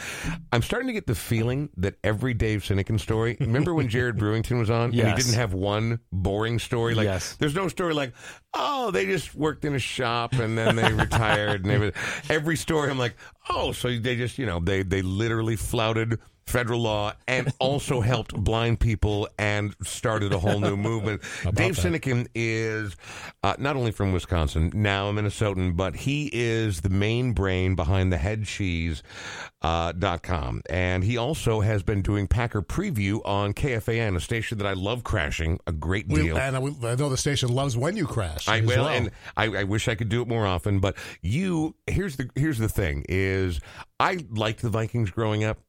I'm 0.51 0.61
starting 0.61 0.87
to 0.87 0.93
get 0.93 1.07
the 1.07 1.15
feeling 1.15 1.69
that 1.77 1.95
every 2.03 2.33
Dave 2.33 2.61
Sinykin 2.63 2.99
story. 2.99 3.37
Remember 3.39 3.73
when 3.73 3.87
Jared 3.89 4.17
Brewington 4.19 4.59
was 4.59 4.69
on 4.69 4.85
and 4.85 4.93
he 4.95 5.01
didn't 5.01 5.33
have 5.33 5.53
one 5.53 5.99
boring 6.11 6.59
story? 6.59 6.93
Like, 6.95 7.05
Yes. 7.05 7.35
there's 7.37 7.55
no 7.55 7.67
story 7.67 7.93
like, 7.93 8.13
oh, 8.53 8.91
they 8.91 9.05
just 9.05 9.35
worked 9.35 9.63
in 9.65 9.75
a 9.75 9.79
shop 9.79 10.33
and 10.33 10.57
then 10.57 10.75
they 10.75 10.91
retired 10.93 11.63
and 11.63 11.71
everything. 11.71 12.01
Every 12.29 12.55
story, 12.55 12.89
I'm 12.89 12.97
like, 12.97 13.15
oh, 13.49 13.71
so 13.71 13.87
they 13.97 14.15
just 14.15 14.37
you 14.37 14.45
know 14.45 14.59
they 14.59 14.81
they 14.83 15.01
literally 15.01 15.55
flouted 15.55 16.19
federal 16.47 16.79
law 16.79 17.13
and 17.27 17.51
also 17.59 18.01
helped 18.01 18.33
blind 18.35 18.79
people 18.79 19.27
and 19.37 19.75
started 19.83 20.33
a 20.33 20.39
whole 20.39 20.59
new 20.59 20.77
movement. 20.77 21.21
Dave 21.53 21.75
that? 21.75 21.91
Sinykin 21.91 22.27
is 22.35 22.95
uh, 23.43 23.55
not 23.57 23.75
only 23.75 23.91
from 23.91 24.11
Wisconsin, 24.11 24.71
now 24.73 25.09
a 25.09 25.13
Minnesotan, 25.13 25.75
but 25.75 25.95
he 25.95 26.29
is 26.31 26.81
the 26.81 26.89
main 26.89 27.33
brain 27.33 27.75
behind 27.75 28.11
the 28.11 28.17
headcheese 28.17 29.01
uh, 29.61 29.91
dot 29.91 30.23
com. 30.23 30.61
And 30.69 31.03
he 31.03 31.17
also 31.17 31.61
has 31.61 31.83
been 31.83 32.01
doing 32.01 32.27
Packer 32.27 32.61
Preview 32.61 33.21
on 33.25 33.53
KFAN, 33.53 34.15
a 34.15 34.19
station 34.19 34.57
that 34.59 34.67
I 34.67 34.73
love 34.73 35.03
crashing, 35.03 35.59
a 35.65 35.71
great 35.71 36.07
we, 36.07 36.23
deal. 36.23 36.37
and 36.37 36.55
I, 36.55 36.59
I 36.59 36.95
know 36.95 37.09
the 37.09 37.17
station 37.17 37.49
loves 37.49 37.75
when 37.75 37.97
you 37.97 38.05
crash. 38.05 38.47
I 38.47 38.61
will, 38.61 38.83
well. 38.83 38.87
and 38.87 39.11
I, 39.35 39.45
I 39.45 39.63
wish 39.63 39.87
I 39.87 39.95
could 39.95 40.09
do 40.09 40.21
it 40.21 40.27
more 40.27 40.45
often. 40.45 40.79
But 40.79 40.95
you, 41.21 41.75
here's 41.87 42.17
the 42.17 42.29
here's 42.35 42.59
the 42.59 42.69
thing: 42.69 43.05
is 43.09 43.59
I 43.99 44.25
liked 44.29 44.61
the 44.61 44.69
Vikings 44.69 45.09
growing 45.09 45.43
up. 45.43 45.59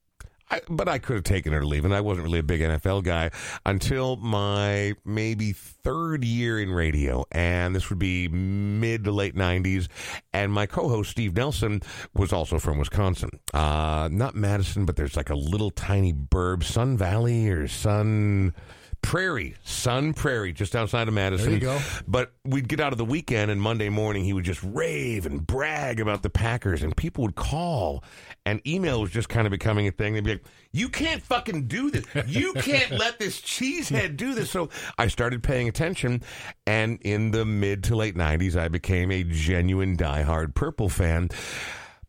I, 0.51 0.61
but 0.69 0.89
I 0.89 0.99
could 0.99 1.17
have 1.17 1.25
taken 1.25 1.53
it 1.53 1.57
or 1.57 1.67
leave, 1.67 1.85
and 1.85 1.95
I 1.95 2.01
wasn't 2.01 2.25
really 2.25 2.39
a 2.39 2.45
big 2.45 2.61
NFL 2.61 3.03
guy 3.03 3.31
until 3.65 4.17
my 4.17 4.95
maybe 5.05 5.53
third 5.53 6.25
year 6.25 6.61
in 6.61 6.71
radio, 6.71 7.25
and 7.33 7.75
this 7.75 7.91
would 7.91 7.99
be 7.99 8.29
mid 8.29 9.05
to 9.05 9.13
late 9.13 9.35
'90s. 9.35 9.89
And 10.33 10.53
my 10.53 10.67
co-host 10.67 11.11
Steve 11.11 11.35
Nelson 11.35 11.83
was 12.15 12.33
also 12.33 12.59
from 12.59 12.79
Wisconsin, 12.79 13.31
uh, 13.55 14.09
not 14.13 14.37
Madison, 14.37 14.85
but 14.85 14.97
there's 14.97 15.17
like 15.17 15.31
a 15.31 15.35
little 15.35 15.71
tiny 15.71 16.13
burb, 16.13 16.63
Sun 16.63 16.97
Valley 16.97 17.49
or 17.49 17.67
Sun 17.67 18.55
Prairie, 19.03 19.55
Sun 19.63 20.15
Prairie, 20.15 20.53
just 20.53 20.75
outside 20.75 21.07
of 21.07 21.15
Madison. 21.15 21.47
There 21.47 21.55
you 21.55 21.61
go. 21.61 21.81
But 22.09 22.33
we'd 22.45 22.69
get 22.69 22.81
out 22.81 22.91
of 22.91 22.99
the 22.99 23.05
weekend, 23.05 23.51
and 23.53 23.61
Monday 23.63 23.89
morning 23.89 24.25
he 24.25 24.33
would 24.33 24.45
just 24.45 24.61
rave 24.63 25.27
and 25.27 25.47
brag 25.47 26.01
about 26.01 26.23
the 26.23 26.31
Packers, 26.31 26.83
and 26.83 26.97
people 26.97 27.23
would 27.23 27.37
call, 27.37 28.03
and 28.45 28.61
email 28.67 29.01
was 29.01 29.11
just 29.11 29.29
kind 29.29 29.47
of 29.47 29.53
becoming 29.53 29.87
a 29.87 29.93
thing. 29.93 30.15
They'd 30.15 30.25
be 30.25 30.33
like, 30.33 30.45
"You 30.73 30.89
can't 30.89 31.23
fucking 31.23 31.69
do 31.69 31.91
this. 31.91 32.05
You 32.27 32.53
can't 32.55 32.91
let 32.93 33.21
this 33.21 33.41
cheesehead 33.41 34.17
do 34.17 34.35
this." 34.35 34.51
So 34.51 34.71
I 34.99 35.07
started 35.07 35.43
paying 35.43 35.69
attention, 35.69 36.23
and 36.67 36.99
in 37.03 37.31
the 37.31 37.45
mid 37.45 37.85
to 37.85 37.97
late 37.97 38.17
'90s, 38.17 38.57
I 38.57 38.67
became 38.69 39.13
a 39.13 39.23
genuine 39.23 39.97
diehard 39.97 40.55
Purple 40.55 40.89
fan. 40.89 41.31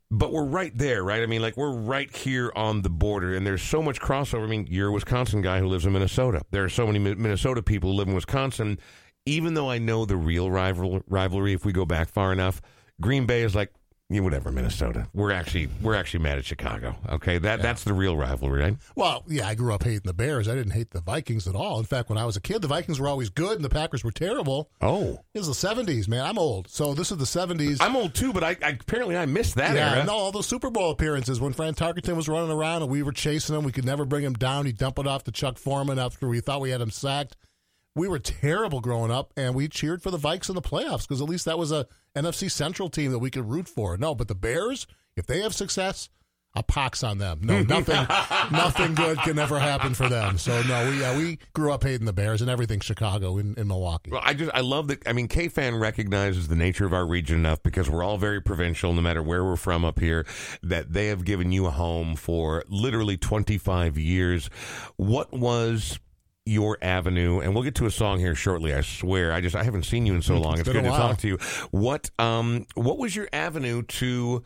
But 0.09 0.31
we're 0.31 0.45
right 0.45 0.75
there, 0.77 1.03
right? 1.03 1.21
I 1.21 1.25
mean, 1.25 1.41
like 1.41 1.57
we're 1.57 1.75
right 1.75 2.13
here 2.15 2.51
on 2.55 2.81
the 2.81 2.89
border, 2.89 3.35
and 3.35 3.45
there's 3.45 3.61
so 3.61 3.81
much 3.81 3.99
crossover. 3.99 4.43
I 4.43 4.47
mean, 4.47 4.65
you're 4.69 4.87
a 4.87 4.91
Wisconsin 4.91 5.41
guy 5.41 5.59
who 5.59 5.67
lives 5.67 5.85
in 5.85 5.91
Minnesota. 5.91 6.41
There 6.51 6.63
are 6.63 6.69
so 6.69 6.87
many 6.87 6.99
Minnesota 6.99 7.61
people 7.61 7.91
who 7.91 7.97
live 7.97 8.07
in 8.07 8.15
Wisconsin. 8.15 8.79
Even 9.25 9.53
though 9.53 9.69
I 9.69 9.77
know 9.77 10.05
the 10.05 10.15
real 10.15 10.49
rival 10.49 11.01
rivalry, 11.07 11.51
if 11.51 11.65
we 11.65 11.73
go 11.73 11.85
back 11.85 12.07
far 12.07 12.31
enough, 12.31 12.61
Green 13.01 13.25
Bay 13.25 13.43
is 13.43 13.53
like, 13.53 13.73
yeah, 14.09 14.21
whatever, 14.21 14.51
Minnesota. 14.51 15.07
We're 15.13 15.31
actually 15.31 15.67
we're 15.81 15.95
actually 15.95 16.21
mad 16.21 16.37
at 16.37 16.45
Chicago. 16.45 16.95
Okay, 17.09 17.37
that 17.39 17.61
that's 17.61 17.83
the 17.83 17.93
real 17.93 18.15
rivalry, 18.15 18.61
right? 18.61 18.77
Well, 18.95 19.25
yeah, 19.27 19.47
I 19.47 19.55
grew 19.55 19.73
up 19.73 19.83
hating 19.83 20.01
the 20.05 20.13
Bears. 20.13 20.47
I 20.47 20.55
didn't 20.55 20.71
hate 20.71 20.91
the 20.91 21.01
Vikings 21.01 21.45
at 21.45 21.55
all. 21.55 21.77
In 21.79 21.85
fact, 21.85 22.07
when 22.09 22.17
I 22.17 22.25
was 22.25 22.37
a 22.37 22.41
kid, 22.41 22.61
the 22.61 22.69
Vikings 22.69 22.99
were 23.01 23.09
always 23.09 23.29
good 23.29 23.57
and 23.57 23.65
the 23.65 23.69
Packers 23.69 24.05
were 24.05 24.11
terrible. 24.11 24.69
Oh, 24.81 25.19
It 25.33 25.39
was 25.39 25.47
the 25.47 25.67
70s, 25.67 26.07
man. 26.07 26.25
I'm 26.25 26.37
old. 26.39 26.69
So 26.69 26.93
this 26.93 27.11
is 27.11 27.17
the 27.17 27.25
70s. 27.25 27.77
I'm 27.81 27.97
old 27.97 28.13
too, 28.13 28.31
but 28.31 28.43
I, 28.45 28.55
I 28.63 28.69
apparently 28.79 29.17
I 29.17 29.25
missed 29.25 29.55
that 29.55 29.75
yeah, 29.75 29.95
era. 29.95 30.03
no, 30.05 30.13
all 30.13 30.31
those 30.31 30.47
Super 30.47 30.69
Bowl 30.69 30.91
appearances 30.91 31.41
when 31.41 31.51
Fran 31.51 31.73
Tarkenton 31.73 32.15
was 32.15 32.29
running 32.29 32.51
around 32.51 32.83
and 32.83 32.89
we 32.91 33.03
were 33.03 33.11
chasing 33.11 33.55
him. 33.57 33.63
We 33.65 33.73
could 33.73 33.85
never 33.85 34.05
bring 34.05 34.23
him 34.23 34.33
down. 34.33 34.65
He'd 34.65 34.77
dump 34.77 34.99
it 34.99 35.07
off 35.07 35.25
to 35.25 35.31
Chuck 35.31 35.57
Foreman 35.57 35.99
after 35.99 36.29
we 36.29 36.39
thought 36.39 36.61
we 36.61 36.69
had 36.69 36.79
him 36.79 36.91
sacked. 36.91 37.35
We 37.97 38.07
were 38.07 38.19
terrible 38.19 38.79
growing 38.79 39.09
up, 39.09 39.33
and 39.35 39.55
we 39.55 39.67
cheered 39.67 40.03
for 40.03 40.11
the 40.11 40.19
Vikes 40.19 40.49
in 40.49 40.55
the 40.55 40.61
playoffs 40.61 41.07
because 41.07 41.19
at 41.19 41.27
least 41.27 41.45
that 41.45 41.57
was 41.57 41.71
a 41.71 41.87
NFC 42.15 42.49
Central 42.49 42.89
team 42.89 43.11
that 43.11 43.17
we 43.17 43.31
could 43.31 43.49
root 43.49 43.67
for. 43.67 43.97
No, 43.97 44.13
but 44.13 44.27
the 44.27 44.35
Bears, 44.35 44.85
if 45.15 45.25
they 45.25 45.41
have 45.41 45.55
success, 45.55 46.09
a 46.53 46.61
pox 46.61 47.03
on 47.03 47.17
them. 47.17 47.39
No, 47.41 47.63
nothing, 47.63 47.95
nothing 48.51 48.93
good 48.93 49.17
can 49.19 49.39
ever 49.39 49.59
happen 49.59 49.95
for 49.95 50.07
them. 50.07 50.37
So 50.37 50.61
no, 50.63 50.89
we 50.89 51.03
uh, 51.03 51.17
we 51.17 51.39
grew 51.53 51.71
up 51.71 51.83
hating 51.83 52.05
the 52.05 52.13
Bears 52.13 52.41
and 52.41 52.51
everything 52.51 52.81
Chicago 52.81 53.39
in, 53.39 53.55
in 53.55 53.67
Milwaukee. 53.67 54.11
Well, 54.11 54.21
I 54.23 54.35
just 54.35 54.51
I 54.53 54.61
love 54.61 54.87
that. 54.89 55.07
I 55.07 55.13
mean, 55.13 55.27
K 55.27 55.47
fan 55.47 55.75
recognizes 55.75 56.47
the 56.47 56.55
nature 56.55 56.85
of 56.85 56.93
our 56.93 57.05
region 57.05 57.39
enough 57.39 57.63
because 57.63 57.89
we're 57.89 58.03
all 58.03 58.19
very 58.19 58.41
provincial, 58.41 58.93
no 58.93 59.01
matter 59.01 59.23
where 59.23 59.43
we're 59.43 59.55
from 59.55 59.83
up 59.83 59.99
here. 59.99 60.23
That 60.61 60.93
they 60.93 61.07
have 61.07 61.25
given 61.25 61.51
you 61.51 61.65
a 61.65 61.71
home 61.71 62.15
for 62.15 62.63
literally 62.67 63.17
twenty 63.17 63.57
five 63.57 63.97
years. 63.97 64.49
What 64.97 65.33
was 65.33 65.99
your 66.47 66.77
avenue? 66.81 67.39
And 67.39 67.53
we'll 67.53 67.63
get 67.63 67.75
to 67.75 67.85
a 67.85 67.91
song 67.91 68.19
here 68.19 68.35
shortly. 68.35 68.73
I 68.73 68.81
swear. 68.81 69.31
I 69.33 69.41
just 69.41 69.55
I 69.55 69.63
haven't 69.63 69.83
seen 69.83 70.05
you 70.05 70.15
in 70.15 70.21
so 70.21 70.37
long. 70.39 70.53
It's, 70.59 70.63
been 70.63 70.73
good 70.73 70.83
to 70.83 70.89
talk 70.89 71.17
to 71.19 71.27
you. 71.27 71.37
What 71.71 72.09
um 72.19 72.65
what 72.75 72.97
was 72.97 73.15
your 73.15 73.27
avenue 73.33 73.81
to? 73.83 74.43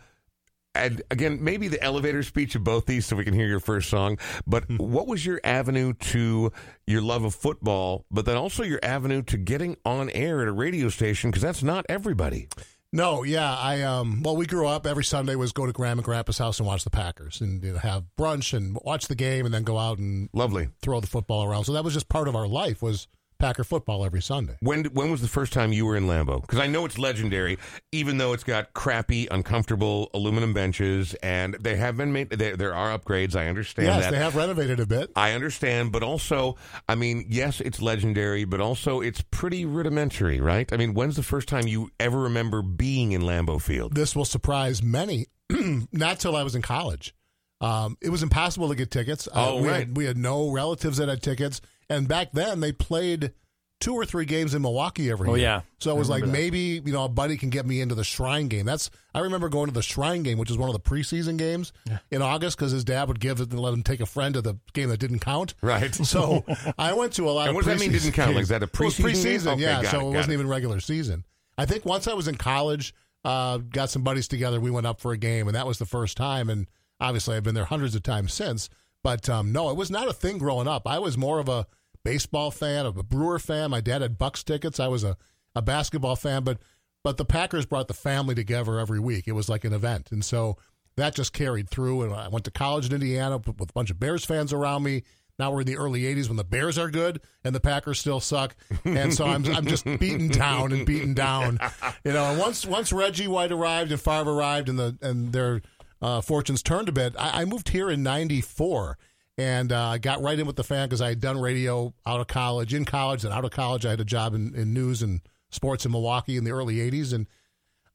And 0.73 1.01
again, 1.11 1.43
maybe 1.43 1.67
the 1.67 1.83
elevator 1.83 2.23
speech 2.23 2.55
of 2.55 2.63
both 2.63 2.85
these 2.85 3.05
so 3.05 3.17
we 3.17 3.25
can 3.25 3.33
hear 3.33 3.45
your 3.47 3.59
first 3.59 3.89
song. 3.89 4.17
But 4.47 4.63
Hmm. 4.63 4.77
what 4.77 5.05
was 5.05 5.25
your 5.25 5.41
avenue 5.43 5.91
to 5.93 6.53
your 6.87 7.01
love 7.01 7.25
of 7.25 7.35
football, 7.35 8.05
but 8.09 8.25
then 8.25 8.37
also 8.37 8.63
your 8.63 8.79
avenue 8.81 9.21
to 9.23 9.37
getting 9.37 9.75
on 9.85 10.09
air 10.11 10.41
at 10.41 10.47
a 10.47 10.53
radio 10.53 10.87
station? 10.87 11.29
Because 11.29 11.41
that's 11.41 11.61
not 11.61 11.85
everybody. 11.89 12.47
No, 12.93 13.23
yeah, 13.23 13.55
I 13.55 13.83
um. 13.83 14.21
Well, 14.21 14.35
we 14.35 14.45
grew 14.45 14.67
up 14.67 14.85
every 14.85 15.05
Sunday 15.05 15.35
was 15.35 15.53
go 15.53 15.65
to 15.65 15.71
Grandma 15.71 15.99
and 15.99 16.03
Grandpa's 16.03 16.37
house 16.37 16.59
and 16.59 16.67
watch 16.67 16.83
the 16.83 16.89
Packers 16.89 17.39
and 17.39 17.63
you 17.63 17.73
know, 17.73 17.79
have 17.79 18.03
brunch 18.19 18.53
and 18.53 18.77
watch 18.83 19.07
the 19.07 19.15
game 19.15 19.45
and 19.45 19.53
then 19.53 19.63
go 19.63 19.77
out 19.77 19.97
and 19.97 20.29
Lovely. 20.33 20.69
throw 20.81 20.99
the 20.99 21.07
football 21.07 21.45
around. 21.45 21.63
So 21.63 21.73
that 21.73 21.85
was 21.85 21.93
just 21.93 22.09
part 22.09 22.27
of 22.27 22.35
our 22.35 22.47
life 22.47 22.81
was 22.81 23.07
Packer 23.41 23.63
football 23.63 24.05
every 24.05 24.21
Sunday. 24.21 24.55
When 24.61 24.85
when 24.85 25.11
was 25.11 25.21
the 25.21 25.27
first 25.27 25.51
time 25.51 25.73
you 25.73 25.85
were 25.85 25.95
in 25.95 26.05
Lambeau? 26.05 26.41
Because 26.41 26.59
I 26.59 26.67
know 26.67 26.85
it's 26.85 26.97
legendary, 26.97 27.57
even 27.91 28.17
though 28.17 28.33
it's 28.33 28.43
got 28.43 28.73
crappy, 28.73 29.27
uncomfortable 29.29 30.09
aluminum 30.13 30.53
benches, 30.53 31.13
and 31.15 31.55
they 31.55 31.75
have 31.75 31.97
been 31.97 32.13
made. 32.13 32.29
There, 32.29 32.55
there 32.55 32.73
are 32.75 32.97
upgrades. 32.97 33.35
I 33.35 33.47
understand 33.47 33.87
yes, 33.87 34.03
that. 34.03 34.11
they 34.11 34.17
have 34.17 34.35
renovated 34.35 34.79
a 34.79 34.85
bit. 34.85 35.11
I 35.15 35.33
understand, 35.33 35.91
but 35.91 36.03
also, 36.03 36.55
I 36.87 36.95
mean, 36.95 37.25
yes, 37.29 37.59
it's 37.61 37.81
legendary, 37.81 38.45
but 38.45 38.61
also 38.61 39.01
it's 39.01 39.21
pretty 39.31 39.65
rudimentary, 39.65 40.39
right? 40.39 40.71
I 40.71 40.77
mean, 40.77 40.93
when's 40.93 41.15
the 41.15 41.23
first 41.23 41.47
time 41.47 41.67
you 41.67 41.89
ever 41.99 42.19
remember 42.19 42.61
being 42.61 43.11
in 43.11 43.21
Lambeau 43.21 43.61
Field? 43.61 43.95
This 43.95 44.15
will 44.15 44.25
surprise 44.25 44.83
many. 44.83 45.25
Not 45.91 46.19
till 46.19 46.35
I 46.35 46.43
was 46.43 46.55
in 46.55 46.61
college. 46.61 47.13
Um, 47.59 47.97
it 48.01 48.09
was 48.09 48.23
impossible 48.23 48.69
to 48.69 48.75
get 48.75 48.89
tickets. 48.89 49.27
Uh, 49.27 49.31
Oh, 49.51 49.61
we 49.61 49.67
right. 49.69 49.79
Had, 49.81 49.97
we 49.97 50.05
had 50.05 50.17
no 50.17 50.49
relatives 50.49 50.97
that 50.97 51.09
had 51.09 51.21
tickets, 51.21 51.61
and 51.91 52.07
back 52.07 52.31
then 52.31 52.59
they 52.59 52.71
played 52.71 53.33
two 53.79 53.93
or 53.95 54.05
three 54.05 54.25
games 54.25 54.53
in 54.53 54.61
Milwaukee 54.61 55.09
every 55.09 55.27
Oh, 55.27 55.33
year. 55.33 55.41
yeah. 55.43 55.61
So 55.79 55.89
it 55.89 55.95
I 55.95 55.97
was 55.97 56.07
like 56.07 56.21
that. 56.23 56.29
maybe 56.29 56.81
you 56.85 56.93
know 56.93 57.05
a 57.05 57.09
buddy 57.09 57.35
can 57.35 57.49
get 57.49 57.65
me 57.65 57.81
into 57.81 57.95
the 57.95 58.03
Shrine 58.03 58.47
game. 58.47 58.65
That's 58.65 58.91
I 59.15 59.19
remember 59.21 59.49
going 59.49 59.67
to 59.67 59.73
the 59.73 59.81
Shrine 59.81 60.21
game, 60.21 60.37
which 60.37 60.49
was 60.49 60.57
one 60.59 60.69
of 60.69 60.73
the 60.73 60.79
preseason 60.79 61.35
games 61.37 61.73
in 62.11 62.21
August 62.21 62.57
because 62.57 62.71
his 62.71 62.83
dad 62.83 63.07
would 63.07 63.19
give 63.19 63.39
it 63.41 63.49
and 63.49 63.59
let 63.59 63.73
him 63.73 63.81
take 63.81 63.99
a 63.99 64.05
friend 64.05 64.35
to 64.35 64.41
the 64.41 64.55
game 64.73 64.89
that 64.89 64.99
didn't 64.99 65.19
count. 65.19 65.55
Right. 65.61 65.93
So 65.95 66.45
I 66.77 66.93
went 66.93 67.13
to 67.13 67.27
a 67.27 67.31
lot 67.31 67.47
And 67.47 67.49
of 67.49 67.55
what 67.55 67.65
does 67.65 67.73
that 67.73 67.79
mean, 67.83 67.91
didn't 67.91 68.11
count? 68.13 68.35
Like, 68.35 68.43
is 68.43 68.49
that 68.49 68.61
a 68.61 68.65
It 68.65 68.79
was 68.79 68.95
preseason 68.97 69.03
game? 69.03 69.13
preseason, 69.15 69.51
Okay, 69.53 69.61
yeah. 69.63 69.81
so 69.81 69.99
it, 69.99 70.03
it 70.11 70.15
wasn't 70.15 70.29
it. 70.31 70.33
even 70.35 70.47
regular 70.47 70.79
season. 70.79 71.25
I 71.57 71.65
think 71.65 71.83
once 71.85 72.07
I 72.07 72.13
was 72.13 72.27
in 72.27 72.35
college, 72.35 72.93
uh, 73.25 73.57
got 73.57 73.89
some 73.89 74.03
buddies 74.03 74.27
together. 74.27 74.59
We 74.59 74.69
went 74.71 74.85
up 74.87 74.99
for 75.01 75.11
a 75.11 75.17
game, 75.17 75.47
and 75.47 75.55
that 75.55 75.65
was 75.67 75.77
the 75.79 75.85
first 75.85 76.17
time. 76.17 76.49
And 76.49 76.67
obviously, 76.99 77.35
I've 77.35 77.43
been 77.43 77.55
there 77.55 77.65
hundreds 77.65 77.93
of 77.95 78.03
times 78.03 78.33
since. 78.33 78.69
But 79.03 79.27
um, 79.29 79.51
no, 79.51 79.69
it 79.71 79.75
was 79.75 79.89
not 79.91 80.07
a 80.07 80.13
thing 80.13 80.37
growing 80.37 80.67
up. 80.67 80.87
I 80.87 80.99
was 80.99 81.17
more 81.17 81.39
of 81.39 81.49
a 81.49 81.65
baseball 82.03 82.51
fan, 82.51 82.85
of 82.85 82.97
a 82.97 83.03
Brewer 83.03 83.39
fan. 83.39 83.71
My 83.71 83.81
dad 83.81 84.01
had 84.01 84.17
Bucks 84.17 84.43
tickets. 84.43 84.79
I 84.79 84.87
was 84.87 85.03
a, 85.03 85.17
a 85.55 85.61
basketball 85.61 86.15
fan, 86.15 86.43
but 86.43 86.59
but 87.03 87.17
the 87.17 87.25
Packers 87.25 87.65
brought 87.65 87.87
the 87.87 87.93
family 87.93 88.35
together 88.35 88.79
every 88.79 88.99
week. 88.99 89.27
It 89.27 89.31
was 89.31 89.49
like 89.49 89.63
an 89.63 89.73
event, 89.73 90.11
and 90.11 90.23
so 90.23 90.57
that 90.95 91.15
just 91.15 91.33
carried 91.33 91.69
through. 91.69 92.03
And 92.03 92.13
I 92.13 92.27
went 92.27 92.45
to 92.45 92.51
college 92.51 92.87
in 92.87 92.93
Indiana 92.93 93.37
with 93.37 93.69
a 93.69 93.73
bunch 93.73 93.89
of 93.89 93.99
Bears 93.99 94.25
fans 94.25 94.53
around 94.53 94.83
me. 94.83 95.03
Now 95.39 95.51
we're 95.51 95.61
in 95.61 95.67
the 95.67 95.77
early 95.77 96.01
'80s 96.01 96.27
when 96.27 96.37
the 96.37 96.43
Bears 96.43 96.77
are 96.77 96.89
good 96.91 97.21
and 97.43 97.55
the 97.55 97.59
Packers 97.59 97.99
still 97.99 98.19
suck, 98.19 98.55
and 98.85 99.13
so 99.13 99.25
I'm 99.25 99.45
I'm 99.47 99.65
just 99.65 99.85
beaten 99.85 100.27
down 100.27 100.71
and 100.71 100.85
beaten 100.85 101.13
down, 101.13 101.57
you 102.05 102.11
know. 102.11 102.25
And 102.25 102.39
once 102.39 102.65
once 102.65 102.93
Reggie 102.93 103.27
White 103.27 103.51
arrived 103.51 103.91
and 103.91 103.99
Favre 103.99 104.31
arrived 104.31 104.69
and 104.69 104.77
the 104.77 104.97
and 105.01 105.33
their 105.33 105.61
uh, 106.01 106.21
fortunes 106.21 106.61
turned 106.61 106.89
a 106.89 106.91
bit, 106.91 107.15
I, 107.17 107.41
I 107.41 107.45
moved 107.45 107.69
here 107.69 107.89
in 107.89 108.03
'94 108.03 108.97
and 109.37 109.71
uh, 109.71 109.89
I 109.89 109.97
got 109.97 110.21
right 110.21 110.37
in 110.37 110.45
with 110.45 110.55
the 110.55 110.63
fan 110.63 110.87
because 110.87 111.01
I 111.01 111.09
had 111.09 111.19
done 111.19 111.39
radio 111.39 111.93
out 112.05 112.19
of 112.19 112.27
college, 112.27 112.73
in 112.73 112.85
college, 112.85 113.23
and 113.23 113.33
out 113.33 113.45
of 113.45 113.51
college. 113.51 113.85
I 113.85 113.91
had 113.91 114.01
a 114.01 114.05
job 114.05 114.33
in, 114.33 114.53
in 114.55 114.73
news 114.73 115.01
and 115.01 115.21
sports 115.49 115.85
in 115.85 115.91
Milwaukee 115.91 116.37
in 116.37 116.43
the 116.43 116.51
early 116.51 116.75
'80s, 116.75 117.13
and 117.13 117.27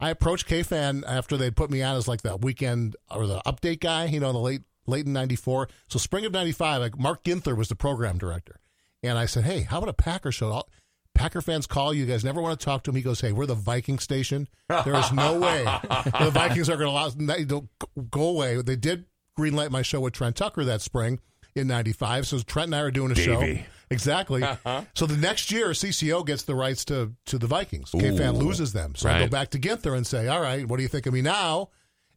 I 0.01 0.11
approached 0.11 0.49
KFan 0.49 1.05
after 1.07 1.37
they'd 1.37 1.57
put 1.57 1.71
me 1.71 1.83
on 1.83 1.97
as 1.97 2.09
like 2.09 2.23
the 2.23 2.37
weekend 2.37 2.97
or 3.11 3.27
the 3.27 3.41
update 3.47 3.81
guy, 3.81 4.07
you 4.07 4.21
know, 4.21 4.29
in 4.29 4.35
the 4.35 4.41
late 4.41 4.63
late 4.87 5.07
in 5.07 5.13
'94. 5.13 5.69
So 5.89 5.99
spring 5.99 6.25
of 6.25 6.33
'95, 6.33 6.81
like 6.81 6.99
Mark 6.99 7.25
Ginther 7.25 7.57
was 7.57 7.69
the 7.69 7.77
program 7.77 8.19
director, 8.19 8.61
and 9.03 9.19
I 9.19 9.27
said, 9.27 9.45
"Hey, 9.45 9.63
how 9.63 9.79
about 9.79 9.91
a 9.91 9.95
Packer 9.95 10.33
show?" 10.33 10.53
I'll, 10.53 10.69
Packer 11.15 11.41
fans 11.41 11.67
call 11.67 11.95
you 11.95 12.05
guys 12.05 12.25
never 12.25 12.43
want 12.43 12.61
to 12.61 12.65
talk 12.65 12.83
to 12.85 12.91
him. 12.91 12.97
He 12.97 13.03
goes, 13.03 13.21
"Hey, 13.21 13.33
we're 13.33 13.47
the 13.47 13.55
Viking 13.55 13.99
station. 13.99 14.49
There 14.69 14.95
is 14.95 15.13
no 15.13 15.39
way 15.39 15.65
the 16.21 16.31
Vikings 16.33 16.69
are 16.69 16.77
going 16.77 17.47
to 17.49 17.69
go 18.11 18.29
away." 18.29 18.61
They 18.61 18.77
did 18.77 19.07
greenlight 19.39 19.71
my 19.71 19.83
show 19.83 20.01
with 20.01 20.15
Trent 20.15 20.37
Tucker 20.37 20.65
that 20.65 20.81
spring 20.81 21.21
in 21.55 21.67
'95. 21.67 22.27
So 22.27 22.41
Trent 22.41 22.67
and 22.67 22.75
I 22.75 22.81
are 22.81 22.91
doing 22.91 23.13
a 23.13 23.15
show. 23.15 23.41
Davey. 23.41 23.67
Exactly. 23.91 24.43
Uh-huh. 24.43 24.83
So 24.95 25.07
the 25.07 25.17
next 25.17 25.53
year, 25.53 25.69
CCO 25.69 26.27
gets 26.27 26.43
the 26.43 26.55
rights 26.55 26.85
to 26.87 27.13
to 27.27 27.39
the 27.39 27.47
Vikings. 27.47 27.91
K-Fan 27.91 28.37
loses 28.37 28.73
them. 28.73 28.95
So 28.97 29.09
I 29.09 29.21
go 29.21 29.29
back 29.29 29.51
to 29.51 29.59
Ginther 29.59 29.97
and 29.97 30.07
say, 30.07 30.29
"All 30.29 30.41
right, 30.41 30.67
what 30.67 30.77
do 30.77 30.83
you 30.83 30.89
think 30.89 31.07
of 31.07 31.15
me 31.15 31.23
now?" 31.23 31.71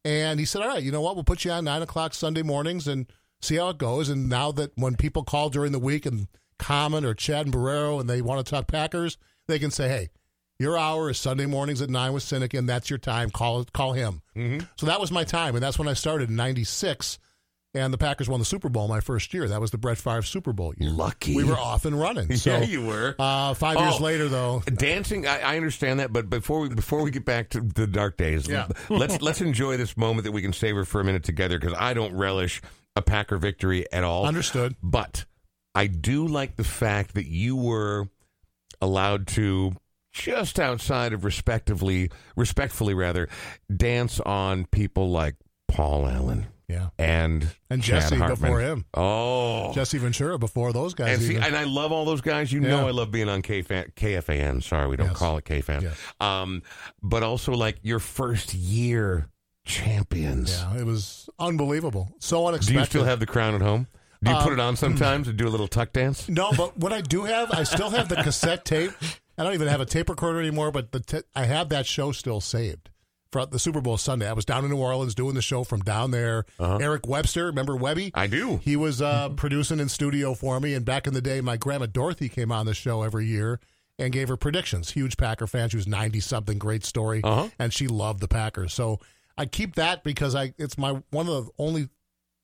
And 0.03 0.39
he 0.39 0.45
said, 0.45 0.61
"All 0.61 0.67
right, 0.67 0.81
you 0.81 0.91
know 0.91 1.01
what? 1.01 1.15
We'll 1.15 1.23
put 1.23 1.45
you 1.45 1.51
on 1.51 1.65
nine 1.65 1.81
o'clock 1.81 2.13
Sunday 2.13 2.41
mornings 2.41 2.87
and 2.87 3.05
see 3.41 3.57
how 3.57 3.69
it 3.69 3.77
goes." 3.77 4.09
And 4.09 4.29
now 4.29 4.51
that 4.53 4.71
when 4.75 4.95
people 4.95 5.23
call 5.23 5.49
during 5.49 5.71
the 5.71 5.79
week 5.79 6.05
and 6.05 6.27
Common 6.57 7.05
or 7.05 7.13
Chad 7.13 7.45
and 7.45 7.53
Barreiro 7.53 7.99
and 7.99 8.09
they 8.09 8.21
want 8.21 8.43
to 8.45 8.49
talk 8.49 8.67
Packers, 8.67 9.17
they 9.47 9.59
can 9.59 9.71
say, 9.71 9.89
"Hey, 9.89 10.09
your 10.59 10.77
hour 10.77 11.09
is 11.09 11.17
Sunday 11.17 11.45
mornings 11.45 11.81
at 11.81 11.89
nine 11.89 12.13
with 12.13 12.23
Cynic, 12.23 12.53
and 12.53 12.67
that's 12.69 12.89
your 12.89 12.99
time. 12.99 13.29
Call 13.31 13.63
call 13.65 13.93
him." 13.93 14.21
Mm-hmm. 14.35 14.65
So 14.77 14.85
that 14.85 14.99
was 14.99 15.11
my 15.11 15.23
time, 15.23 15.55
and 15.55 15.63
that's 15.63 15.79
when 15.79 15.87
I 15.87 15.93
started 15.93 16.29
in 16.29 16.35
'96. 16.35 17.19
And 17.75 17.93
the 17.93 17.99
Packers 17.99 18.27
won 18.27 18.39
the 18.39 18.47
Super 18.47 18.67
Bowl 18.67 18.87
my 18.87 18.99
first 18.99 19.31
year. 19.31 19.47
That 19.47 19.61
was 19.61 19.69
the 19.69 19.77
Brett 19.77 19.99
Favre 19.99 20.23
Super 20.23 20.53
Bowl 20.53 20.73
year. 20.79 20.89
Lucky. 20.89 21.35
We 21.35 21.43
were 21.43 21.53
off 21.57 21.85
and 21.85 21.99
running. 21.99 22.35
So, 22.35 22.49
yeah, 22.57 22.63
you 22.63 22.83
were. 22.83 23.13
uh, 23.19 23.53
five 23.53 23.77
years 23.77 23.97
Oh. 23.99 24.03
later, 24.03 24.27
though, 24.27 24.63
Dancing, 24.65 25.27
I, 25.27 25.39
I 25.41 25.55
understand 25.57 25.99
that, 25.99 26.11
but 26.11 26.31
before 26.31 26.61
we 26.61 26.69
before 26.69 27.03
we 27.03 27.11
get 27.11 27.25
back 27.25 27.49
to 27.49 27.61
the 27.61 27.85
dark 27.85 28.17
days, 28.17 28.47
Yeah. 28.47 28.69
let's 28.89 29.21
let's 29.21 29.39
enjoy 29.41 29.77
this 29.77 29.95
moment 29.95 30.23
that 30.23 30.31
we 30.31 30.41
can 30.41 30.51
savor 30.51 30.83
for 30.83 30.99
a 30.99 31.03
minute 31.03 31.23
together 31.23 31.59
because 31.59 31.75
I 31.77 31.93
don't 31.93 32.15
relish 32.15 32.59
a 32.95 33.03
Packer 33.03 33.37
victory 33.37 33.85
at 33.93 34.03
all. 34.03 34.25
understood. 34.25 34.75
But 34.81 35.25
I 35.75 35.85
do 35.85 36.25
like 36.25 36.55
the 36.55 36.63
fact 36.63 37.13
that 37.13 37.27
you 37.27 37.55
were 37.55 38.09
allowed 38.81 39.27
to 39.27 39.75
just 40.11 40.59
outside 40.59 41.13
of 41.13 41.23
respectively 41.23 42.09
respectfully 42.35 42.93
rather 42.93 43.29
dance 43.75 44.19
on 44.21 44.65
people 44.65 45.09
like 45.11 45.35
Paul 45.67 46.07
Allen 46.07 46.47
Yeah. 46.67 46.89
and 46.97 47.47
And 47.69 47.81
Chad 47.83 48.01
Jesse 48.01 48.15
Hartman. 48.17 48.39
before 48.41 48.59
him. 48.61 48.85
Oh. 48.95 49.71
Jesse 49.73 49.97
Ventura 49.99 50.37
before 50.39 50.73
those 50.73 50.93
guys. 50.95 51.17
and 51.17 51.21
see, 51.27 51.35
and 51.35 51.55
I 51.55 51.63
love 51.65 51.91
all 51.91 52.05
those 52.05 52.21
guys. 52.21 52.51
You 52.51 52.61
Yeah. 52.61 52.69
know, 52.69 52.87
I 52.87 52.91
love 52.91 53.11
being 53.11 53.29
on 53.29 53.41
KFAN, 53.43 53.93
KFAN. 53.95 54.61
Sorry, 54.63 54.87
we 54.87 54.97
don't 54.97 55.07
Yes. 55.09 55.17
call 55.17 55.37
it 55.37 55.45
KFAN. 55.45 55.83
Yes. 55.83 55.97
Um, 56.19 56.63
but 57.03 57.21
also 57.23 57.51
like 57.53 57.77
your 57.83 57.99
first 57.99 58.53
year 58.55 59.29
champions. 59.65 60.51
yeah, 60.59 60.79
it 60.79 60.85
was 60.85 61.29
unbelievable. 61.39 62.09
So 62.19 62.47
unexpected. 62.47 62.73
Do 62.73 62.79
you 62.79 62.85
still 62.85 63.03
have 63.05 63.19
the 63.19 63.25
crown 63.27 63.53
at 63.55 63.61
home? 63.61 63.87
Do 64.23 64.31
you 64.31 64.35
Um, 64.37 64.43
put 64.43 64.53
it 64.53 64.59
on 64.59 64.75
sometimes 64.75 65.27
and 65.27 65.37
do 65.37 65.47
a 65.47 65.49
little 65.49 65.67
tuck 65.67 65.93
dance? 65.93 66.27
No, 66.29 66.51
but 66.51 66.77
what 66.77 66.91
I 66.91 67.01
do 67.01 67.23
have, 67.23 67.51
I 67.51 67.63
still 67.63 67.91
have 67.91 68.09
the 68.09 68.15
cassette 68.17 68.65
tape. 68.65 68.91
I 69.39 69.43
don't 69.43 69.53
even 69.53 69.69
have 69.69 69.79
a 69.79 69.85
tape 69.85 70.09
recorder 70.09 70.39
anymore, 70.39 70.69
but 70.71 70.91
the 70.91 70.99
t- 70.99 71.21
I 71.33 71.45
have 71.45 71.69
that 71.69 71.85
show 71.85 72.11
still 72.11 72.41
saved 72.41 72.89
for 73.31 73.45
the 73.45 73.57
Super 73.57 73.79
Bowl 73.79 73.95
Sunday. 73.97 74.27
I 74.27 74.33
was 74.33 74.43
down 74.43 74.65
in 74.65 74.71
New 74.71 74.77
Orleans 74.77 75.15
doing 75.15 75.33
the 75.33 75.41
show 75.41 75.63
from 75.63 75.79
down 75.79 76.11
there. 76.11 76.45
Eric 76.59 77.07
Webster, 77.07 77.45
remember 77.45 77.75
Webby? 77.75 78.07
Uh-huh. 78.13 78.23
I 78.23 78.27
do. 78.27 78.57
He 78.57 78.75
was 78.75 79.01
uh, 79.01 79.29
producing 79.29 79.79
in 79.79 79.87
studio 79.87 80.33
for 80.33 80.59
me. 80.59 80.73
And 80.73 80.83
back 80.83 81.07
in 81.07 81.13
the 81.13 81.21
day, 81.21 81.39
my 81.39 81.55
grandma 81.55 81.85
Dorothy 81.85 82.27
came 82.27 82.51
on 82.51 82.65
the 82.65 82.73
show 82.73 83.01
every 83.01 83.27
year 83.27 83.61
and 83.97 84.11
gave 84.11 84.27
her 84.27 84.35
predictions. 84.35 84.91
Huge 84.91 85.15
Packer 85.15 85.47
fan. 85.47 85.69
She 85.69 85.77
was 85.77 85.87
90 85.87 86.19
something. 86.19 86.57
Great 86.57 86.83
story. 86.83 87.21
Uh-huh. 87.23 87.47
And 87.57 87.73
she 87.73 87.87
loved 87.87 88.19
the 88.19 88.27
Packers. 88.27 88.73
So 88.73 88.99
I 89.37 89.45
keep 89.45 89.75
that 89.75 90.03
because 90.03 90.35
I 90.35 90.53
it's 90.57 90.77
my 90.77 91.01
one 91.11 91.29
of 91.29 91.45
the 91.45 91.51
only 91.57 91.87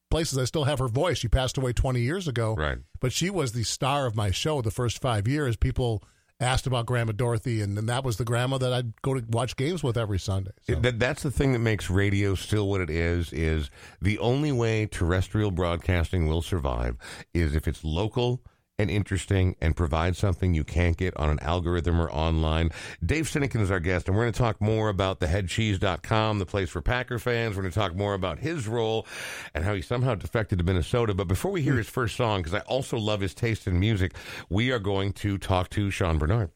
places 0.10 0.38
I 0.38 0.45
still 0.45 0.63
have 0.63 0.79
her 0.79 0.88
voice. 0.88 1.17
She 1.17 1.27
passed 1.27 1.58
away 1.58 1.73
20 1.73 1.99
years 1.99 2.29
ago. 2.29 2.55
Right. 2.55 2.77
But 3.01 3.12
she 3.12 3.29
was 3.29 3.51
the 3.51 3.63
star 3.63 4.05
of 4.05 4.15
my 4.15 4.31
show 4.31 4.62
the 4.62 4.71
first 4.71 5.01
five 5.01 5.27
years. 5.27 5.58
People 5.58 6.01
asked 6.39 6.67
about 6.67 6.85
Grandma 6.85 7.13
Dorothy, 7.13 7.61
and, 7.61 7.77
and 7.77 7.87
that 7.89 8.03
was 8.03 8.17
the 8.17 8.25
grandma 8.25 8.57
that 8.57 8.73
I'd 8.73 9.01
go 9.01 9.13
to 9.13 9.23
watch 9.29 9.55
games 9.55 9.83
with 9.83 9.97
every 9.97 10.19
Sunday. 10.19 10.51
So. 10.67 10.75
That, 10.75 10.99
that's 10.99 11.23
the 11.23 11.31
thing 11.31 11.53
that 11.53 11.59
makes 11.59 11.89
radio 11.89 12.35
still 12.35 12.67
what 12.67 12.81
it 12.81 12.89
is. 12.89 13.31
Is 13.31 13.69
the 14.01 14.19
only 14.19 14.51
way 14.51 14.85
terrestrial 14.85 15.51
broadcasting 15.51 16.27
will 16.27 16.41
survive 16.41 16.97
is 17.33 17.55
if 17.55 17.67
it's 17.67 17.83
local 17.83 18.41
and 18.77 18.89
interesting 18.89 19.55
and 19.61 19.75
provide 19.75 20.15
something 20.15 20.53
you 20.53 20.63
can't 20.63 20.97
get 20.97 21.15
on 21.17 21.29
an 21.29 21.39
algorithm 21.39 21.99
or 21.99 22.11
online. 22.11 22.69
Dave 23.05 23.25
Sinykin 23.25 23.61
is 23.61 23.71
our 23.71 23.79
guest, 23.79 24.07
and 24.07 24.15
we're 24.15 24.23
going 24.23 24.33
to 24.33 24.39
talk 24.39 24.59
more 24.59 24.89
about 24.89 25.19
theheadcheese.com, 25.19 26.39
the 26.39 26.45
place 26.45 26.69
for 26.69 26.81
Packer 26.81 27.19
fans. 27.19 27.55
We're 27.55 27.63
going 27.63 27.71
to 27.71 27.79
talk 27.79 27.95
more 27.95 28.13
about 28.13 28.39
his 28.39 28.67
role 28.67 29.07
and 29.53 29.63
how 29.63 29.73
he 29.73 29.81
somehow 29.81 30.15
defected 30.15 30.59
to 30.59 30.65
Minnesota. 30.65 31.13
But 31.13 31.27
before 31.27 31.51
we 31.51 31.61
hear 31.61 31.75
his 31.75 31.89
first 31.89 32.15
song, 32.15 32.41
because 32.41 32.53
I 32.53 32.59
also 32.61 32.97
love 32.97 33.21
his 33.21 33.33
taste 33.33 33.67
in 33.67 33.79
music, 33.79 34.13
we 34.49 34.71
are 34.71 34.79
going 34.79 35.13
to 35.13 35.38
talk 35.38 35.69
to 35.71 35.89
Sean 35.89 36.17
Bernard, 36.17 36.51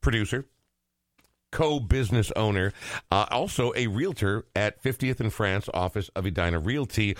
producer, 0.00 0.46
co-business 1.52 2.32
owner, 2.34 2.72
uh, 3.10 3.26
also 3.30 3.72
a 3.76 3.86
realtor 3.86 4.44
at 4.56 4.82
50th 4.82 5.20
and 5.20 5.32
France 5.32 5.68
office 5.72 6.10
of 6.16 6.26
Edina 6.26 6.58
Realty. 6.58 7.16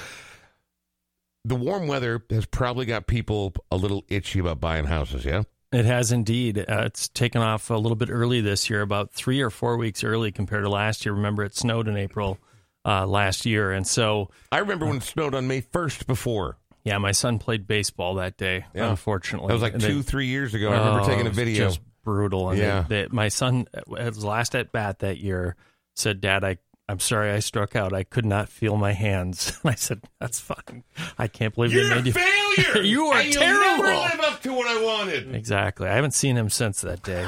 The 1.47 1.55
warm 1.57 1.87
weather 1.87 2.23
has 2.31 2.47
probably 2.47 2.87
got 2.87 3.07
people 3.07 3.53
a 3.71 3.77
little 3.77 4.05
itchy 4.09 4.39
about 4.39 4.61
buying 4.61 4.87
houses, 4.87 5.25
yeah? 5.25 5.43
It 5.73 5.85
has 5.85 6.13
indeed. 6.13 6.59
Uh, 6.59 6.85
it's 6.87 7.09
taken 7.09 7.43
off 7.43 7.69
a 7.71 7.75
little 7.75 7.97
bit 7.97 8.09
early 8.11 8.41
this 8.41 8.71
year, 8.71 8.81
about 8.81 9.13
three 9.13 9.41
or 9.43 9.51
four 9.51 9.77
weeks 9.77 10.05
early 10.05 10.33
compared 10.33 10.63
to 10.65 10.71
last 10.71 11.05
year. 11.05 11.15
Remember, 11.15 11.43
it 11.45 11.55
snowed 11.55 11.89
in 11.89 11.97
April 11.97 12.39
uh, 12.87 13.07
last 13.07 13.45
year. 13.45 13.73
And 13.73 13.87
so, 13.87 14.31
I 14.53 14.59
remember 14.59 14.87
when 14.87 14.99
it 14.99 15.03
snowed 15.03 15.35
on 15.35 15.47
May 15.49 15.61
1st 15.63 16.07
before. 16.07 16.57
yeah, 16.85 16.99
my 16.99 17.13
son 17.13 17.39
played 17.39 17.67
baseball 17.67 18.15
that 18.17 18.37
day, 18.37 18.65
Yeah. 18.75 18.91
unfortunately. 18.91 19.49
That 19.49 19.55
was 19.55 19.63
like 19.63 19.73
And 19.75 19.83
they- 19.83 19.89
two, 19.89 20.03
three 20.03 20.27
years 20.27 20.55
ago. 20.55 20.69
I 20.71 20.79
remember 20.79 21.01
Oh, 21.01 21.07
taking 21.07 21.23
a 21.23 21.25
it 21.25 21.29
was 21.31 21.37
video. 21.37 21.67
Just 21.69 21.81
brutal. 22.05 22.51
And 22.51 22.59
Yeah. 22.59 22.85
they, 22.89 23.03
they, 23.03 23.09
my 23.11 23.29
son, 23.29 23.67
his 23.99 24.23
last 24.25 24.55
at 24.55 24.71
bat 24.71 25.01
that 25.01 25.19
year, 25.19 25.57
said, 25.97 26.21
"Dad, 26.21 26.45
I." 26.45 26.59
I'm 26.87 27.01
sorry 27.01 27.31
I 27.31 27.39
struck 27.39 27.75
out. 27.75 27.95
I 27.95 28.03
could 28.03 28.27
not 28.27 28.51
feel 28.51 28.77
my 28.77 28.93
hands. 28.93 29.59
I 29.65 29.75
said, 29.75 30.03
"That's 30.21 30.39
fine. 30.39 30.85
I 31.17 31.29
can't 31.29 31.55
believe 31.55 31.73
they 31.73 31.89
made 31.95 32.05
you." 32.07 32.13
failure! 32.57 32.83
You 32.83 33.07
are 33.07 33.21
And 33.21 33.33
you'll 33.33 33.41
never 33.43 33.83
terrible. 33.83 34.03
live 34.03 34.21
up 34.21 34.43
to 34.43 34.53
what 34.53 34.67
I 34.69 34.83
wanted. 34.85 35.35
Exactly. 35.35 35.89
I 35.89 35.95
haven't 35.95 36.13
seen 36.13 36.37
him 36.37 36.51
since 36.51 36.83
that 36.83 37.03
day. 37.03 37.27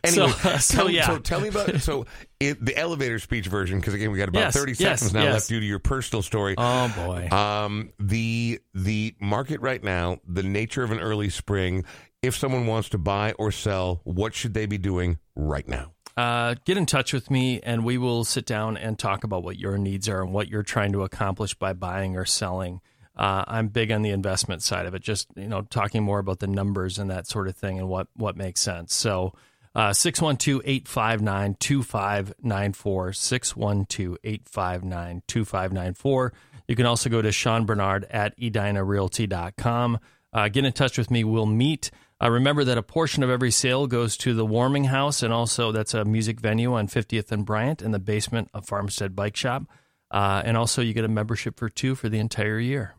Anyway, 0.04 0.28
so, 0.32 0.56
so 0.58 0.74
tell, 0.76 0.90
yeah. 0.90 1.06
so 1.06 1.18
tell 1.18 1.40
me 1.40 1.48
about 1.48 1.80
so 1.80 2.04
it, 2.40 2.62
the 2.64 2.76
elevator 2.76 3.20
speech 3.20 3.46
version 3.46 3.78
because 3.78 3.94
again 3.94 4.10
we 4.10 4.18
got 4.18 4.28
about 4.28 4.40
Yes, 4.40 4.54
thirty 4.54 4.72
yes, 4.72 4.78
seconds 5.00 5.14
now 5.14 5.22
yes. 5.22 5.32
left 5.34 5.48
due 5.48 5.60
to 5.60 5.66
your 5.66 5.78
personal 5.78 6.22
story. 6.22 6.56
oh 6.58 6.92
boy. 6.96 7.28
Um, 7.30 7.92
the 8.00 8.58
the 8.74 9.14
market 9.20 9.60
right 9.60 9.82
now, 9.82 10.18
the 10.26 10.42
nature 10.42 10.82
of 10.82 10.90
an 10.90 10.98
early 10.98 11.30
spring. 11.30 11.84
If 12.22 12.36
someone 12.36 12.66
wants 12.66 12.88
to 12.90 12.98
buy 12.98 13.32
or 13.32 13.50
sell, 13.52 14.00
what 14.04 14.34
should 14.34 14.54
they 14.54 14.66
be 14.66 14.78
doing 14.78 15.18
right 15.34 15.66
now? 15.66 15.91
Uh, 16.16 16.54
get 16.64 16.76
in 16.76 16.84
touch 16.86 17.12
with 17.12 17.30
me 17.30 17.60
and 17.60 17.84
we 17.84 17.96
will 17.96 18.24
sit 18.24 18.44
down 18.44 18.76
and 18.76 18.98
talk 18.98 19.24
about 19.24 19.42
what 19.42 19.58
your 19.58 19.78
needs 19.78 20.08
are 20.08 20.22
and 20.22 20.32
what 20.32 20.48
you're 20.48 20.62
trying 20.62 20.92
to 20.92 21.02
accomplish 21.02 21.54
by 21.54 21.72
buying 21.72 22.16
or 22.16 22.24
selling. 22.24 22.80
Uh, 23.16 23.44
I'm 23.46 23.68
big 23.68 23.90
on 23.90 24.02
the 24.02 24.10
investment 24.10 24.62
side 24.62 24.86
of 24.86 24.94
it, 24.94 25.02
just 25.02 25.28
you 25.36 25.48
know, 25.48 25.62
talking 25.62 26.02
more 26.02 26.18
about 26.18 26.38
the 26.38 26.46
numbers 26.46 26.98
and 26.98 27.10
that 27.10 27.26
sort 27.26 27.48
of 27.48 27.56
thing 27.56 27.78
and 27.78 27.88
what 27.88 28.08
what 28.14 28.36
makes 28.36 28.60
sense. 28.60 28.94
So, 28.94 29.34
uh, 29.74 29.92
six 29.92 30.20
one 30.20 30.38
two 30.38 30.62
eight 30.64 30.88
five 30.88 31.20
nine 31.20 31.56
two 31.60 31.82
five 31.82 32.32
nine 32.42 32.72
four 32.72 33.12
six 33.12 33.54
one 33.54 33.84
two 33.84 34.16
eight 34.24 34.48
five 34.48 34.82
nine 34.82 35.22
two 35.26 35.44
five 35.44 35.72
nine 35.72 35.92
four. 35.92 36.32
You 36.66 36.74
can 36.74 36.86
also 36.86 37.10
go 37.10 37.20
to 37.20 37.32
Sean 37.32 37.66
Bernard 37.66 38.06
at 38.10 38.38
edinarealty.com. 38.38 39.98
Uh, 40.32 40.48
get 40.48 40.64
in 40.64 40.72
touch 40.72 40.96
with 40.96 41.10
me. 41.10 41.24
We'll 41.24 41.44
meet. 41.44 41.90
Uh, 42.22 42.30
remember 42.30 42.62
that 42.62 42.78
a 42.78 42.82
portion 42.82 43.22
of 43.22 43.30
every 43.30 43.50
sale 43.50 43.86
goes 43.86 44.16
to 44.18 44.32
the 44.32 44.46
Warming 44.46 44.84
House, 44.84 45.22
and 45.22 45.32
also 45.32 45.72
that's 45.72 45.92
a 45.92 46.04
music 46.04 46.40
venue 46.40 46.74
on 46.74 46.86
50th 46.86 47.32
and 47.32 47.44
Bryant 47.44 47.82
in 47.82 47.90
the 47.90 47.98
basement 47.98 48.48
of 48.54 48.64
Farmstead 48.64 49.16
Bike 49.16 49.36
Shop. 49.36 49.64
Uh, 50.10 50.42
and 50.44 50.56
also, 50.56 50.82
you 50.82 50.92
get 50.92 51.04
a 51.04 51.08
membership 51.08 51.58
for 51.58 51.68
two 51.68 51.94
for 51.94 52.08
the 52.08 52.18
entire 52.18 52.58
year. 52.58 52.94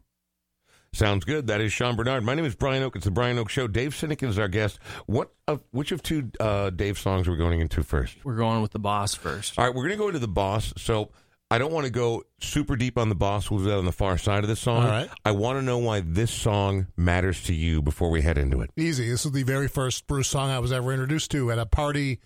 Sounds 0.93 1.25
good. 1.25 1.47
That 1.47 1.61
is 1.61 1.71
Sean 1.71 1.95
Bernard. 1.95 2.23
My 2.23 2.35
name 2.35 2.45
is 2.45 2.55
Brian 2.55 2.83
Oake. 2.83 2.95
It's 2.97 3.05
the 3.05 3.11
Brian 3.11 3.37
Oake 3.37 3.49
Show. 3.49 3.67
Dave 3.67 3.95
Sinykin 3.95 4.27
is 4.27 4.37
our 4.37 4.47
guest. 4.47 4.77
What 5.05 5.31
of 5.47 5.63
which 5.71 5.91
of 5.91 6.03
two 6.03 6.31
uh, 6.39 6.69
Dave 6.69 6.99
songs 6.99 7.27
are 7.27 7.31
we 7.31 7.37
going 7.37 7.61
into 7.61 7.81
first? 7.83 8.17
We're 8.23 8.35
going 8.35 8.61
with 8.61 8.71
the 8.71 8.79
boss 8.79 9.15
first. 9.15 9.57
All 9.57 9.65
right, 9.65 9.73
we're 9.73 9.83
going 9.83 9.93
to 9.93 9.97
go 9.97 10.07
into 10.07 10.19
the 10.19 10.27
boss. 10.27 10.71
So 10.77 11.09
I 11.53 11.59
don't 11.59 11.71
want 11.71 11.85
to 11.85 11.91
go 11.91 12.23
super 12.39 12.75
deep 12.75 12.97
on 12.97 13.09
the 13.09 13.15
boss. 13.15 13.51
We'll 13.51 13.59
do 13.59 13.69
that 13.69 13.77
on 13.77 13.85
the 13.85 13.91
far 13.91 14.17
side 14.17 14.43
of 14.43 14.49
the 14.49 14.55
song. 14.55 14.85
All 14.85 14.89
right. 14.89 15.09
I 15.23 15.33
want 15.33 15.59
to 15.59 15.61
know 15.61 15.77
why 15.77 15.99
this 15.99 16.31
song 16.31 16.87
matters 16.97 17.43
to 17.43 17.53
you 17.53 17.83
before 17.83 18.09
we 18.09 18.23
head 18.23 18.39
into 18.39 18.61
it. 18.61 18.71
Easy. 18.75 19.07
This 19.07 19.23
is 19.23 19.33
the 19.33 19.43
very 19.43 19.67
first 19.67 20.07
Bruce 20.07 20.27
song 20.27 20.49
I 20.49 20.57
was 20.57 20.71
ever 20.71 20.91
introduced 20.91 21.29
to 21.29 21.51
at 21.51 21.59
a 21.59 21.67
party. 21.67 22.21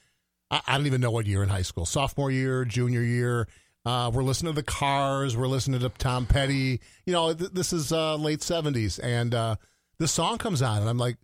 I, 0.49 0.61
I 0.65 0.77
don't 0.77 0.85
even 0.85 1.01
know 1.01 1.11
what 1.11 1.25
year 1.25 1.43
in 1.43 1.49
high 1.49 1.63
school, 1.63 1.85
sophomore 1.85 2.31
year, 2.31 2.63
junior 2.63 3.01
year. 3.01 3.49
Uh, 3.85 4.11
we're 4.13 4.23
listening 4.23 4.53
to 4.53 4.55
the 4.55 4.63
Cars. 4.63 5.35
We're 5.35 5.49
listening 5.49 5.81
to 5.81 5.89
Tom 5.89 6.25
Petty. 6.25 6.79
You 7.05 7.11
know, 7.11 7.33
th- 7.33 7.51
this 7.51 7.73
is 7.73 7.91
uh, 7.91 8.15
late 8.15 8.41
seventies, 8.41 8.97
and 8.97 9.35
uh, 9.35 9.57
this 9.99 10.13
song 10.13 10.37
comes 10.37 10.61
on, 10.61 10.79
and 10.79 10.89
I'm 10.89 10.97
like, 10.97 11.17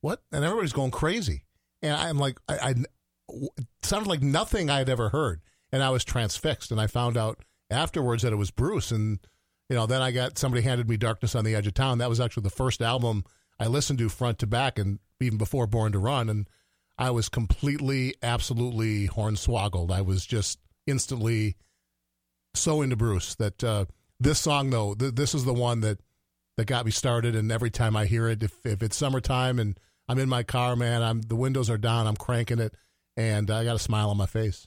"What?" 0.00 0.22
And 0.32 0.46
everybody's 0.46 0.72
going 0.72 0.92
crazy, 0.92 1.44
and 1.82 1.92
I'm 1.92 2.18
like, 2.18 2.38
I, 2.48 2.56
I 2.58 2.74
it 3.58 3.66
sounded 3.82 4.08
like 4.08 4.22
nothing 4.22 4.70
I 4.70 4.78
had 4.78 4.88
ever 4.88 5.10
heard, 5.10 5.42
and 5.72 5.82
I 5.82 5.90
was 5.90 6.04
transfixed. 6.04 6.70
And 6.70 6.80
I 6.80 6.86
found 6.86 7.16
out 7.16 7.44
afterwards 7.70 8.22
that 8.22 8.32
it 8.32 8.36
was 8.36 8.50
Bruce, 8.50 8.90
and 8.90 9.18
you 9.68 9.76
know, 9.76 9.86
then 9.86 10.02
I 10.02 10.10
got 10.10 10.38
somebody 10.38 10.62
handed 10.62 10.88
me 10.88 10.96
"Darkness 10.96 11.34
on 11.34 11.44
the 11.44 11.54
Edge 11.54 11.66
of 11.66 11.74
Town." 11.74 11.98
That 11.98 12.08
was 12.08 12.20
actually 12.20 12.44
the 12.44 12.50
first 12.50 12.82
album 12.82 13.24
I 13.60 13.66
listened 13.66 13.98
to 13.98 14.08
front 14.08 14.38
to 14.40 14.46
back, 14.46 14.78
and 14.78 14.98
even 15.20 15.38
before 15.38 15.66
Born 15.66 15.92
to 15.92 15.98
Run, 15.98 16.28
and 16.28 16.48
I 16.96 17.10
was 17.10 17.28
completely, 17.28 18.14
absolutely 18.22 19.08
hornswoggled. 19.08 19.90
I 19.90 20.00
was 20.00 20.26
just 20.26 20.58
instantly 20.86 21.56
so 22.54 22.82
into 22.82 22.96
Bruce 22.96 23.34
that 23.36 23.62
uh, 23.62 23.84
this 24.18 24.40
song, 24.40 24.70
though, 24.70 24.94
th- 24.94 25.14
this 25.14 25.34
is 25.34 25.44
the 25.44 25.54
one 25.54 25.80
that 25.80 26.00
that 26.56 26.66
got 26.66 26.84
me 26.84 26.90
started. 26.90 27.36
And 27.36 27.52
every 27.52 27.70
time 27.70 27.96
I 27.96 28.06
hear 28.06 28.28
it, 28.28 28.42
if 28.42 28.66
if 28.66 28.82
it's 28.82 28.96
summertime 28.96 29.58
and 29.58 29.78
I'm 30.08 30.18
in 30.18 30.28
my 30.28 30.42
car, 30.42 30.74
man, 30.74 31.02
I'm 31.02 31.20
the 31.22 31.36
windows 31.36 31.70
are 31.70 31.78
down, 31.78 32.06
I'm 32.06 32.16
cranking 32.16 32.58
it, 32.58 32.74
and 33.16 33.50
I 33.50 33.64
got 33.64 33.76
a 33.76 33.80
smile 33.80 34.10
on 34.10 34.16
my 34.16 34.26
face. 34.26 34.66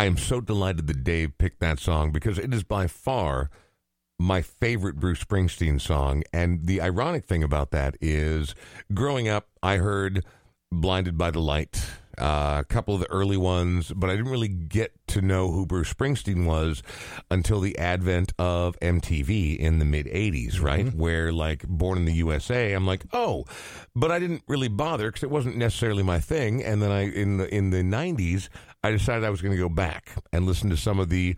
I 0.00 0.06
am 0.06 0.16
so 0.16 0.40
delighted 0.40 0.86
that 0.86 1.04
Dave 1.04 1.36
picked 1.36 1.60
that 1.60 1.78
song 1.78 2.10
because 2.10 2.38
it 2.38 2.54
is 2.54 2.62
by 2.62 2.86
far 2.86 3.50
my 4.18 4.40
favorite 4.40 4.96
Bruce 4.96 5.22
Springsteen 5.22 5.78
song. 5.78 6.22
And 6.32 6.64
the 6.64 6.80
ironic 6.80 7.26
thing 7.26 7.42
about 7.42 7.70
that 7.72 7.98
is 8.00 8.54
growing 8.94 9.28
up, 9.28 9.48
I 9.62 9.76
heard 9.76 10.24
Blinded 10.72 11.18
by 11.18 11.30
the 11.30 11.40
Light, 11.40 11.84
uh, 12.16 12.56
a 12.60 12.64
couple 12.64 12.94
of 12.94 13.00
the 13.00 13.10
early 13.10 13.36
ones, 13.36 13.92
but 13.94 14.08
I 14.08 14.16
didn't 14.16 14.30
really 14.30 14.48
get 14.48 14.92
to 15.08 15.20
know 15.20 15.50
who 15.50 15.66
Bruce 15.66 15.92
Springsteen 15.92 16.46
was 16.46 16.82
until 17.30 17.60
the 17.60 17.78
advent 17.78 18.32
of 18.38 18.80
MTV 18.80 19.58
in 19.58 19.80
the 19.80 19.84
mid 19.84 20.06
80s, 20.06 20.62
right? 20.62 20.94
Where, 20.94 21.30
like, 21.30 21.68
Born 21.68 21.98
in 21.98 22.04
the 22.06 22.14
USA, 22.14 22.72
I'm 22.72 22.86
like, 22.86 23.04
oh, 23.12 23.44
but 23.94 24.10
I 24.10 24.18
didn't 24.18 24.44
really 24.48 24.68
bother 24.68 25.08
because 25.08 25.24
it 25.24 25.30
wasn't 25.30 25.58
necessarily 25.58 26.02
my 26.02 26.20
thing. 26.20 26.64
And 26.64 26.80
then 26.80 26.90
I, 26.90 27.10
in 27.10 27.36
the, 27.36 27.54
in 27.54 27.68
the 27.68 27.82
90s, 27.82 28.48
I 28.82 28.90
decided 28.90 29.24
I 29.24 29.30
was 29.30 29.42
going 29.42 29.52
to 29.52 29.62
go 29.62 29.68
back 29.68 30.14
and 30.32 30.46
listen 30.46 30.70
to 30.70 30.76
some 30.76 30.98
of 30.98 31.08
the 31.08 31.36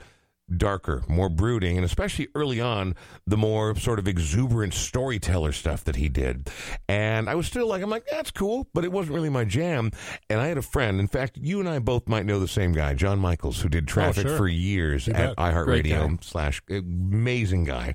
darker, 0.56 1.02
more 1.08 1.28
brooding, 1.28 1.76
and 1.76 1.84
especially 1.84 2.28
early 2.34 2.60
on, 2.60 2.94
the 3.26 3.36
more 3.36 3.74
sort 3.76 3.98
of 3.98 4.06
exuberant 4.06 4.74
storyteller 4.74 5.52
stuff 5.52 5.84
that 5.84 5.96
he 5.96 6.08
did. 6.08 6.50
And 6.88 7.28
I 7.28 7.34
was 7.34 7.46
still 7.46 7.66
like, 7.66 7.82
I'm 7.82 7.90
like, 7.90 8.06
that's 8.10 8.30
cool, 8.30 8.68
but 8.74 8.84
it 8.84 8.92
wasn't 8.92 9.14
really 9.14 9.30
my 9.30 9.44
jam. 9.44 9.90
And 10.28 10.40
I 10.40 10.48
had 10.48 10.58
a 10.58 10.62
friend, 10.62 11.00
in 11.00 11.08
fact, 11.08 11.38
you 11.40 11.60
and 11.60 11.68
I 11.68 11.78
both 11.78 12.08
might 12.08 12.26
know 12.26 12.38
the 12.38 12.48
same 12.48 12.72
guy, 12.72 12.94
John 12.94 13.18
Michaels, 13.18 13.60
who 13.60 13.68
did 13.68 13.88
traffic 13.88 14.26
sure. 14.26 14.36
for 14.36 14.48
years 14.48 15.06
You 15.06 15.14
at 15.14 15.36
iHeartRadio 15.36 16.22
slash 16.22 16.62
uh, 16.70 16.76
amazing 16.76 17.64
guy. 17.64 17.94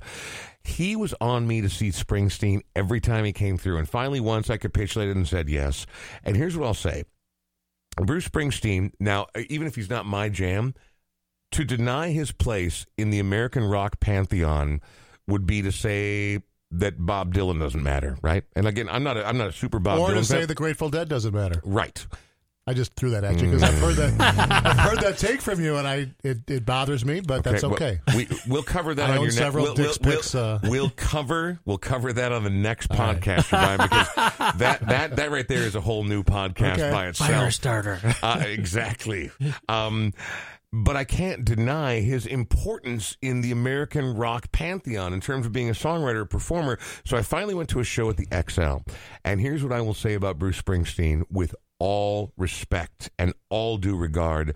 He 0.62 0.96
was 0.96 1.14
on 1.20 1.46
me 1.46 1.62
to 1.62 1.70
see 1.70 1.90
Springsteen 1.90 2.62
every 2.76 3.00
time 3.00 3.24
he 3.24 3.32
came 3.32 3.56
through. 3.56 3.78
And 3.78 3.88
finally, 3.88 4.20
once 4.20 4.50
I 4.50 4.58
capitulated 4.58 5.16
and 5.16 5.26
said 5.26 5.48
yes. 5.48 5.86
And 6.24 6.36
here's 6.36 6.56
what 6.56 6.66
I'll 6.66 6.74
say. 6.74 7.04
Bruce 8.00 8.28
Springsteen, 8.28 8.92
now, 9.00 9.26
uh, 9.34 9.42
even 9.48 9.66
if 9.66 9.74
he's 9.74 9.90
not 9.90 10.06
my 10.06 10.28
jam, 10.28 10.74
to 11.52 11.64
deny 11.64 12.10
his 12.10 12.32
place 12.32 12.86
in 12.96 13.10
the 13.10 13.18
American 13.18 13.64
rock 13.64 14.00
pantheon 14.00 14.80
would 15.26 15.46
be 15.46 15.62
to 15.62 15.72
say 15.72 16.42
that 16.70 17.04
Bob 17.04 17.32
Dylan 17.32 17.58
doesn't 17.58 17.82
matter, 17.82 18.18
right? 18.22 18.44
And 18.54 18.66
again, 18.66 18.88
I'm 18.90 19.02
not 19.02 19.16
a, 19.16 19.26
I'm 19.26 19.38
not 19.38 19.48
a 19.48 19.52
super 19.52 19.78
Bob 19.78 19.98
Dylan. 19.98 20.02
or 20.02 20.12
Dylan 20.12 20.18
to 20.18 20.24
say 20.24 20.38
fan. 20.40 20.48
the 20.48 20.54
Grateful 20.54 20.90
Dead 20.90 21.08
doesn't 21.08 21.34
matter. 21.34 21.60
right. 21.64 22.06
I 22.68 22.74
just 22.74 22.94
threw 22.96 23.10
that 23.10 23.24
at 23.24 23.40
you 23.40 23.46
because 23.50 23.62
I've 23.62 23.78
heard 23.78 23.94
that. 23.96 24.20
I've 24.66 24.78
heard 24.78 25.00
that 25.00 25.16
take 25.16 25.40
from 25.40 25.58
you, 25.58 25.76
and 25.76 25.88
I 25.88 26.10
it, 26.22 26.50
it 26.50 26.66
bothers 26.66 27.02
me, 27.02 27.20
but 27.20 27.42
that's 27.42 27.62
well, 27.62 27.72
okay. 27.72 27.98
we 28.14 28.28
we'll 28.46 28.62
cover 28.62 28.94
that 28.94 29.08
I 29.08 29.12
on 29.14 29.20
your 29.20 29.24
next. 29.24 29.36
several 29.38 29.64
We'll, 29.64 29.74
we'll, 29.74 29.94
Picks, 29.94 30.34
we'll, 30.34 30.42
uh, 30.44 30.58
we'll 30.64 30.90
cover 30.90 31.60
we'll 31.64 31.78
cover 31.78 32.12
that 32.12 32.30
on 32.30 32.44
the 32.44 32.50
next 32.50 32.90
podcast, 32.90 33.50
Ryan, 33.52 33.78
because 33.78 34.58
that 34.58 34.86
that 34.86 35.16
that 35.16 35.30
right 35.30 35.48
there 35.48 35.62
is 35.62 35.76
a 35.76 35.80
whole 35.80 36.04
new 36.04 36.22
podcast 36.22 36.74
Okay. 36.74 36.90
by 36.90 37.06
itself. 37.06 37.30
Fire 37.30 37.50
starter. 37.50 38.00
uh, 38.22 38.42
exactly. 38.44 39.30
Um, 39.66 40.12
but 40.70 40.96
I 40.96 41.04
can't 41.04 41.46
deny 41.46 42.00
his 42.00 42.26
importance 42.26 43.16
in 43.22 43.40
the 43.40 43.50
American 43.50 44.14
rock 44.14 44.52
pantheon 44.52 45.14
in 45.14 45.20
terms 45.22 45.46
of 45.46 45.52
being 45.52 45.70
a 45.70 45.72
songwriter, 45.72 46.28
performer. 46.28 46.78
So 47.06 47.16
I 47.16 47.22
finally 47.22 47.54
went 47.54 47.70
to 47.70 47.80
a 47.80 47.84
show 47.84 48.10
at 48.10 48.18
the 48.18 48.26
Xcel. 48.26 48.86
And 49.24 49.40
here's 49.40 49.62
what 49.62 49.72
I 49.72 49.80
will 49.80 49.94
say 49.94 50.12
about 50.12 50.38
Bruce 50.38 50.60
Springsteen 50.60 51.22
with 51.30 51.54
all 51.78 52.32
respect 52.36 53.10
and 53.18 53.32
all 53.50 53.76
due 53.78 53.96
regard. 53.96 54.54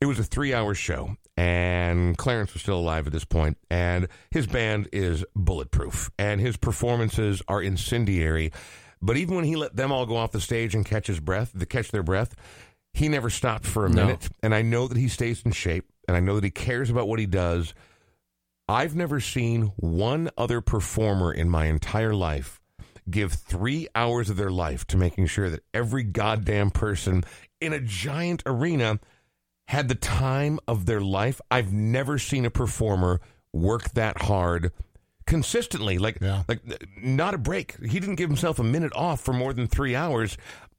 It 0.00 0.06
was 0.06 0.18
a 0.18 0.24
three 0.24 0.54
hour 0.54 0.74
show, 0.74 1.16
and 1.36 2.16
Clarence 2.16 2.52
was 2.52 2.62
still 2.62 2.78
alive 2.78 3.06
at 3.06 3.12
this 3.12 3.24
point, 3.24 3.58
and 3.70 4.08
his 4.30 4.46
band 4.46 4.88
is 4.92 5.24
bulletproof, 5.34 6.10
and 6.18 6.40
his 6.40 6.56
performances 6.56 7.42
are 7.48 7.60
incendiary. 7.60 8.52
But 9.02 9.16
even 9.16 9.36
when 9.36 9.44
he 9.44 9.56
let 9.56 9.76
them 9.76 9.92
all 9.92 10.06
go 10.06 10.16
off 10.16 10.32
the 10.32 10.40
stage 10.40 10.74
and 10.74 10.84
catch 10.84 11.06
his 11.06 11.20
breath, 11.20 11.56
to 11.58 11.66
catch 11.66 11.90
their 11.90 12.02
breath, 12.02 12.34
he 12.94 13.08
never 13.08 13.30
stopped 13.30 13.66
for 13.66 13.86
a 13.86 13.90
No. 13.90 14.06
minute. 14.06 14.28
And 14.42 14.54
I 14.54 14.62
know 14.62 14.88
that 14.88 14.96
he 14.98 15.08
stays 15.08 15.42
in 15.42 15.52
shape, 15.52 15.86
and 16.06 16.16
I 16.16 16.20
know 16.20 16.34
that 16.36 16.44
he 16.44 16.50
cares 16.50 16.90
about 16.90 17.06
what 17.08 17.18
he 17.18 17.26
does. 17.26 17.74
I've 18.68 18.94
never 18.94 19.18
seen 19.20 19.72
one 19.76 20.30
other 20.36 20.60
performer 20.60 21.32
in 21.32 21.48
my 21.48 21.66
entire 21.66 22.14
life 22.14 22.60
give 23.10 23.32
three 23.32 23.88
hours 23.94 24.30
of 24.30 24.36
their 24.36 24.50
life 24.50 24.86
to 24.88 24.96
making 24.96 25.26
sure 25.26 25.50
that 25.50 25.62
every 25.74 26.02
goddamn 26.02 26.70
person 26.70 27.24
in 27.60 27.72
a 27.72 27.80
giant 27.80 28.42
arena 28.46 28.98
had 29.68 29.88
the 29.88 29.94
time 29.94 30.58
of 30.66 30.86
their 30.86 31.00
life. 31.00 31.40
I've 31.50 31.72
never 31.72 32.18
seen 32.18 32.44
a 32.44 32.50
performer 32.50 33.20
work 33.52 33.90
that 33.90 34.22
hard 34.22 34.72
consistently, 35.26 35.98
like 35.98 36.18
Yeah. 36.20 36.44
like 36.48 36.60
not 37.02 37.34
a 37.34 37.38
break. 37.38 37.76
He 37.84 38.00
didn't 38.00 38.14
give 38.16 38.30
himself 38.30 38.58
a 38.58 38.64
minute 38.64 38.92
off 38.94 39.20
for 39.20 39.32
more 39.32 39.52
than 39.52 39.66
three 39.66 39.94
hours. 39.94 40.36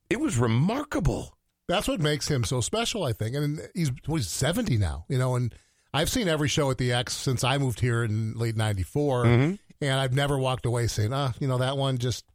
It 0.09 0.19
was 0.19 0.37
remarkable. 0.37 1.35
That's 1.67 1.87
what 1.87 1.99
makes 1.99 2.27
him 2.29 2.43
so 2.43 2.61
special, 2.61 3.03
I 3.03 3.13
think. 3.13 3.35
And 3.35 3.61
he's 3.75 3.91
well, 4.07 4.17
he's 4.17 4.27
seventy 4.29 4.75
now, 4.77 5.05
you 5.07 5.19
know. 5.19 5.35
And 5.35 5.53
I've 5.93 6.09
seen 6.09 6.27
every 6.27 6.47
show 6.47 6.71
at 6.71 6.79
the 6.79 6.91
X 6.91 7.13
since 7.13 7.43
I 7.43 7.59
moved 7.59 7.79
here 7.79 8.03
in 8.03 8.33
late 8.33 8.55
'94, 8.55 9.25
Mm-hmm. 9.25 9.55
And 9.81 9.99
I've 9.99 10.13
never 10.13 10.37
walked 10.37 10.65
away 10.65 10.87
saying, 10.87 11.13
"Ah, 11.13 11.33
you 11.39 11.47
know, 11.47 11.57
that 11.57 11.77
one 11.77 11.97
just 11.97 12.25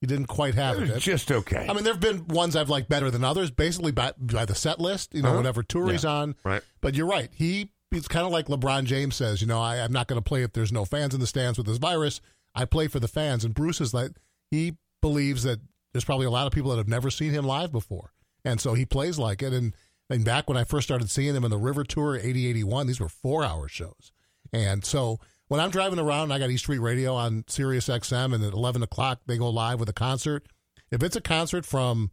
you 0.00 0.08
didn't 0.08 0.26
quite 0.26 0.54
have 0.54 0.80
It 0.82 0.90
it." 0.90 1.00
just 1.00 1.30
okay. 1.32 1.66
I 1.68 1.72
mean, 1.72 1.84
there 1.84 1.92
have 1.94 2.00
been 2.00 2.26
ones 2.28 2.56
I've 2.56 2.68
liked 2.68 2.88
better 2.88 3.10
than 3.10 3.24
others, 3.24 3.50
basically 3.50 3.92
by, 3.92 4.12
by 4.18 4.44
the 4.44 4.54
set 4.54 4.78
list, 4.80 5.14
you 5.14 5.22
know, 5.22 5.28
Uh-huh. 5.28 5.36
whatever 5.38 5.62
tour 5.62 5.90
he's 5.90 6.04
on. 6.04 6.34
Right. 6.44 6.62
But 6.80 6.94
you're 6.94 7.06
right. 7.06 7.30
He 7.34 7.70
It's 7.92 8.08
kind 8.08 8.26
of 8.26 8.32
like 8.32 8.46
LeBron 8.48 8.84
James 8.84 9.14
says, 9.16 9.40
you 9.40 9.46
know, 9.46 9.60
I, 9.60 9.76
I'm 9.76 9.92
not 9.92 10.08
going 10.08 10.18
to 10.20 10.28
play 10.28 10.42
if 10.42 10.52
there's 10.52 10.72
no 10.72 10.84
fans 10.84 11.14
in 11.14 11.20
the 11.20 11.26
stands 11.26 11.56
with 11.58 11.66
this 11.66 11.78
virus. 11.78 12.20
I 12.54 12.64
play 12.64 12.86
for 12.88 13.00
the 13.00 13.08
fans. 13.08 13.44
And 13.44 13.54
Bruce 13.54 13.80
is 13.80 13.94
like, 13.94 14.10
he 14.50 14.76
believes 15.00 15.42
that 15.44 15.60
there's 15.92 16.04
probably 16.04 16.26
a 16.26 16.30
lot 16.30 16.46
of 16.46 16.52
people 16.52 16.70
that 16.72 16.76
have 16.78 16.88
never 16.88 17.08
seen 17.10 17.30
him 17.32 17.44
live 17.46 17.70
before. 17.72 18.12
And 18.44 18.60
so 18.60 18.74
he 18.74 18.84
plays 18.84 19.18
like 19.18 19.42
it. 19.42 19.52
And, 19.52 19.74
and 20.10 20.24
back 20.24 20.48
when 20.48 20.56
I 20.58 20.64
first 20.64 20.86
started 20.88 21.08
seeing 21.10 21.34
him 21.34 21.44
in 21.44 21.50
the 21.50 21.56
River 21.56 21.82
Tour, 21.84 22.16
80 22.16 22.46
81, 22.48 22.86
these 22.88 23.00
were 23.00 23.08
four 23.08 23.44
hour 23.44 23.68
shows. 23.68 24.10
And 24.52 24.84
so 24.84 25.18
when 25.48 25.60
I'm 25.60 25.70
driving 25.70 25.98
around, 25.98 26.32
I 26.32 26.38
got 26.38 26.50
East 26.50 26.64
Street 26.64 26.78
Radio 26.78 27.14
on 27.14 27.44
Sirius 27.48 27.88
XM, 27.88 28.34
and 28.34 28.44
at 28.44 28.52
11 28.52 28.82
o'clock, 28.82 29.20
they 29.26 29.36
go 29.36 29.50
live 29.50 29.80
with 29.80 29.88
a 29.88 29.92
concert. 29.94 30.46
If 30.90 31.02
it's 31.02 31.16
a 31.16 31.20
concert 31.20 31.66
from 31.66 32.10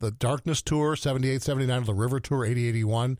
the 0.00 0.10
Darkness 0.10 0.62
Tour, 0.62 0.96
78, 0.96 1.42
79, 1.42 1.82
or 1.82 1.84
the 1.84 1.94
River 1.94 2.20
Tour, 2.20 2.44
80, 2.44 2.68
81, 2.68 3.18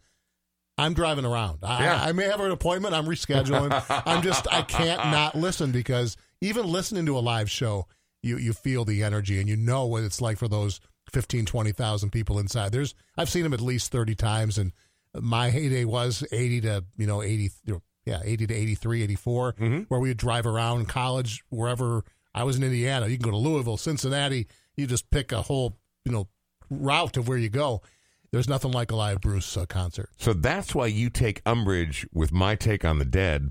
I'm 0.78 0.92
driving 0.92 1.24
around. 1.24 1.60
I, 1.62 1.84
Yeah. 1.84 2.02
I 2.02 2.12
may 2.12 2.24
have 2.24 2.40
an 2.40 2.50
appointment. 2.50 2.94
I'm 2.94 3.06
rescheduling. 3.06 3.82
I'm 4.06 4.22
just, 4.22 4.46
I 4.52 4.62
can't 4.62 5.02
not 5.06 5.34
listen 5.34 5.72
because 5.72 6.16
even 6.40 6.66
listening 6.66 7.06
to 7.06 7.16
a 7.16 7.20
live 7.20 7.50
show, 7.50 7.86
you, 8.22 8.36
you 8.36 8.52
feel 8.52 8.84
the 8.84 9.02
energy 9.02 9.40
and 9.40 9.48
you 9.48 9.56
know 9.56 9.86
what 9.86 10.04
it's 10.04 10.20
like 10.20 10.36
for 10.36 10.48
those 10.48 10.80
15, 11.12 11.46
20,000 11.46 12.10
people 12.10 12.38
inside. 12.38 12.72
There's, 12.72 12.94
I've 13.16 13.30
seen 13.30 13.44
them 13.44 13.54
at 13.54 13.60
least 13.60 13.90
30 13.90 14.14
times 14.16 14.58
and 14.58 14.72
my 15.18 15.48
heyday 15.48 15.84
was 15.86 16.26
80 16.30 16.60
to, 16.62 16.84
you 16.98 17.06
know, 17.06 17.22
80, 17.22 17.50
you 17.64 17.72
know, 17.74 17.82
yeah, 18.06 18.20
80 18.24 18.46
to 18.46 18.54
83, 18.54 19.02
84, 19.02 19.54
where 19.88 20.00
we 20.00 20.08
would 20.08 20.16
drive 20.16 20.46
around 20.46 20.88
college, 20.88 21.42
wherever 21.50 22.04
I 22.34 22.44
was 22.44 22.56
in 22.56 22.62
Indiana. 22.62 23.08
You 23.08 23.18
can 23.18 23.24
go 23.24 23.30
to 23.32 23.36
Louisville, 23.36 23.76
Cincinnati. 23.76 24.46
You 24.76 24.86
just 24.86 25.10
pick 25.10 25.32
a 25.32 25.42
whole, 25.42 25.76
you 26.04 26.12
know, 26.12 26.28
route 26.70 27.16
of 27.16 27.28
where 27.28 27.38
you 27.38 27.48
go. 27.48 27.82
There's 28.30 28.48
nothing 28.48 28.72
like 28.72 28.90
a 28.90 28.96
live 28.96 29.20
Bruce 29.20 29.56
uh, 29.56 29.66
concert. 29.66 30.10
So 30.18 30.32
that's 30.32 30.74
why 30.74 30.86
you 30.86 31.10
take 31.10 31.42
umbrage 31.46 32.06
with 32.12 32.32
my 32.32 32.54
take 32.54 32.84
on 32.84 32.98
the 32.98 33.04
dead, 33.04 33.50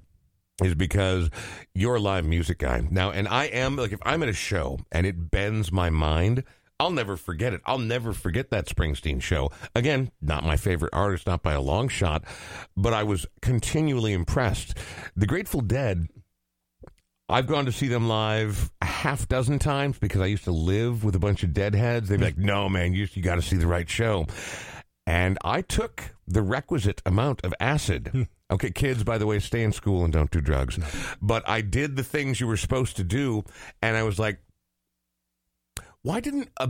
is 0.63 0.75
because 0.75 1.29
you're 1.73 1.95
a 1.95 1.99
live 1.99 2.25
music 2.25 2.59
guy. 2.59 2.87
Now, 2.89 3.11
and 3.11 3.27
I 3.27 3.45
am, 3.45 3.75
like, 3.75 3.91
if 3.91 3.99
I'm 4.03 4.23
at 4.23 4.29
a 4.29 4.33
show 4.33 4.79
and 4.91 5.05
it 5.05 5.31
bends 5.31 5.71
my 5.71 5.89
mind, 5.89 6.43
I'll 6.79 6.91
never 6.91 7.15
forget 7.15 7.53
it. 7.53 7.61
I'll 7.65 7.77
never 7.77 8.11
forget 8.11 8.49
that 8.49 8.67
Springsteen 8.67 9.21
show. 9.21 9.49
Again, 9.73 10.11
not 10.21 10.43
my 10.43 10.57
favorite 10.57 10.93
artist, 10.93 11.25
not 11.25 11.41
by 11.41 11.53
a 11.53 11.61
long 11.61 11.87
shot, 11.87 12.25
but 12.75 12.93
I 12.93 13.03
was 13.03 13.25
continually 13.41 14.13
impressed. 14.13 14.77
The 15.15 15.25
Grateful 15.25 15.61
Dead. 15.61 16.07
I've 17.27 17.47
gone 17.47 17.65
to 17.65 17.71
see 17.71 17.87
them 17.87 18.07
live 18.07 18.71
a 18.81 18.85
half 18.85 19.27
dozen 19.27 19.57
times 19.57 19.97
because 19.97 20.21
I 20.21 20.27
used 20.27 20.43
to 20.43 20.51
live 20.51 21.03
with 21.03 21.15
a 21.15 21.19
bunch 21.19 21.41
of 21.41 21.53
deadheads. 21.53 22.07
They'd 22.07 22.19
be 22.19 22.25
like, 22.25 22.37
no, 22.37 22.69
man, 22.69 22.93
you, 22.93 23.07
you 23.13 23.23
got 23.23 23.35
to 23.35 23.41
see 23.41 23.55
the 23.55 23.65
right 23.65 23.89
show. 23.89 24.27
And 25.07 25.37
I 25.43 25.61
took 25.61 26.15
the 26.27 26.43
requisite 26.43 27.01
amount 27.05 27.43
of 27.43 27.53
acid. 27.59 28.09
Hmm. 28.11 28.23
Okay, 28.51 28.69
kids, 28.69 29.03
by 29.03 29.17
the 29.17 29.25
way, 29.25 29.39
stay 29.39 29.63
in 29.63 29.71
school 29.71 30.03
and 30.03 30.13
don't 30.13 30.29
do 30.29 30.39
drugs. 30.39 30.75
Hmm. 30.75 31.15
But 31.19 31.47
I 31.49 31.61
did 31.61 31.95
the 31.95 32.03
things 32.03 32.39
you 32.39 32.45
were 32.45 32.57
supposed 32.57 32.95
to 32.97 33.03
do. 33.03 33.43
And 33.81 33.97
I 33.97 34.03
was 34.03 34.19
like, 34.19 34.39
why 36.05 36.19
didn't 36.19 36.49
a 36.59 36.69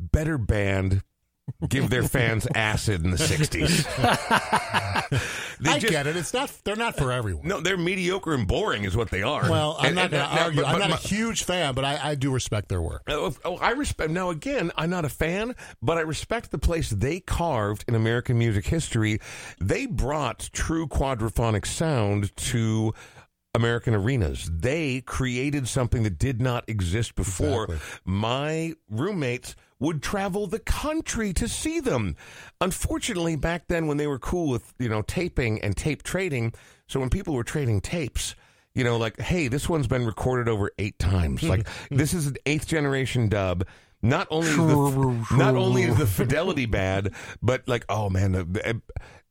better 0.00 0.36
band 0.38 1.02
give 1.68 1.88
their 1.90 2.02
fans 2.02 2.46
acid 2.54 3.04
in 3.04 3.10
the 3.12 3.16
'60s. 3.16 3.86
They 5.58 5.70
I 5.70 5.78
just- 5.78 5.90
get 5.90 6.06
it. 6.06 6.16
It's 6.18 6.34
not. 6.34 6.52
They're 6.64 6.76
not 6.76 6.98
for 6.98 7.10
everyone. 7.10 7.48
No, 7.48 7.60
they're 7.60 7.78
mediocre 7.78 8.34
and 8.34 8.46
boring, 8.46 8.84
is 8.84 8.94
what 8.94 9.08
they 9.10 9.22
are. 9.22 9.48
Well, 9.50 9.76
I'm 9.78 9.86
And- 9.86 9.94
not 9.94 10.10
going 10.10 10.22
to 10.22 10.30
uh, 10.30 10.44
argue. 10.44 10.60
but- 10.60 10.68
I'm 10.68 10.80
but 10.80 10.88
not 10.90 11.02
a 11.02 11.08
huge 11.08 11.44
fan, 11.44 11.72
but 11.74 11.82
I, 11.82 12.10
I 12.10 12.14
do 12.14 12.30
respect 12.30 12.68
their 12.68 12.82
work. 12.82 13.02
Oh, 13.08 13.34
oh, 13.42 13.56
I 13.56 13.70
respect. 13.70 14.10
Now, 14.10 14.28
again, 14.28 14.70
I'm 14.76 14.90
not 14.90 15.06
a 15.06 15.08
fan, 15.08 15.56
but 15.80 15.96
I 15.96 16.02
respect 16.02 16.50
the 16.50 16.58
place 16.58 16.90
they 16.90 17.20
carved 17.20 17.86
in 17.88 17.94
American 17.94 18.36
music 18.36 18.66
history. 18.66 19.18
They 19.58 19.86
brought 19.86 20.50
true 20.52 20.86
quadraphonic 20.88 21.64
sound 21.64 22.36
to 22.36 22.92
American 23.56 23.94
arenas. 23.94 24.50
They 24.52 25.00
created 25.00 25.66
something 25.66 26.02
that 26.02 26.18
did 26.18 26.40
not 26.40 26.68
exist 26.68 27.14
before. 27.14 27.64
Exactly. 27.64 28.00
My 28.04 28.74
roommates 28.90 29.56
would 29.78 30.02
travel 30.02 30.46
the 30.46 30.58
country 30.58 31.32
to 31.32 31.48
see 31.48 31.80
them. 31.80 32.16
Unfortunately, 32.60 33.34
back 33.34 33.66
then 33.68 33.86
when 33.86 33.96
they 33.96 34.06
were 34.06 34.18
cool 34.18 34.50
with, 34.50 34.74
you 34.78 34.88
know, 34.88 35.02
taping 35.02 35.60
and 35.62 35.76
tape 35.76 36.02
trading, 36.02 36.52
so 36.86 37.00
when 37.00 37.08
people 37.08 37.34
were 37.34 37.44
trading 37.44 37.80
tapes, 37.80 38.34
you 38.74 38.84
know, 38.84 38.98
like, 38.98 39.18
hey, 39.18 39.48
this 39.48 39.68
one's 39.68 39.86
been 39.86 40.04
recorded 40.04 40.48
over 40.50 40.70
eight 40.78 40.98
times. 40.98 41.40
Hmm. 41.40 41.48
Like, 41.48 41.68
this 41.90 42.12
is 42.12 42.26
an 42.26 42.36
eighth 42.44 42.66
generation 42.66 43.28
dub. 43.28 43.66
Not 44.02 44.28
only 44.30 44.48
is 44.50 44.56
the, 44.56 45.26
not 45.36 45.56
only 45.56 45.82
is 45.84 45.96
the 45.96 46.06
fidelity 46.06 46.66
bad, 46.66 47.12
but 47.42 47.66
like, 47.66 47.86
oh 47.88 48.10
man, 48.10 48.32
the, 48.32 48.44
the- 48.44 48.82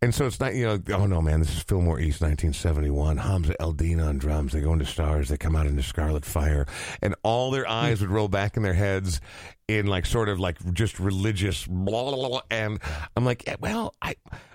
and 0.05 0.13
so 0.13 0.27
it's 0.27 0.39
not, 0.39 0.53
you 0.53 0.65
know, 0.65 0.79
oh 0.93 1.07
no, 1.07 1.19
man, 1.19 1.39
this 1.39 1.49
is 1.49 1.63
Fillmore 1.63 1.99
East, 1.99 2.21
1971. 2.21 3.17
Hamza 3.17 3.55
Eldina 3.59 4.07
on 4.07 4.19
drums. 4.19 4.53
They 4.53 4.61
go 4.61 4.71
into 4.71 4.85
stars. 4.85 5.29
They 5.29 5.37
come 5.37 5.55
out 5.55 5.65
into 5.65 5.81
Scarlet 5.81 6.23
Fire, 6.23 6.67
and 7.01 7.15
all 7.23 7.49
their 7.49 7.67
eyes 7.67 8.01
would 8.01 8.11
roll 8.11 8.27
back 8.27 8.55
in 8.55 8.61
their 8.61 8.75
heads 8.75 9.19
in 9.67 9.87
like 9.87 10.05
sort 10.05 10.29
of 10.29 10.39
like 10.39 10.57
just 10.75 10.99
religious 10.99 11.65
blah 11.65 12.03
blah 12.03 12.29
blah. 12.29 12.41
And 12.51 12.79
I'm 13.17 13.25
like, 13.25 13.47
eh, 13.47 13.55
well, 13.59 13.95
I 13.99 14.13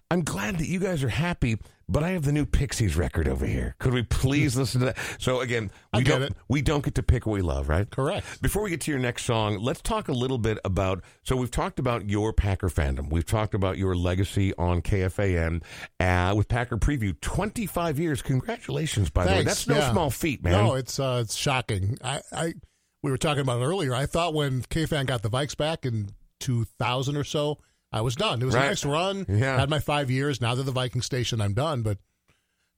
I'm 0.08 0.22
glad 0.22 0.58
that 0.58 0.68
you 0.68 0.78
guys 0.78 1.02
are 1.02 1.08
happy, 1.08 1.58
but 1.90 2.02
I 2.02 2.10
have 2.10 2.22
the 2.22 2.32
new 2.32 2.46
Pixies 2.46 2.96
record 2.96 3.28
over 3.28 3.44
here. 3.46 3.74
Could 3.78 3.92
we 3.92 4.02
please 4.02 4.56
listen 4.56 4.80
to 4.80 4.86
that? 4.86 4.98
So 5.18 5.40
again, 5.40 5.70
we 5.94 6.04
don't 6.04 6.22
it. 6.22 6.32
we 6.48 6.62
don't 6.62 6.84
get 6.84 6.94
to 6.94 7.02
pick 7.02 7.26
what 7.26 7.34
we 7.34 7.42
love, 7.42 7.68
right? 7.68 7.90
Correct. 7.90 8.40
Before 8.40 8.62
we 8.62 8.70
get 8.70 8.80
to 8.82 8.90
your 8.90 9.00
next 9.00 9.24
song, 9.24 9.58
let's 9.58 9.80
talk 9.82 10.08
a 10.08 10.12
little 10.12 10.38
bit 10.38 10.58
about. 10.64 11.02
So 11.24 11.36
we've 11.36 11.50
talked 11.50 11.78
about 11.78 12.08
your 12.08 12.32
Packer 12.32 12.68
fandom. 12.68 13.10
We've 13.10 13.26
talked 13.26 13.54
about 13.54 13.76
your 13.78 13.94
legacy 13.94 14.54
on 14.56 14.82
KFAN 14.82 15.62
uh, 15.98 16.34
with 16.36 16.48
Packer 16.48 16.76
Preview. 16.76 17.20
Twenty 17.20 17.66
five 17.66 17.98
years. 17.98 18.22
Congratulations, 18.22 19.10
by 19.10 19.24
the 19.24 19.30
way. 19.32 19.42
That's 19.42 19.66
no 19.66 19.76
Yeah. 19.76 19.90
small 19.92 20.10
feat, 20.10 20.42
man. 20.44 20.52
No, 20.52 20.74
it's 20.74 20.98
uh, 21.00 21.20
it's 21.22 21.34
shocking. 21.36 21.98
I, 22.04 22.20
I 22.32 22.54
we 23.02 23.10
were 23.10 23.18
talking 23.18 23.40
about 23.42 23.60
it 23.60 23.64
earlier. 23.64 23.94
I 23.94 24.06
thought 24.06 24.34
when 24.34 24.62
KFan 24.62 25.06
got 25.06 25.22
the 25.22 25.30
Vikes 25.30 25.56
back 25.56 25.84
in 25.86 26.10
2000 26.40 27.16
or 27.16 27.24
so, 27.24 27.58
I 27.92 28.00
was 28.02 28.14
done. 28.14 28.40
It 28.40 28.44
was 28.44 28.54
Right. 28.54 28.66
a 28.66 28.68
nice 28.68 28.84
run. 28.84 29.26
Yeah. 29.28 29.58
Had 29.58 29.70
my 29.70 29.80
five 29.80 30.10
years. 30.10 30.40
Now 30.40 30.54
they're 30.54 30.64
the 30.64 30.72
Viking 30.72 31.02
station. 31.02 31.40
I'm 31.40 31.54
done. 31.54 31.82
But 31.82 31.98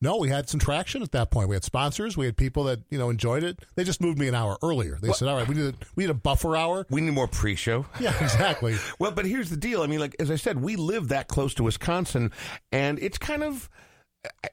no, 0.01 0.17
we 0.17 0.31
had 0.31 0.49
some 0.49 0.59
traction 0.59 1.03
at 1.03 1.13
that 1.13 1.31
point. 1.31 1.49
We 1.49 1.55
had 1.55 1.63
sponsors. 1.65 2.17
We 2.17 2.27
had 2.27 2.37
people 2.37 2.65
that 2.65 2.81
you 2.91 2.99
know 2.99 3.09
enjoyed 3.11 3.45
it. 3.45 3.61
They 3.77 3.85
just 3.85 4.01
moved 4.01 4.19
me 4.19 4.27
an 4.27 4.35
hour 4.35 4.57
earlier. 4.63 4.99
They 5.01 5.13
said, 5.13 5.29
"All 5.29 5.37
right, 5.37 5.47
we 5.47 5.55
need 5.55 5.75
a, 5.75 5.79
we 5.95 6.05
need 6.05 6.11
a 6.11 6.15
buffer 6.15 6.57
hour." 6.57 6.87
we 6.91 7.01
need 7.03 7.13
more 7.15 7.29
pre-show. 7.29 7.87
Yeah, 8.01 8.13
exactly. 8.23 8.77
Well, 8.99 9.13
but 9.13 9.27
here's 9.27 9.49
the 9.51 9.57
deal. 9.57 9.83
I 9.83 9.87
mean, 9.87 10.01
like 10.01 10.17
as 10.19 10.31
I 10.31 10.37
said, 10.37 10.61
we 10.61 10.75
live 10.77 11.09
that 11.09 11.29
close 11.29 11.55
to 11.55 11.63
Wisconsin, 11.63 12.33
and 12.73 12.99
it's 12.99 13.19
kind 13.19 13.43
of. 13.45 13.69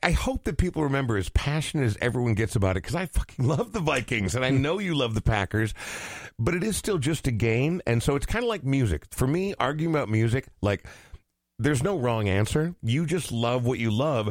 I- 0.03 0.11
hope 0.11 0.43
that 0.45 0.57
people 0.57 0.83
remember 0.83 1.17
as 1.17 1.29
passionate 1.29 1.83
as 1.85 1.97
everyone 2.01 2.33
gets 2.33 2.55
about 2.55 2.71
it 2.77 2.83
because 2.83 2.95
I 2.95 3.05
fucking 3.05 3.45
love 3.47 3.71
the 3.71 3.79
Vikings 3.79 4.35
and 4.35 4.43
I 4.43 4.49
know 4.49 4.79
you 4.79 4.95
love 4.95 5.13
the 5.13 5.21
Packers, 5.21 5.73
but 6.37 6.55
it 6.55 6.63
is 6.63 6.75
still 6.77 6.97
just 6.97 7.27
a 7.27 7.31
game, 7.31 7.81
and 7.85 8.01
so 8.01 8.15
it's 8.15 8.25
kind 8.25 8.43
of 8.43 8.49
like 8.49 8.63
music. 8.63 9.05
For 9.11 9.27
me, 9.27 9.53
arguing 9.59 9.93
about 9.93 10.09
music, 10.09 10.47
like 10.61 10.85
there's 11.59 11.83
no 11.83 11.97
wrong 11.99 12.27
answer. 12.27 12.73
You 12.81 13.05
just 13.05 13.31
love 13.31 13.65
what 13.65 13.77
you 13.79 13.91
love, 13.91 14.29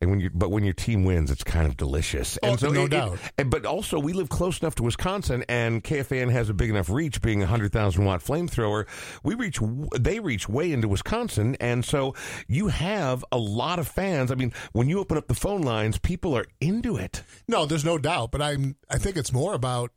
and 0.00 0.10
when 0.10 0.18
you 0.20 0.30
but 0.32 0.50
when 0.50 0.64
your 0.64 0.72
team 0.74 1.04
wins, 1.04 1.30
it's 1.30 1.44
kind 1.44 1.66
of 1.66 1.76
delicious. 1.76 2.38
Oh, 2.42 2.48
and 2.50 2.58
so 2.60 2.70
no 2.70 2.82
it- 2.82 2.84
it- 2.86 2.90
doubt. 2.90 3.18
and- 3.38 3.50
but 3.50 3.66
also, 3.66 3.98
we 3.98 4.12
live 4.12 4.28
close 4.28 4.60
enough 4.60 4.74
to 4.76 4.82
Wisconsin, 4.82 5.44
and 5.48 5.84
KFAN 5.84 6.30
has 6.32 6.48
a 6.48 6.54
big 6.54 6.70
enough 6.70 6.88
reach, 6.88 7.20
being 7.22 7.42
a 7.42 7.46
hundred 7.46 7.72
thousand 7.72 8.04
watt 8.04 8.20
flamethrower. 8.24 8.86
We 9.22 9.34
reach, 9.34 9.58
they 9.98 10.18
reach 10.20 10.48
way 10.48 10.72
into 10.72 10.88
Wisconsin, 10.88 11.56
and 11.60 11.84
so 11.84 12.14
you 12.48 12.68
have 12.68 13.24
a 13.30 13.38
lot 13.38 13.78
of 13.78 13.86
fans. 13.86 14.30
I 14.32 14.34
mean, 14.34 14.52
when 14.72 14.88
you 14.88 14.98
open 14.98 15.18
up 15.18 15.28
the 15.28 15.34
phone 15.34 15.62
lines, 15.62 15.98
people 15.98 16.36
are 16.36 16.46
into 16.60 16.96
it. 16.96 17.22
No, 17.46 17.66
there's 17.66 17.84
no 17.84 17.98
doubt. 17.98 18.30
But 18.32 18.40
I'm 18.42 18.76
I 18.88 18.98
think 18.98 19.16
it's 19.16 19.32
more 19.32 19.52
about 19.54 19.90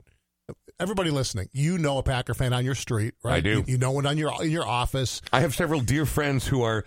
everybody 0.80 1.10
listening. 1.10 1.50
You 1.54 1.78
know 1.78 1.98
a 1.98 2.04
Packer 2.04 2.34
fan 2.34 2.54
on 2.54 2.66
your 2.66 2.76
street, 2.76 3.14
right? 3.24 3.36
I 3.36 3.40
do. 3.42 3.50
You, 3.50 3.64
you 3.68 3.78
know 3.78 3.92
one 3.92 4.06
on 4.06 4.18
your 4.18 4.32
in 4.44 4.52
your 4.52 4.68
office. 4.68 5.22
I 5.32 5.42
have 5.42 5.54
several 5.56 5.82
dear 5.82 6.06
friends 6.06 6.48
who 6.48 6.64
are 6.64 6.86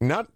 not. 0.00 0.28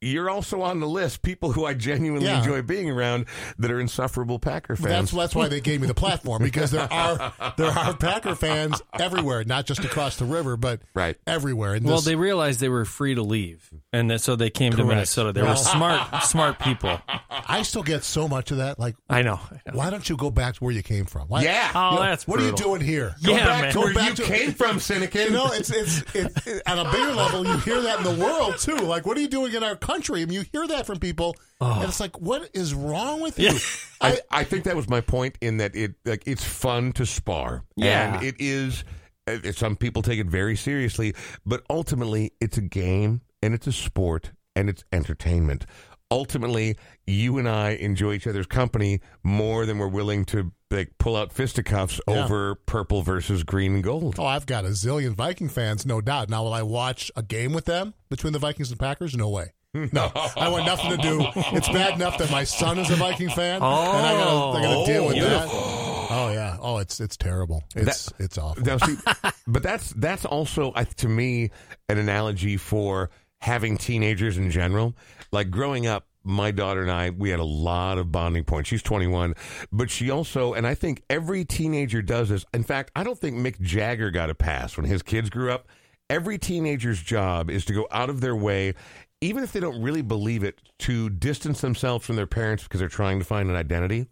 You're 0.00 0.30
also 0.30 0.62
on 0.62 0.78
the 0.80 0.86
list. 0.86 1.22
People 1.22 1.52
who 1.52 1.64
I 1.64 1.74
genuinely 1.74 2.26
Yeah. 2.26 2.38
enjoy 2.38 2.62
being 2.62 2.88
around 2.88 3.26
that 3.58 3.70
are 3.70 3.80
insufferable 3.80 4.38
Packer 4.38 4.76
fans. 4.76 4.88
That's 4.88 5.10
that's 5.12 5.34
why 5.34 5.48
they 5.48 5.60
gave 5.60 5.80
me 5.80 5.86
the 5.88 5.94
platform 5.94 6.42
because 6.42 6.70
there 6.70 6.92
are 6.92 7.32
there 7.56 7.70
are 7.70 7.96
Packer 7.96 8.34
fans 8.36 8.80
everywhere, 8.98 9.42
not 9.44 9.66
just 9.66 9.84
across 9.84 10.16
the 10.16 10.24
river, 10.24 10.56
but 10.56 10.80
Right. 10.94 11.16
everywhere. 11.26 11.74
And 11.74 11.84
Well, 11.84 11.96
this- 11.96 12.04
they 12.04 12.14
realized 12.14 12.60
they 12.60 12.68
were 12.68 12.84
free 12.84 13.14
to 13.16 13.22
leave, 13.22 13.68
and 13.92 14.10
that, 14.10 14.20
so 14.20 14.36
they 14.36 14.50
came 14.50 14.72
to 14.74 14.84
Minnesota. 14.84 15.32
They 15.32 15.42
were 15.42 15.56
smart, 15.56 16.22
smart 16.24 16.58
people. 16.60 17.00
I 17.30 17.62
still 17.62 17.82
get 17.82 18.04
so 18.04 18.28
much 18.28 18.50
of 18.52 18.58
that. 18.58 18.78
Like, 18.78 18.94
I 19.10 19.22
know. 19.22 19.40
I 19.50 19.70
know. 19.70 19.76
why 19.78 19.90
don't 19.90 20.08
you 20.08 20.16
go 20.16 20.30
back 20.30 20.54
to 20.56 20.64
where 20.64 20.72
you 20.72 20.82
came 20.82 21.06
from? 21.06 21.28
Why, 21.28 21.42
Yeah. 21.42 21.70
Oh, 21.74 21.90
you 21.90 21.96
know, 21.96 22.02
that's 22.02 22.26
what 22.28 22.38
are 22.40 22.44
you 22.46 22.54
doing 22.54 22.80
here? 22.82 23.14
Go 23.24 23.32
Yeah, 23.32 23.46
back 23.46 23.62
man. 23.62 23.74
Go 23.74 23.80
where 23.80 23.94
back 23.94 24.10
you 24.10 24.14
to- 24.16 24.22
came 24.24 24.52
from, 24.52 24.76
Sinykin. 24.78 25.24
You 25.26 25.30
know, 25.30 25.50
it's 25.52 25.70
it's 25.70 26.02
it, 26.14 26.32
it, 26.46 26.62
on 26.68 26.78
a 26.78 26.84
bigger 26.92 27.12
level. 27.14 27.44
You 27.46 27.56
hear 27.58 27.80
that 27.80 27.98
in 27.98 28.04
the 28.04 28.24
world 28.24 28.58
too. 28.58 28.76
Like, 28.76 29.06
what 29.06 29.16
are 29.16 29.20
you 29.20 29.28
doing 29.28 29.54
in 29.54 29.62
our 29.64 29.74
country? 29.88 30.22
I 30.22 30.26
mean, 30.26 30.34
you 30.34 30.44
hear 30.52 30.66
that 30.68 30.86
from 30.86 30.98
people, 30.98 31.34
and 31.60 31.84
it's 31.84 32.00
like, 32.00 32.20
what 32.20 32.48
is 32.54 32.74
wrong 32.74 33.20
with 33.20 33.38
you? 33.38 33.52
I, 34.00 34.18
I 34.30 34.44
think 34.44 34.64
that 34.64 34.76
was 34.76 34.88
my 34.88 35.00
point 35.00 35.36
in 35.40 35.56
that 35.56 35.74
it 35.74 35.94
like 36.04 36.22
it's 36.26 36.44
fun 36.44 36.92
to 36.92 37.06
spar. 37.06 37.64
Yeah. 37.76 38.16
And 38.18 38.24
it 38.26 38.36
is 38.38 38.84
uh, 39.26 39.52
some 39.52 39.76
people 39.76 40.02
take 40.02 40.18
it 40.20 40.26
very 40.26 40.56
seriously, 40.56 41.14
but 41.44 41.62
ultimately 41.70 42.32
it's 42.40 42.58
a 42.58 42.62
game 42.62 43.22
and 43.42 43.54
it's 43.54 43.66
a 43.66 43.72
sport 43.72 44.32
and 44.54 44.68
it's 44.68 44.84
entertainment. 44.92 45.66
Ultimately, 46.10 46.76
you 47.06 47.36
and 47.38 47.46
I 47.48 47.70
enjoy 47.72 48.14
each 48.14 48.26
other's 48.26 48.46
company 48.46 49.00
more 49.22 49.66
than 49.66 49.76
we're 49.78 49.88
willing 49.88 50.24
to 50.26 50.52
like 50.70 50.92
pull 50.98 51.16
out 51.16 51.32
fisticuffs 51.32 52.00
Yeah. 52.08 52.24
over 52.24 52.54
purple 52.54 53.02
versus 53.02 53.42
green 53.42 53.74
and 53.74 53.84
gold. 53.84 54.16
Oh, 54.18 54.24
I've 54.24 54.46
got 54.46 54.64
a 54.64 54.68
zillion 54.68 55.14
Viking 55.14 55.48
fans, 55.50 55.84
no 55.84 56.00
doubt. 56.00 56.30
Now, 56.30 56.44
will 56.44 56.54
I 56.54 56.62
watch 56.62 57.10
a 57.16 57.22
game 57.22 57.52
with 57.52 57.64
them 57.66 57.94
between 58.08 58.32
the 58.32 58.38
Vikings 58.38 58.70
and 58.70 58.78
Packers? 58.80 59.14
No 59.14 59.28
way. 59.28 59.52
No, 59.92 60.10
I 60.36 60.48
want 60.48 60.66
nothing 60.66 60.90
to 60.90 60.96
do. 60.96 61.26
It's 61.56 61.68
bad 61.68 61.94
enough 61.94 62.18
that 62.18 62.30
my 62.30 62.44
son 62.44 62.78
is 62.78 62.90
a 62.90 62.96
Viking 62.96 63.30
fan, 63.30 63.56
and 63.56 63.64
I 63.64 64.12
gotta, 64.12 64.58
I 64.58 64.62
gotta 64.62 64.92
deal 64.92 65.06
with 65.06 65.16
that. 65.16 65.48
Oh, 65.50 66.06
oh 66.10 66.32
yeah. 66.32 66.56
Oh, 66.60 66.78
it's 66.78 67.00
it's 67.00 67.16
terrible. 67.16 67.64
It's 67.74 68.12
it's 68.18 68.38
awful. 68.38 68.62
Now, 68.64 68.78
see, 68.78 68.96
but 69.46 69.62
that's 69.62 69.90
that's 69.92 70.24
also 70.24 70.72
to 70.72 71.08
me 71.08 71.50
an 71.88 71.98
analogy 71.98 72.56
for 72.56 73.10
having 73.40 73.76
teenagers 73.76 74.36
in 74.36 74.50
general. 74.50 74.94
Like 75.32 75.50
growing 75.50 75.86
up, 75.86 76.06
my 76.24 76.50
daughter 76.50 76.82
and 76.82 76.90
I, 76.90 77.10
we 77.10 77.30
had 77.30 77.40
a 77.40 77.44
lot 77.44 77.98
of 77.98 78.12
bonding 78.12 78.44
points. 78.44 78.68
She's 78.68 78.82
21, 78.82 79.34
but 79.72 79.90
she 79.90 80.10
also, 80.10 80.52
and 80.52 80.66
I 80.66 80.74
think 80.74 81.02
every 81.08 81.44
teenager 81.44 82.02
does 82.02 82.28
this. 82.28 82.44
In 82.52 82.62
fact, 82.62 82.90
I 82.94 83.02
don't 83.02 83.18
think 83.18 83.36
Mick 83.36 83.60
Jagger 83.60 84.10
got 84.10 84.30
a 84.30 84.34
pass 84.34 84.76
when 84.76 84.86
his 84.86 85.02
kids 85.02 85.30
grew 85.30 85.50
up. 85.50 85.66
Every 86.10 86.38
teenager's 86.38 87.02
job 87.02 87.50
is 87.50 87.64
to 87.66 87.72
go 87.72 87.86
out 87.90 88.10
of 88.10 88.20
their 88.20 88.36
way, 88.36 88.74
even 89.20 89.42
if 89.42 89.52
they 89.52 89.60
don't 89.60 89.80
really 89.82 90.02
believe 90.02 90.44
it, 90.44 90.60
to 90.80 91.10
distance 91.10 91.60
themselves 91.60 92.04
from 92.04 92.16
their 92.16 92.26
parents 92.26 92.62
because 92.64 92.80
they're 92.80 92.88
trying 92.88 93.18
to 93.18 93.24
find 93.24 93.48
an 93.50 93.56
identity. 93.56 94.08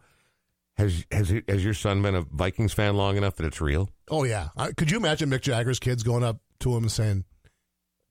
Has 0.76 1.06
has 1.10 1.32
has 1.48 1.64
your 1.64 1.74
son 1.74 2.02
been 2.02 2.14
a 2.14 2.22
Vikings 2.22 2.72
fan 2.72 2.96
long 2.96 3.16
enough 3.16 3.36
that 3.36 3.46
it's 3.46 3.60
real? 3.60 3.88
Oh 4.10 4.24
yeah. 4.24 4.48
I, 4.56 4.72
could 4.72 4.90
you 4.90 4.98
imagine 4.98 5.30
Mick 5.30 5.40
Jagger's 5.40 5.78
kids 5.78 6.02
going 6.02 6.22
up 6.22 6.38
to 6.60 6.76
him 6.76 6.84
and 6.84 6.92
saying, 6.92 7.24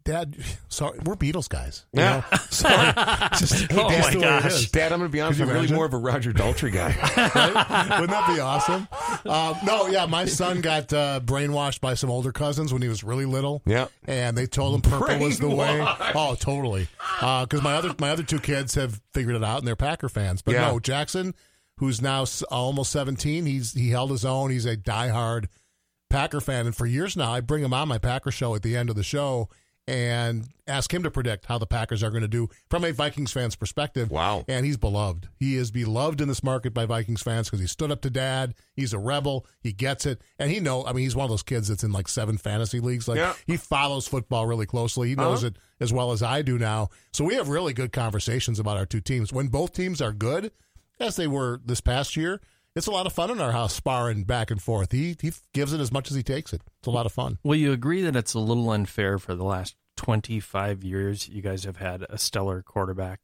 "Dad, 0.05 0.35
sorry, 0.69 0.97
we're 1.03 1.15
Beatles 1.15 1.49
guys. 1.49 1.85
You 1.91 2.01
Yeah. 2.01 2.21
know? 2.31 2.37
sorry, 2.49 2.93
just 3.37 3.71
Oh, 3.73 3.89
that's 3.89 4.05
my 4.05 4.11
the 4.11 4.19
way 4.19 4.37
it 4.37 4.43
gosh. 4.43 4.71
Dad, 4.71 4.91
I'm 4.93 4.99
going 4.99 5.09
to 5.09 5.13
be 5.13 5.19
honest. 5.19 5.39
Could 5.39 5.49
I'm 5.49 5.55
you 5.55 5.61
really 5.61 5.73
more 5.73 5.85
of 5.85 5.93
a 5.93 5.97
Roger 5.97 6.31
Daltrey 6.31 6.71
guy. 6.71 6.95
right? 7.17 7.89
Wouldn't 7.99 8.11
that 8.11 8.33
be 8.33 8.39
awesome? 8.39 8.87
Um, 9.25 9.55
no, 9.65 9.87
yeah, 9.87 10.05
my 10.05 10.25
son 10.25 10.61
got 10.61 10.93
uh, 10.93 11.19
brainwashed 11.23 11.81
by 11.81 11.95
some 11.95 12.09
older 12.09 12.31
cousins 12.31 12.71
when 12.71 12.81
he 12.81 12.87
was 12.87 13.03
really 13.03 13.25
little. 13.25 13.61
Yeah. 13.65 13.87
and 14.05 14.37
they 14.37 14.45
told 14.47 14.75
him 14.75 14.81
purple 14.89 15.19
was 15.19 15.39
the 15.39 15.49
way. 15.49 15.83
Oh, 16.15 16.35
totally. 16.39 16.87
Because 17.19 17.61
my 17.61 17.73
other 17.75 17.93
my 17.99 18.11
other 18.11 18.23
two 18.23 18.39
kids 18.39 18.75
have 18.75 19.01
figured 19.13 19.35
it 19.35 19.43
out, 19.43 19.59
and 19.59 19.67
they're 19.67 19.75
Packer 19.75 20.07
fans. 20.09 20.41
But 20.41 20.53
Yeah. 20.53 20.67
no, 20.69 20.79
Jackson, 20.79 21.33
who's 21.77 22.01
now 22.01 22.25
almost 22.51 22.91
seventeen, 22.91 23.45
he's 23.45 23.73
he 23.73 23.89
held 23.89 24.11
his 24.11 24.23
own. 24.25 24.51
He's 24.51 24.65
a 24.65 24.77
diehard 24.77 25.45
Packer 26.09 26.39
fan, 26.41 26.65
and 26.67 26.75
for 26.75 26.85
years 26.85 27.17
now, 27.17 27.31
I 27.33 27.41
bring 27.41 27.63
him 27.63 27.73
on 27.73 27.87
my 27.87 27.97
Packer 27.97 28.31
show 28.31 28.53
at 28.55 28.61
the 28.61 28.77
end 28.77 28.89
of 28.89 28.95
the 28.95 29.03
show. 29.03 29.49
And 29.87 30.47
ask 30.67 30.91
him 30.91 31.03
to 31.03 31.11
predict 31.11 31.45
how 31.45 31.59
the 31.59 31.67
Packers 31.67 32.01
are 32.01 32.09
going 32.09 32.23
to 32.23 32.27
do 32.27 32.49
from 32.69 32.83
a 32.83 32.91
Vikings 32.91 33.31
fan's 33.31 33.55
perspective. 33.55 34.09
Wow. 34.09 34.43
And 34.47 34.65
he's 34.65 34.77
beloved. 34.77 35.29
He 35.37 35.55
is 35.57 35.69
beloved 35.69 36.21
in 36.21 36.27
this 36.27 36.43
market 36.43 36.73
by 36.73 36.85
Vikings 36.87 37.21
fans 37.21 37.47
because 37.47 37.59
he 37.59 37.67
stood 37.67 37.91
up 37.91 38.01
to 38.01 38.09
dad. 38.09 38.55
He's 38.73 38.93
a 38.93 38.97
rebel. 38.99 39.45
He 39.61 39.73
gets 39.73 40.07
it. 40.07 40.21
And 40.39 40.49
he 40.49 40.59
know, 40.59 40.83
I 40.85 40.93
mean, 40.93 41.03
he's 41.03 41.15
one 41.15 41.25
of 41.25 41.29
those 41.29 41.43
kids 41.43 41.67
that's 41.67 41.83
in 41.83 41.91
like 41.91 42.07
seven 42.07 42.37
fantasy 42.37 42.79
leagues. 42.79 43.07
Like 43.07 43.17
Yeah. 43.17 43.33
he 43.45 43.57
follows 43.57 44.07
football 44.07 44.47
really 44.47 44.65
closely. 44.65 45.09
He 45.09 45.15
knows 45.15 45.43
Uh-huh. 45.43 45.47
it 45.55 45.57
as 45.79 45.93
well 45.93 46.11
as 46.11 46.23
I 46.23 46.41
do 46.41 46.57
now. 46.57 46.89
So 47.13 47.23
we 47.23 47.35
have 47.35 47.47
really 47.49 47.73
good 47.73 47.91
conversations 47.91 48.59
about 48.59 48.77
our 48.77 48.85
two 48.87 49.01
teams. 49.01 49.31
When 49.31 49.49
both 49.49 49.73
teams 49.73 50.01
are 50.01 50.13
good, 50.13 50.51
as 50.99 51.15
they 51.15 51.27
were 51.27 51.61
this 51.63 51.81
past 51.81 52.15
year, 52.15 52.41
it's 52.75 52.87
a 52.87 52.91
lot 52.91 53.05
of 53.05 53.13
fun 53.13 53.31
in 53.31 53.39
our 53.39 53.51
house 53.51 53.73
sparring 53.73 54.23
back 54.23 54.51
and 54.51 54.61
forth. 54.61 54.91
He 54.91 55.15
he 55.21 55.31
gives 55.53 55.73
it 55.73 55.79
as 55.79 55.91
much 55.91 56.09
as 56.11 56.17
he 56.17 56.23
takes 56.23 56.53
it. 56.53 56.61
It's 56.79 56.87
a 56.87 56.91
lot 56.91 57.05
of 57.05 57.11
fun. 57.11 57.39
Will 57.43 57.55
you 57.55 57.71
agree 57.71 58.01
that 58.03 58.15
it's 58.15 58.33
a 58.33 58.39
little 58.39 58.69
unfair 58.69 59.17
for 59.17 59.35
the 59.35 59.43
last 59.45 59.75
25 59.97 60.83
years 60.83 61.29
you 61.29 61.41
guys 61.41 61.63
have 61.63 61.77
had 61.77 62.05
a 62.09 62.17
stellar 62.17 62.61
quarterback? 62.61 63.21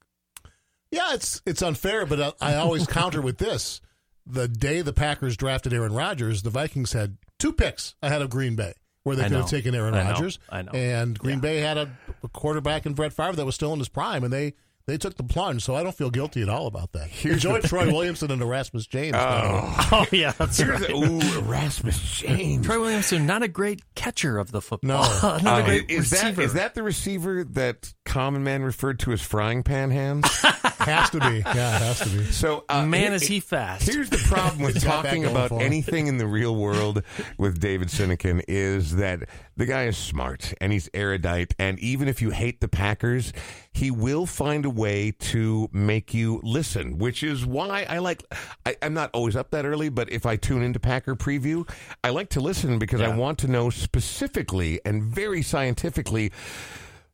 Yeah, 0.91 1.14
it's 1.14 1.41
it's 1.45 1.62
unfair, 1.62 2.06
but 2.06 2.36
I, 2.41 2.54
I 2.54 2.56
always 2.56 2.86
counter 2.88 3.22
with 3.22 3.38
this: 3.38 3.82
the 4.26 4.47
day 4.47 4.82
the 4.82 4.93
Packers 4.93 5.38
drafted 5.38 5.74
Aaron 5.74 5.93
Rodgers, 5.93 6.43
the 6.43 6.49
Vikings 6.49 6.93
had 6.93 7.18
two 7.39 7.54
picks 7.54 7.95
ahead 8.02 8.22
of 8.22 8.30
Green 8.30 8.56
Bay, 8.56 8.74
where 9.04 9.16
they 9.16 9.24
I 9.24 9.30
could 9.30 9.38
have 9.38 9.49
taken 9.49 9.74
Aaron 9.74 9.93
I 9.93 10.04
know. 10.04 10.10
Rodgers. 10.12 10.39
I 10.49 10.62
know. 10.64 10.72
And 10.74 11.18
Green 11.18 11.38
Yeah. 11.38 11.41
Bay 11.41 11.58
had 11.60 11.78
a, 11.78 11.89
a 12.24 12.28
quarterback 12.28 12.86
in 12.86 12.93
Brett 12.93 13.14
Favre 13.14 13.34
that 13.38 13.45
was 13.45 13.56
still 13.56 13.72
in 13.74 13.80
his 13.80 13.88
prime, 13.89 14.24
and 14.26 14.34
they 14.34 14.54
they 14.88 14.98
took 14.98 15.16
the 15.18 15.24
plunge. 15.24 15.64
So 15.64 15.76
I 15.76 15.84
don't 15.84 15.96
feel 15.96 16.10
guilty 16.10 16.42
at 16.42 16.50
all 16.50 16.68
about 16.68 16.92
that. 16.94 17.10
Enjoy 17.26 17.60
Troy 17.62 17.86
Williamson 17.92 18.32
and 18.32 18.42
Erasmus 18.42 18.88
James. 18.88 19.14
by 19.14 19.42
the 19.48 19.54
way. 19.54 19.74
Oh, 19.94 20.06
yeah, 20.12 20.32
that's 20.32 20.58
Here's 20.58 20.80
right. 20.82 20.90
the- 20.90 20.96
ooh, 20.96 21.40
Erasmus 21.40 22.00
James. 22.20 22.66
Troy 22.66 22.80
Williamson, 22.80 23.26
not 23.26 23.44
a 23.44 23.48
great 23.48 23.82
catcher 23.96 24.38
of 24.38 24.52
the 24.52 24.62
football. 24.62 25.04
No. 25.04 25.38
not 25.44 25.44
a 25.44 25.50
Uh, 25.50 25.66
great 25.66 25.90
is 25.90 26.10
that 26.12 26.22
receiver. 26.24 26.42
is 26.42 26.54
that 26.54 26.76
the 26.76 26.84
receiver 26.84 27.44
that 27.44 27.94
Common 28.06 28.44
Man 28.44 28.64
referred 28.64 29.00
to 29.00 29.12
as 29.12 29.22
frying 29.22 29.64
pan 29.64 29.92
hands? 29.92 30.28
has 30.88 31.10
to 31.12 31.20
be, 31.20 31.26
yeah, 31.46 31.76
it 31.78 31.82
has 31.82 32.00
to 32.00 32.10
be. 32.10 32.26
So, 32.26 32.64
uh, 32.70 32.86
Man, 32.86 33.02
here- 33.02 33.14
is 33.14 33.24
he 33.24 33.40
fast. 33.40 33.88
Here's 33.88 34.10
the 34.10 34.18
problem 34.18 34.62
with 34.64 34.74
He's 34.76 34.84
got 34.84 35.04
that 35.04 35.10
talking 35.10 35.26
about 35.26 35.52
anything 35.52 36.08
in 36.08 36.18
the 36.18 36.28
real 36.28 36.56
world 36.56 37.04
with 37.38 37.60
David 37.60 37.90
Sinykin 37.90 38.44
is 38.48 38.96
that 38.98 39.28
the 39.58 39.66
guy 39.66 39.86
is 39.86 39.98
smart 39.98 40.54
and 40.60 40.72
he's 40.72 40.90
erudite, 40.94 41.54
and 41.60 41.80
even 41.80 42.08
if 42.08 42.22
you 42.22 42.30
hate 42.32 42.62
the 42.62 42.68
Packers, 42.68 43.32
he 43.74 43.92
will 43.92 44.26
find 44.26 44.66
a 44.66 44.70
way 44.70 45.12
to 45.12 45.70
make 45.72 46.14
you 46.14 46.40
listen. 46.44 46.98
Which 46.98 47.24
is 47.24 47.46
why 47.46 47.86
I 47.88 48.00
like. 48.00 48.24
I, 48.66 48.76
I'm 48.82 48.94
not 48.94 49.10
always 49.14 49.36
up 49.36 49.52
that 49.52 49.66
early, 49.66 49.90
but 49.90 50.12
if 50.12 50.26
I 50.26 50.36
tune 50.36 50.62
into 50.64 50.80
Packer 50.80 51.16
preview, 51.16 51.70
I 52.04 52.10
like 52.10 52.30
to 52.30 52.40
listen 52.40 52.80
because 52.80 53.02
I 53.02 53.16
want 53.16 53.38
to 53.40 53.48
know 53.48 53.70
specifically 53.70 54.80
and 54.86 55.04
very 55.04 55.42
scientifically 55.42 56.32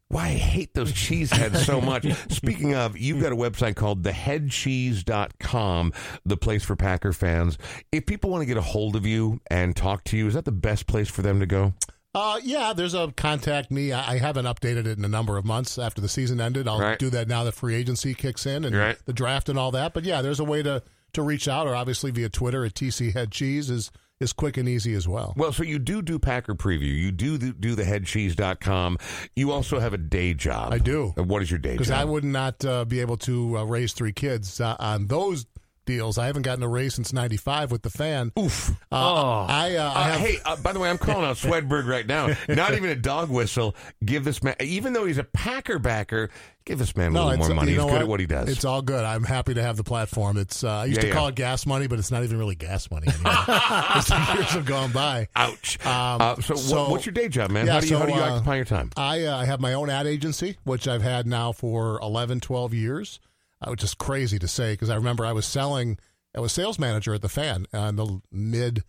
why 0.10 0.28
I 0.28 0.34
hate 0.34 0.74
those 0.74 0.94
cheeseheads 0.94 1.58
so 1.66 1.82
much. 1.82 2.06
Speaking 2.30 2.74
of, 2.76 2.98
you've 2.98 3.22
got 3.22 3.32
a 3.34 3.36
website 3.36 3.76
called 3.76 4.04
theheadcheese.com, 4.04 5.94
the 6.26 6.38
place 6.38 6.64
for 6.64 6.76
Packer 6.76 7.14
fans. 7.14 7.58
If 7.92 8.06
people 8.06 8.30
want 8.30 8.42
to 8.42 8.46
get 8.46 8.58
a 8.58 8.62
hold 8.62 8.96
of 8.96 9.06
you 9.06 9.40
and 9.50 9.76
talk 9.76 10.04
to 10.06 10.18
you, 10.18 10.28
is 10.28 10.34
that 10.36 10.46
the 10.46 10.52
best 10.52 10.88
place 10.88 11.10
for 11.10 11.22
them 11.22 11.40
to 11.40 11.46
go? 11.46 11.74
Uh, 12.16 12.40
yeah, 12.42 12.74
there's 12.74 12.94
a 12.96 13.12
contact 13.16 13.70
me. 13.70 13.92
I, 13.92 14.14
I 14.14 14.18
haven't 14.18 14.46
updated 14.46 14.88
it 14.88 14.98
in 14.98 15.06
a 15.06 15.10
number 15.10 15.38
of 15.38 15.46
months 15.46 15.78
after 15.78 16.02
the 16.02 16.10
season 16.10 16.42
ended. 16.42 16.68
I'll 16.68 16.80
Right. 16.80 16.98
do 16.98 17.10
that 17.12 17.28
now 17.28 17.44
that 17.44 17.52
free 17.54 17.76
agency 17.76 18.14
kicks 18.16 18.46
in 18.46 18.66
and 18.66 18.76
Right. 18.76 18.98
the 19.06 19.14
draft 19.14 19.50
and 19.50 19.60
all 19.60 19.72
that. 19.72 19.94
But 19.94 20.04
yeah, 20.04 20.22
there's 20.22 20.40
a 20.40 20.44
way 20.46 20.64
to 20.64 20.82
to 21.14 21.22
reach 21.22 21.48
out, 21.48 21.66
or 21.68 21.74
obviously 21.76 22.12
via 22.12 22.30
Twitter 22.30 22.66
at 22.66 22.76
TC 22.76 23.12
Head 23.14 23.32
Cheese 23.32 23.70
is 23.70 23.92
is 24.20 24.34
quick 24.34 24.58
and 24.58 24.68
easy 24.68 24.94
as 24.94 25.08
well. 25.08 25.34
Well, 25.38 25.52
so 25.52 25.64
you 25.64 25.80
do 25.80 26.02
do 26.02 26.18
Packer 26.20 26.56
preview. 26.56 26.94
You 26.96 27.12
do 27.12 27.38
do 27.38 27.38
the, 27.38 27.54
do 27.54 27.76
theheadcheese.com. 27.76 28.98
You 29.36 29.52
also 29.52 29.80
have 29.80 29.94
a 29.94 29.98
day 29.98 30.34
job. 30.34 30.74
I 30.74 30.80
do. 30.80 31.14
And 31.18 31.30
What 31.30 31.42
is 31.42 31.52
your 31.52 31.60
day 31.60 31.74
Because 31.74 31.88
job? 31.90 32.00
I 32.00 32.06
would 32.06 32.24
not 32.24 32.64
uh, 32.66 32.86
be 32.86 33.00
able 33.00 33.18
to 33.18 33.58
uh, 33.60 33.64
raise 33.64 33.94
three 33.94 34.14
kids 34.14 34.60
uh, 34.62 34.76
on 34.80 35.08
those 35.08 35.46
deals. 35.88 36.20
I 36.20 36.28
haven't 36.28 36.44
gotten 36.44 36.62
a 36.64 36.68
raise 36.68 36.94
since 36.94 37.12
'95 37.12 37.72
with 37.72 37.82
the 37.82 37.90
fan. 37.90 38.32
Oof. 38.38 38.70
Uh, 38.70 38.74
Oh. 38.92 39.46
I, 39.50 39.76
uh, 39.76 39.92
I 39.92 40.02
Uh, 40.02 40.04
have. 40.12 40.20
hey, 40.20 40.38
uh, 40.46 40.56
by 40.58 40.72
the 40.74 40.80
way, 40.80 40.90
I'm 40.92 41.00
calling 41.00 41.26
out 41.26 41.38
Swedberg 41.38 41.88
right 41.88 42.06
now. 42.06 42.28
Not 42.48 42.76
even 42.76 42.92
a 42.92 42.96
dog 42.96 43.30
whistle. 43.32 43.76
Give 44.06 44.24
this 44.24 44.44
man, 44.44 44.56
even 44.60 44.94
though 44.94 45.06
he's 45.06 45.18
a 45.18 45.24
Packer 45.24 45.80
backer, 45.80 46.30
give 46.66 46.78
this 46.80 46.96
man 46.96 47.16
a 47.16 47.26
little 47.26 47.38
more 47.48 47.56
money. 47.56 47.72
you 47.72 47.78
He's 47.80 47.86
know 47.86 47.92
good 47.92 48.02
at 48.02 48.08
what 48.08 48.20
he 48.20 48.26
does. 48.28 48.50
It's 48.50 48.66
all 48.66 48.82
good. 48.82 49.04
I'm 49.04 49.24
happy 49.24 49.54
to 49.56 49.64
have 49.64 49.78
the 49.78 49.84
platform. 49.84 50.38
It's 50.38 50.64
uh, 50.64 50.70
I 50.70 50.86
used 50.86 50.98
Yeah, 50.98 51.02
to 51.02 51.08
yeah. 51.08 51.14
call 51.14 51.28
it 51.30 51.36
gas 51.36 51.66
money, 51.66 51.88
but 51.88 51.98
it's 51.98 52.12
not 52.12 52.24
even 52.24 52.38
really 52.38 52.56
gas 52.56 52.92
money 52.92 53.08
anymore. 53.08 53.34
As 53.48 54.08
the 54.08 54.32
years 54.36 54.50
have 54.52 54.66
gone 54.66 54.92
by. 54.92 55.28
Ouch. 55.36 55.84
Um, 55.86 56.22
uh, 56.22 56.36
so, 56.42 56.56
so- 56.56 56.90
what's 56.90 57.06
your 57.06 57.14
day 57.14 57.30
job, 57.30 57.50
man? 57.52 57.66
Yeah, 57.66 57.74
how 57.74 57.80
do 57.80 57.88
you, 57.88 57.96
how 57.98 58.02
so, 58.06 58.08
do 58.12 58.14
you 58.16 58.22
uh, 58.22 58.30
occupy 58.36 58.56
your 58.58 58.66
time? 58.66 58.92
I 58.98 59.24
uh, 59.26 59.38
I 59.38 59.46
have 59.46 59.60
my 59.62 59.74
own 59.74 59.90
ad 59.90 60.06
agency, 60.08 60.58
which 60.66 60.88
I've 60.88 61.02
had 61.04 61.26
now 61.28 61.52
for 61.54 62.00
11, 62.02 62.42
12 62.42 62.74
years, 62.74 63.20
uh, 63.62 63.70
which 63.70 63.84
is 63.84 63.94
crazy 63.94 64.40
to 64.40 64.48
say 64.48 64.74
because 64.74 64.90
I 64.90 64.96
remember 64.96 65.26
I 65.26 65.34
was 65.34 65.46
selling, 65.46 65.98
I 66.36 66.40
was 66.40 66.52
sales 66.52 66.80
manager 66.80 67.14
at 67.14 67.22
the 67.22 67.30
fan 67.30 67.66
in 67.74 67.96
the 67.96 68.22
mid 68.32 68.84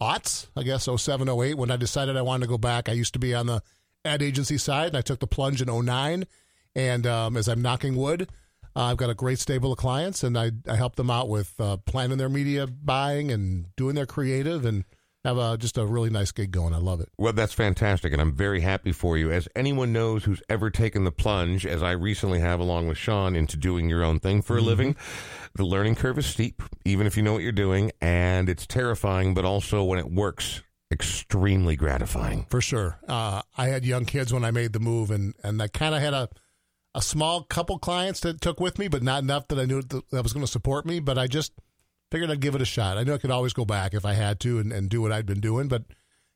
aughts, 0.00 0.48
I 0.56 0.62
guess, 0.62 0.88
07, 0.94 1.28
08, 1.28 1.54
when 1.54 1.70
I 1.70 1.76
decided 1.76 2.16
I 2.16 2.22
wanted 2.22 2.46
to 2.46 2.50
go 2.50 2.58
back. 2.58 2.88
I 2.88 2.92
used 2.92 3.12
to 3.12 3.18
be 3.18 3.34
on 3.34 3.46
the 3.46 3.62
ad 4.04 4.22
agency 4.22 4.58
side, 4.58 4.88
and 4.88 4.96
I 4.96 5.02
took 5.02 5.20
the 5.20 5.26
plunge 5.26 5.60
in 5.62 5.84
09. 5.86 6.24
And 6.74 7.06
um, 7.06 7.36
as 7.36 7.48
I'm 7.48 7.62
knocking 7.62 7.96
wood, 7.96 8.28
uh, 8.74 8.84
I've 8.84 8.96
got 8.96 9.10
a 9.10 9.14
great 9.14 9.38
stable 9.38 9.72
of 9.72 9.78
clients, 9.78 10.22
and 10.22 10.38
I, 10.38 10.52
I 10.68 10.76
help 10.76 10.96
them 10.96 11.10
out 11.10 11.28
with 11.28 11.54
uh, 11.60 11.76
planning 11.78 12.18
their 12.18 12.28
media 12.28 12.66
buying 12.66 13.30
and 13.30 13.66
doing 13.76 13.94
their 13.94 14.06
creative 14.06 14.64
and 14.64 14.84
have 15.24 15.38
a, 15.38 15.58
just 15.58 15.76
a 15.76 15.84
really 15.84 16.10
nice 16.10 16.32
gig 16.32 16.50
going. 16.50 16.72
I 16.74 16.78
love 16.78 17.00
it. 17.00 17.08
Well, 17.18 17.32
that's 17.32 17.52
fantastic, 17.52 18.12
and 18.12 18.20
I'm 18.20 18.32
very 18.32 18.60
happy 18.60 18.92
for 18.92 19.18
you. 19.18 19.30
As 19.30 19.48
anyone 19.54 19.92
knows 19.92 20.24
who's 20.24 20.42
ever 20.48 20.70
taken 20.70 21.04
the 21.04 21.12
plunge, 21.12 21.66
as 21.66 21.82
I 21.82 21.92
recently 21.92 22.40
have 22.40 22.60
along 22.60 22.88
with 22.88 22.98
Sean, 22.98 23.36
into 23.36 23.56
doing 23.56 23.88
your 23.88 24.02
own 24.02 24.20
thing 24.20 24.42
for 24.42 24.56
a 24.56 24.60
living, 24.60 24.96
the 25.54 25.64
learning 25.64 25.96
curve 25.96 26.18
is 26.18 26.26
steep, 26.26 26.62
even 26.84 27.06
if 27.06 27.16
you 27.16 27.22
know 27.22 27.32
what 27.32 27.42
you're 27.42 27.52
doing, 27.52 27.92
and 28.00 28.48
it's 28.48 28.66
terrifying, 28.66 29.34
but 29.34 29.44
also 29.44 29.84
when 29.84 29.98
it 29.98 30.10
works, 30.10 30.62
extremely 30.90 31.76
gratifying. 31.76 32.46
For 32.48 32.60
sure. 32.60 32.98
Uh, 33.06 33.42
I 33.56 33.66
had 33.66 33.84
young 33.84 34.06
kids 34.06 34.32
when 34.32 34.44
I 34.44 34.50
made 34.50 34.72
the 34.72 34.80
move, 34.80 35.10
and, 35.10 35.34
and 35.44 35.60
I 35.60 35.68
kind 35.68 35.94
of 35.94 36.00
had 36.00 36.14
a, 36.14 36.28
a 36.94 37.02
small 37.02 37.42
couple 37.44 37.78
clients 37.78 38.20
that 38.20 38.40
took 38.40 38.58
with 38.58 38.78
me, 38.78 38.88
but 38.88 39.02
not 39.02 39.22
enough 39.22 39.48
that 39.48 39.58
I 39.58 39.66
knew 39.66 39.82
that 39.82 40.22
was 40.22 40.32
going 40.32 40.44
to 40.44 40.50
support 40.50 40.86
me. 40.86 40.98
But 40.98 41.18
I 41.18 41.26
just 41.26 41.52
figured 42.10 42.30
I'd 42.30 42.40
give 42.40 42.54
it 42.54 42.62
a 42.62 42.66
shot. 42.66 42.96
I 42.98 43.04
knew 43.04 43.14
I 43.14 43.18
could 43.18 43.30
always 43.30 43.52
go 43.52 43.64
back 43.64 43.94
if 43.94 44.04
I 44.04 44.12
had 44.14 44.40
to 44.40 44.58
and, 44.58 44.72
and 44.72 44.88
do 44.90 45.00
what 45.02 45.12
I'd 45.12 45.26
been 45.26 45.40
doing. 45.40 45.68
But 45.68 45.84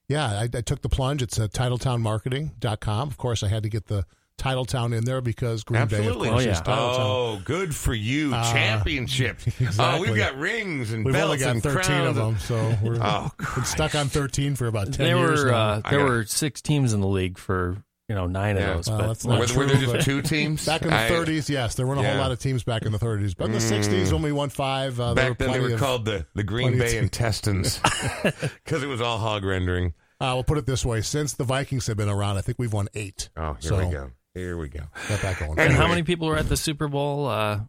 yeah, 0.09 0.27
I, 0.27 0.43
I 0.45 0.61
took 0.61 0.83
the 0.83 0.89
plunge. 0.89 1.23
It's 1.23 1.39
at 1.39 1.53
TitletownMarketing.com. 1.53 3.09
Of 3.09 3.17
course, 3.17 3.43
I 3.43 3.49
had 3.49 3.63
to 3.63 3.69
get 3.69 3.87
the 3.87 4.05
Titletown 4.39 4.97
in 4.97 5.05
there 5.05 5.21
because 5.21 5.63
Green 5.63 5.87
Bay, 5.87 5.97
of 5.99 6.01
Absolutely. 6.07 6.29
course, 6.29 6.47
Oh, 6.47 6.51
is 6.51 6.57
yeah. 6.59 6.63
Titletown. 6.63 6.99
Oh, 6.99 7.41
good 7.45 7.75
for 7.75 7.95
you. 7.95 8.35
Uh, 8.35 8.53
Championship. 8.53 9.39
Oh, 9.47 9.65
exactly. 9.65 10.09
we've 10.11 10.19
got 10.19 10.37
rings 10.39 10.93
and 10.93 11.05
We've 11.05 11.15
belts 11.15 11.27
only 11.27 11.39
got 11.39 11.51
and 11.55 11.63
13 11.63 11.83
crowns. 11.85 12.09
of 12.09 12.15
them, 12.17 12.39
so 12.39 12.77
we're 12.83 12.99
Oh, 13.03 13.31
stuck 13.65 13.95
on 13.95 14.09
13 14.09 14.57
for 14.57 14.67
about 14.67 14.93
10 14.93 15.07
there 15.07 15.17
years 15.17 15.45
were 15.45 15.51
now. 15.51 15.57
uh, 15.57 15.75
there 15.89 15.99
gotta- 16.01 16.05
were 16.05 16.25
six 16.25 16.61
teams 16.61 16.93
in 16.93 17.01
the 17.01 17.07
league 17.07 17.39
for 17.39 17.77
you 18.09 18.15
know 18.15 18.27
nine 18.27 18.57
Yeah. 18.57 18.71
of 18.73 18.77
those. 18.77 18.89
Well, 18.89 18.99
but 18.99 19.07
that's 19.09 19.25
not 19.27 19.39
Were, 19.41 19.47
true, 19.47 19.59
were 19.67 19.67
there 19.73 19.81
just 19.95 20.05
two 20.07 20.23
teams? 20.23 20.65
Back 20.67 20.83
in 20.83 20.89
the 20.89 20.95
I- 20.97 21.09
30s, 21.09 21.49
yes, 21.49 21.75
there 21.75 21.87
weren't 21.87 22.01
a 22.01 22.03
Yeah. 22.03 22.13
whole 22.13 22.21
lot 22.21 22.33
of 22.33 22.39
teams 22.39 22.63
back 22.65 22.83
in 22.85 22.93
the 22.93 22.99
30s, 22.99 23.35
but 23.37 23.47
in 23.47 23.53
the 23.53 23.59
60s 23.61 24.13
when 24.13 24.23
we 24.23 24.33
won 24.33 24.51
five, 24.51 24.99
uh, 25.01 25.15
Back 25.15 25.39
then, 25.39 25.53
they 25.53 25.61
were 25.61 25.73
of. 25.75 25.81
called 25.81 26.05
the, 26.05 26.27
the 26.35 26.43
Green 26.43 26.77
Bay. 26.79 26.99
Intestines 26.99 27.79
because 28.23 28.83
it 28.83 28.87
was 28.89 29.01
all 29.01 29.19
hog 29.19 29.45
rendering. 29.45 29.95
Uh, 30.21 30.33
we'll 30.35 30.45
put 30.45 30.59
it 30.59 30.67
this 30.67 30.85
way: 30.85 31.01
since 31.01 31.33
the 31.35 31.45
Vikings 31.45 31.87
have 31.89 31.97
been 31.97 32.09
around, 32.09 32.37
I 32.37 32.41
think 32.41 32.59
we've 32.59 32.73
won 32.73 32.89
eight. 32.95 33.29
Oh, 33.37 33.55
here 33.55 33.69
So, 33.71 33.79
we 33.87 33.93
go. 33.93 34.11
Here 34.33 34.57
we 34.57 34.69
go. 34.69 34.81
Got 35.09 35.21
that 35.21 35.39
going. 35.39 35.51
and 35.53 35.61
Anyway. 35.61 35.77
how 35.77 35.89
many 35.89 36.03
people 36.03 36.29
were 36.29 36.37
at 36.37 36.49
the 36.49 36.57
Super 36.57 36.89
Bowl? 36.89 37.27
Uh, 37.27 37.61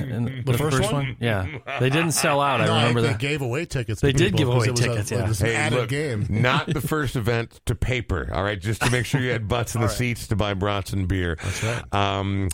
in- 0.00 0.28
in 0.28 0.44
the, 0.44 0.54
first 0.58 0.92
one? 0.92 1.16
Yeah, 1.20 1.46
they 1.80 1.90
didn't 1.90 2.12
sell 2.12 2.40
out. 2.40 2.60
I 2.60 2.66
remember 2.66 3.00
they 3.00 3.08
that. 3.08 3.18
gave 3.18 3.42
away 3.42 3.64
tickets. 3.64 4.00
They 4.00 4.12
did 4.12 4.36
give 4.36 4.48
away 4.48 4.66
it 4.66 4.70
was 4.72 4.80
a- 4.80 4.88
tickets, 4.88 5.10
yeah. 5.10 5.24
It 5.24 5.28
was 5.28 5.40
an 5.40 5.46
Hey, 5.46 5.54
added 5.56 5.76
look, 5.78 5.88
game. 5.88 6.26
not 6.30 6.66
the 6.66 6.80
first 6.80 7.16
event 7.16 7.60
to 7.66 7.74
paper. 7.74 8.28
All 8.32 8.42
right, 8.42 8.60
just 8.60 8.82
to 8.82 8.90
make 8.90 9.06
sure 9.06 9.20
you 9.20 9.30
had 9.30 9.48
butts 9.48 9.74
in 9.74 9.80
the 9.82 9.88
seats 9.88 10.26
to 10.28 10.36
buy 10.36 10.54
brats 10.54 10.92
and 10.92 11.06
beer. 11.08 11.36
That's 11.42 11.62
right. 11.62 11.94
Um, 11.94 12.48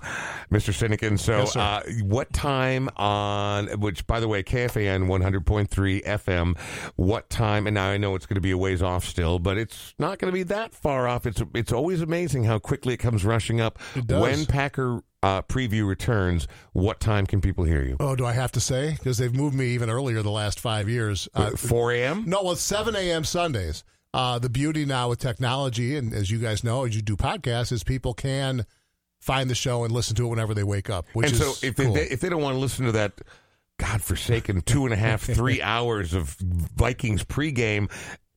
Mr. 0.51 0.72
Sinykin, 0.72 1.18
so 1.18 1.38
Yes, 1.38 1.57
uh, 1.57 1.82
what 2.03 2.32
time 2.32 2.88
on, 2.97 3.68
which, 3.80 4.07
by 4.07 4.20
the 4.20 4.28
way, 4.28 4.43
KFAN 4.43 5.07
100.3 5.07 6.05
FM, 6.05 6.59
what 6.97 7.30
time, 7.30 7.66
and 7.66 7.74
now 7.74 7.88
I 7.88 7.97
know 7.97 8.14
it's 8.14 8.26
going 8.26 8.34
to 8.36 8.40
be 8.40 8.51
a 8.51 8.59
ways 8.59 8.82
off 8.82 9.05
still, 9.05 9.38
but 9.38 9.57
it's 9.59 9.95
not 9.99 10.18
going 10.18 10.30
to 10.30 10.34
be 10.34 10.43
that 10.45 10.74
far 10.74 11.09
off. 11.09 11.26
It's, 11.26 11.43
it's 11.55 11.72
always 11.72 12.03
amazing 12.03 12.45
how 12.45 12.59
quickly 12.59 12.95
it 12.95 12.99
comes 12.99 13.24
rushing 13.24 13.61
up. 13.61 13.78
It 13.95 14.07
does. 14.07 14.20
When 14.20 14.47
Packer 14.47 15.03
uh, 15.23 15.43
preview 15.43 15.87
returns, 15.87 16.49
what 16.73 17.01
time 17.01 17.27
can 17.27 17.41
people 17.41 17.64
hear 17.64 17.83
you? 17.83 17.97
Oh, 18.01 18.16
do 18.16 18.27
I 18.27 18.33
have 18.33 18.53
to 18.53 18.61
say? 18.61 18.93
Because 18.93 19.18
they've 19.18 19.35
moved 19.35 19.55
me 19.55 19.66
even 19.68 19.89
earlier 19.89 20.23
the 20.23 20.31
last 20.31 20.59
five 20.59 20.89
years. 20.89 21.29
Uh, 21.35 21.51
4 21.51 21.93
a.m.? 21.93 22.25
no, 22.27 22.43
well, 22.43 22.53
it's 22.53 22.62
7 22.62 22.95
a.m. 22.97 23.25
Sundays. 23.25 23.85
Uh, 24.14 24.39
the 24.39 24.51
beauty 24.51 24.85
now 24.85 25.09
with 25.09 25.18
technology, 25.18 25.97
and 25.97 26.12
as 26.12 26.31
you 26.31 26.39
guys 26.39 26.62
know, 26.62 26.85
as 26.85 26.95
you 26.95 27.01
do 27.01 27.16
podcasts, 27.16 27.73
is 27.73 27.83
people 27.83 28.12
can 28.12 28.66
find 29.20 29.49
the 29.49 29.55
show 29.55 29.85
and 29.85 29.93
listen 29.93 30.14
to 30.16 30.27
it 30.27 30.29
whenever 30.29 30.53
they 30.53 30.64
wake 30.64 30.91
up, 30.91 31.07
which 31.14 31.29
and 31.29 31.41
is 31.41 31.57
so 31.59 31.66
if 31.66 31.77
cool. 31.77 31.95
they, 31.95 32.03
if 32.03 32.20
they 32.20 32.29
don't 32.29 32.43
want 32.43 32.55
to 32.55 32.59
listen 32.61 32.85
to 32.85 32.93
that 32.93 33.12
godforsaken 33.79 34.61
two 34.61 34.85
and 34.85 34.93
a 34.93 34.97
half 34.97 35.23
three 35.35 35.62
hours 35.62 36.12
of 36.12 36.37
Vikings 36.41 37.25
pregame, 37.25 37.91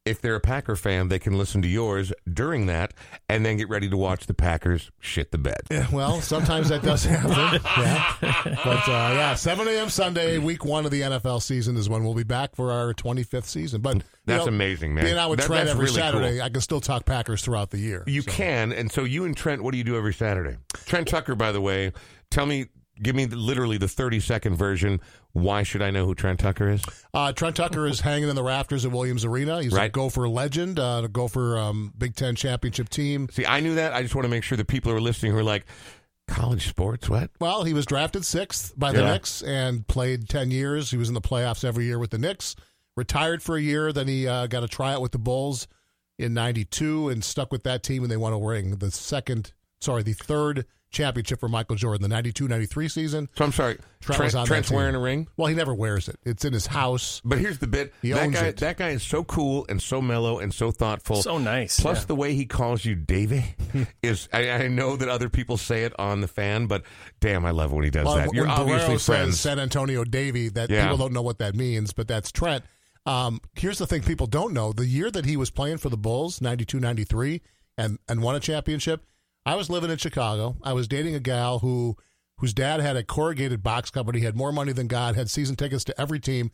if 0.06 0.22
they're 0.22 0.36
a 0.36 0.40
Packer 0.40 0.76
fan, 0.76 1.08
they 1.08 1.18
can 1.18 1.36
listen 1.38 1.62
to 1.64 1.68
yours 1.68 2.14
during 2.32 2.68
that 2.68 2.94
and 3.28 3.44
then 3.46 3.58
get 3.58 3.68
ready 3.70 3.90
to 3.90 3.98
watch 3.98 4.28
the 4.28 4.34
Packers 4.36 4.92
shit 5.00 5.32
the 5.32 5.38
bed. 5.40 5.62
Yeah, 5.72 5.88
well, 5.92 6.22
sometimes 6.22 6.70
that 6.70 6.84
does 6.84 7.04
happen. 7.04 7.60
Yeah. 7.78 8.14
But 8.64 8.88
uh, 8.88 9.12
yeah, 9.16 9.34
7 9.36 9.68
a.m. 9.68 9.90
Sunday, 9.90 10.38
week 10.38 10.64
one 10.64 10.86
of 10.86 10.92
the 10.92 11.02
NFL 11.02 11.42
season 11.42 11.76
is 11.76 11.90
when 11.90 12.04
we'll 12.04 12.14
be 12.14 12.24
back 12.24 12.56
for 12.56 12.72
our 12.72 12.94
25th 12.94 13.46
season. 13.46 13.82
But 13.82 14.04
That's 14.26 14.46
know, 14.46 14.50
amazing, 14.50 14.94
man. 14.94 15.04
Being 15.06 15.18
out 15.18 15.30
with 15.30 15.40
That- 15.40 15.48
Trent 15.48 15.70
every 15.70 15.86
really 15.86 15.96
Saturday, 16.00 16.34
cool. 16.38 16.44
I 16.44 16.50
can 16.50 16.62
still 16.62 16.82
talk 16.82 17.06
Packers 17.06 17.42
throughout 17.42 17.72
the 17.72 17.80
year. 17.80 18.04
You 18.06 18.22
So, 18.22 18.32
can, 18.32 18.72
and 18.72 18.92
so 18.92 19.04
you 19.04 19.26
and 19.26 19.36
Trent, 19.36 19.64
what 19.64 19.72
do 19.72 19.78
you 19.78 19.84
do 19.84 19.98
every 19.98 20.14
Saturday? 20.14 20.58
Trent 20.86 21.08
Tucker, 21.08 21.36
by 21.36 21.52
the 21.52 21.62
way, 21.62 21.92
tell 22.30 22.46
me, 22.46 22.68
give 23.02 23.16
me 23.16 23.26
the, 23.26 23.36
literally 23.36 23.78
the 23.78 23.88
thirty 23.90 24.20
second 24.20 24.56
version. 24.56 25.02
Why 25.36 25.64
should 25.64 25.82
I 25.82 25.92
know 25.92 26.06
who 26.06 26.16
Trent 26.16 26.40
Tucker 26.40 26.70
is? 26.70 26.82
Uh, 27.14 27.34
Trent 27.34 27.58
Tucker 27.58 27.86
is 27.86 28.00
hanging 28.00 28.30
in 28.30 28.38
the 28.38 28.44
rafters 28.44 28.86
at 28.86 28.92
Williams 28.94 29.26
Arena. 29.26 29.62
He's 29.62 29.74
a 29.74 29.90
Gopher 29.90 30.30
legend, 30.30 30.80
uh, 30.80 31.02
a 31.04 31.08
Gopher 31.10 31.58
um, 31.58 31.92
Big 31.98 32.16
Ten 32.16 32.36
championship 32.36 32.88
team. 32.88 33.28
See, 33.34 33.46
I 33.46 33.60
knew 33.60 33.76
that. 33.76 33.94
I 33.94 34.02
just 34.02 34.16
want 34.16 34.24
to 34.24 34.30
make 34.30 34.46
sure 34.46 34.58
the 34.58 34.64
people 34.64 34.92
who 34.94 34.98
are 34.98 35.02
listening 35.02 35.34
who 35.34 35.38
are 35.40 35.44
like, 35.44 35.66
college 36.30 36.70
sports, 36.70 37.10
what? 37.10 37.32
Well, 37.42 37.66
he 37.66 37.74
was 37.74 37.86
drafted 37.86 38.24
sixth 38.24 38.74
by 38.80 38.94
the 38.94 39.02
Yeah. 39.02 39.12
Knicks 39.12 39.42
and 39.42 39.86
played 39.86 40.30
10 40.30 40.52
years. 40.52 40.90
He 40.90 40.96
was 40.98 41.10
in 41.10 41.16
the 41.16 41.22
playoffs 41.22 41.66
every 41.66 41.84
year 41.84 42.00
with 42.00 42.12
the 42.12 42.18
Knicks. 42.18 42.56
Retired 42.96 43.44
for 43.44 43.58
a 43.58 43.62
year. 43.62 43.92
Then 43.92 44.08
he 44.08 44.26
uh, 44.26 44.48
got 44.48 44.64
a 44.64 44.70
tryout 44.70 45.02
with 45.02 45.12
the 45.12 45.20
Bulls 45.20 45.68
in 46.18 46.34
92 46.34 47.10
and 47.10 47.22
stuck 47.26 47.52
with 47.52 47.64
that 47.64 47.84
team, 47.84 48.04
and 48.04 48.12
they 48.12 48.16
won 48.16 48.32
a 48.32 48.40
ring. 48.40 48.78
The 48.78 48.90
second, 48.90 49.52
sorry, 49.82 50.02
the 50.02 50.14
third 50.14 50.66
championship 50.96 51.40
for 51.40 51.48
Michael 51.50 51.76
Jordan, 51.76 52.02
the 52.02 52.08
92 52.08 52.48
93 52.48 52.88
season. 52.88 53.30
So 53.38 53.46
I'm 53.46 53.52
sorry, 53.52 53.78
Trent 54.02 54.18
Trent, 54.18 54.36
on 54.36 54.42
that 54.44 54.48
Trent's 54.48 54.70
team. 54.70 54.78
wearing 54.78 54.96
a 54.96 55.00
ring. 55.00 55.28
Well, 55.38 55.48
he 55.48 55.56
never 55.56 55.74
wears 55.74 56.08
it, 56.10 56.18
it's 56.26 56.44
in 56.46 56.54
his 56.54 56.68
house. 56.68 57.22
But 57.24 57.38
here's 57.40 57.60
the 57.60 57.68
bit: 57.68 57.94
He 58.02 58.12
that 58.12 58.24
owns 58.24 58.34
guy, 58.36 58.46
it. 58.48 58.58
that 58.58 58.78
guy 58.78 58.90
is 58.90 59.04
so 59.04 59.24
cool 59.24 59.66
and 59.70 59.82
so 59.82 60.02
mellow 60.02 60.40
and 60.40 60.54
so 60.54 60.72
thoughtful. 60.72 61.22
So 61.22 61.38
nice. 61.38 61.80
Plus, 61.80 62.02
yeah. 62.02 62.06
the 62.06 62.16
way 62.16 62.34
he 62.34 62.46
calls 62.46 62.84
you 62.86 62.96
Davey 62.96 63.56
is, 64.02 64.28
I, 64.34 64.50
I 64.50 64.68
know 64.68 64.96
that 64.96 65.10
other 65.10 65.30
people 65.30 65.58
say 65.58 65.84
it 65.84 65.94
on 66.00 66.22
the 66.22 66.28
fan, 66.28 66.68
but 66.68 66.84
damn, 67.20 67.46
I 67.46 67.52
love 67.52 67.72
when 67.74 67.84
he 67.84 67.90
does 67.92 68.06
Well, 68.06 68.16
that. 68.16 68.34
You're 68.34 68.46
when 68.46 68.52
obviously 68.54 68.96
Barreiro 68.96 69.00
says 69.00 69.06
friends. 69.06 69.40
San 69.40 69.60
Antonio 69.60 70.04
Davy, 70.04 70.50
that 70.50 70.70
Yeah. 70.70 70.84
people 70.84 70.98
don't 70.98 71.14
know 71.14 71.22
what 71.22 71.38
that 71.40 71.56
means, 71.56 71.94
but 71.94 72.08
that's 72.08 72.32
Trent. 72.32 72.64
Um, 73.06 73.40
here's 73.54 73.78
the 73.78 73.86
thing 73.86 74.02
people 74.02 74.26
don't 74.26 74.52
know. 74.54 74.74
The 74.74 74.88
year 74.88 75.12
that 75.12 75.26
he 75.26 75.38
was 75.38 75.52
playing 75.52 75.78
for 75.78 75.90
the 75.90 75.98
Bulls, 75.98 76.42
92 76.42 76.80
93, 76.80 77.42
and, 77.78 78.00
and 78.10 78.22
won 78.24 78.36
a 78.36 78.40
championship, 78.40 79.04
I 79.46 79.56
was 79.56 79.70
living 79.70 79.92
in 79.92 79.98
Chicago. 79.98 80.58
I 80.64 80.74
was 80.74 80.88
dating 80.88 81.16
a 81.16 81.20
gal 81.20 81.60
who 81.60 81.98
whose 82.38 82.54
dad 82.54 82.82
had 82.82 82.98
a 82.98 83.04
corrugated 83.04 83.64
box 83.64 83.90
company, 83.90 84.20
had 84.20 84.36
more 84.36 84.52
money 84.52 84.74
than 84.74 84.88
God, 84.88 85.16
had 85.16 85.30
season 85.30 85.56
tickets 85.56 85.86
to 85.86 86.02
every 86.02 86.20
team, 86.20 86.52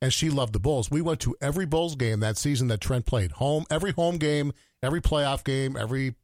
and 0.00 0.12
she 0.12 0.30
loved 0.30 0.54
the 0.54 0.60
Bulls. 0.60 0.90
We 0.90 1.02
went 1.02 1.20
to 1.20 1.36
every 1.40 1.66
Bulls 1.66 1.96
game 1.96 2.20
that 2.20 2.38
season 2.38 2.68
that 2.68 2.80
Trent 2.80 3.04
played. 3.04 3.32
Home, 3.32 3.64
every 3.70 3.92
home 3.92 4.16
game, 4.16 4.52
every 4.82 5.00
playoff 5.00 5.44
game, 5.44 5.76
every 5.76 6.14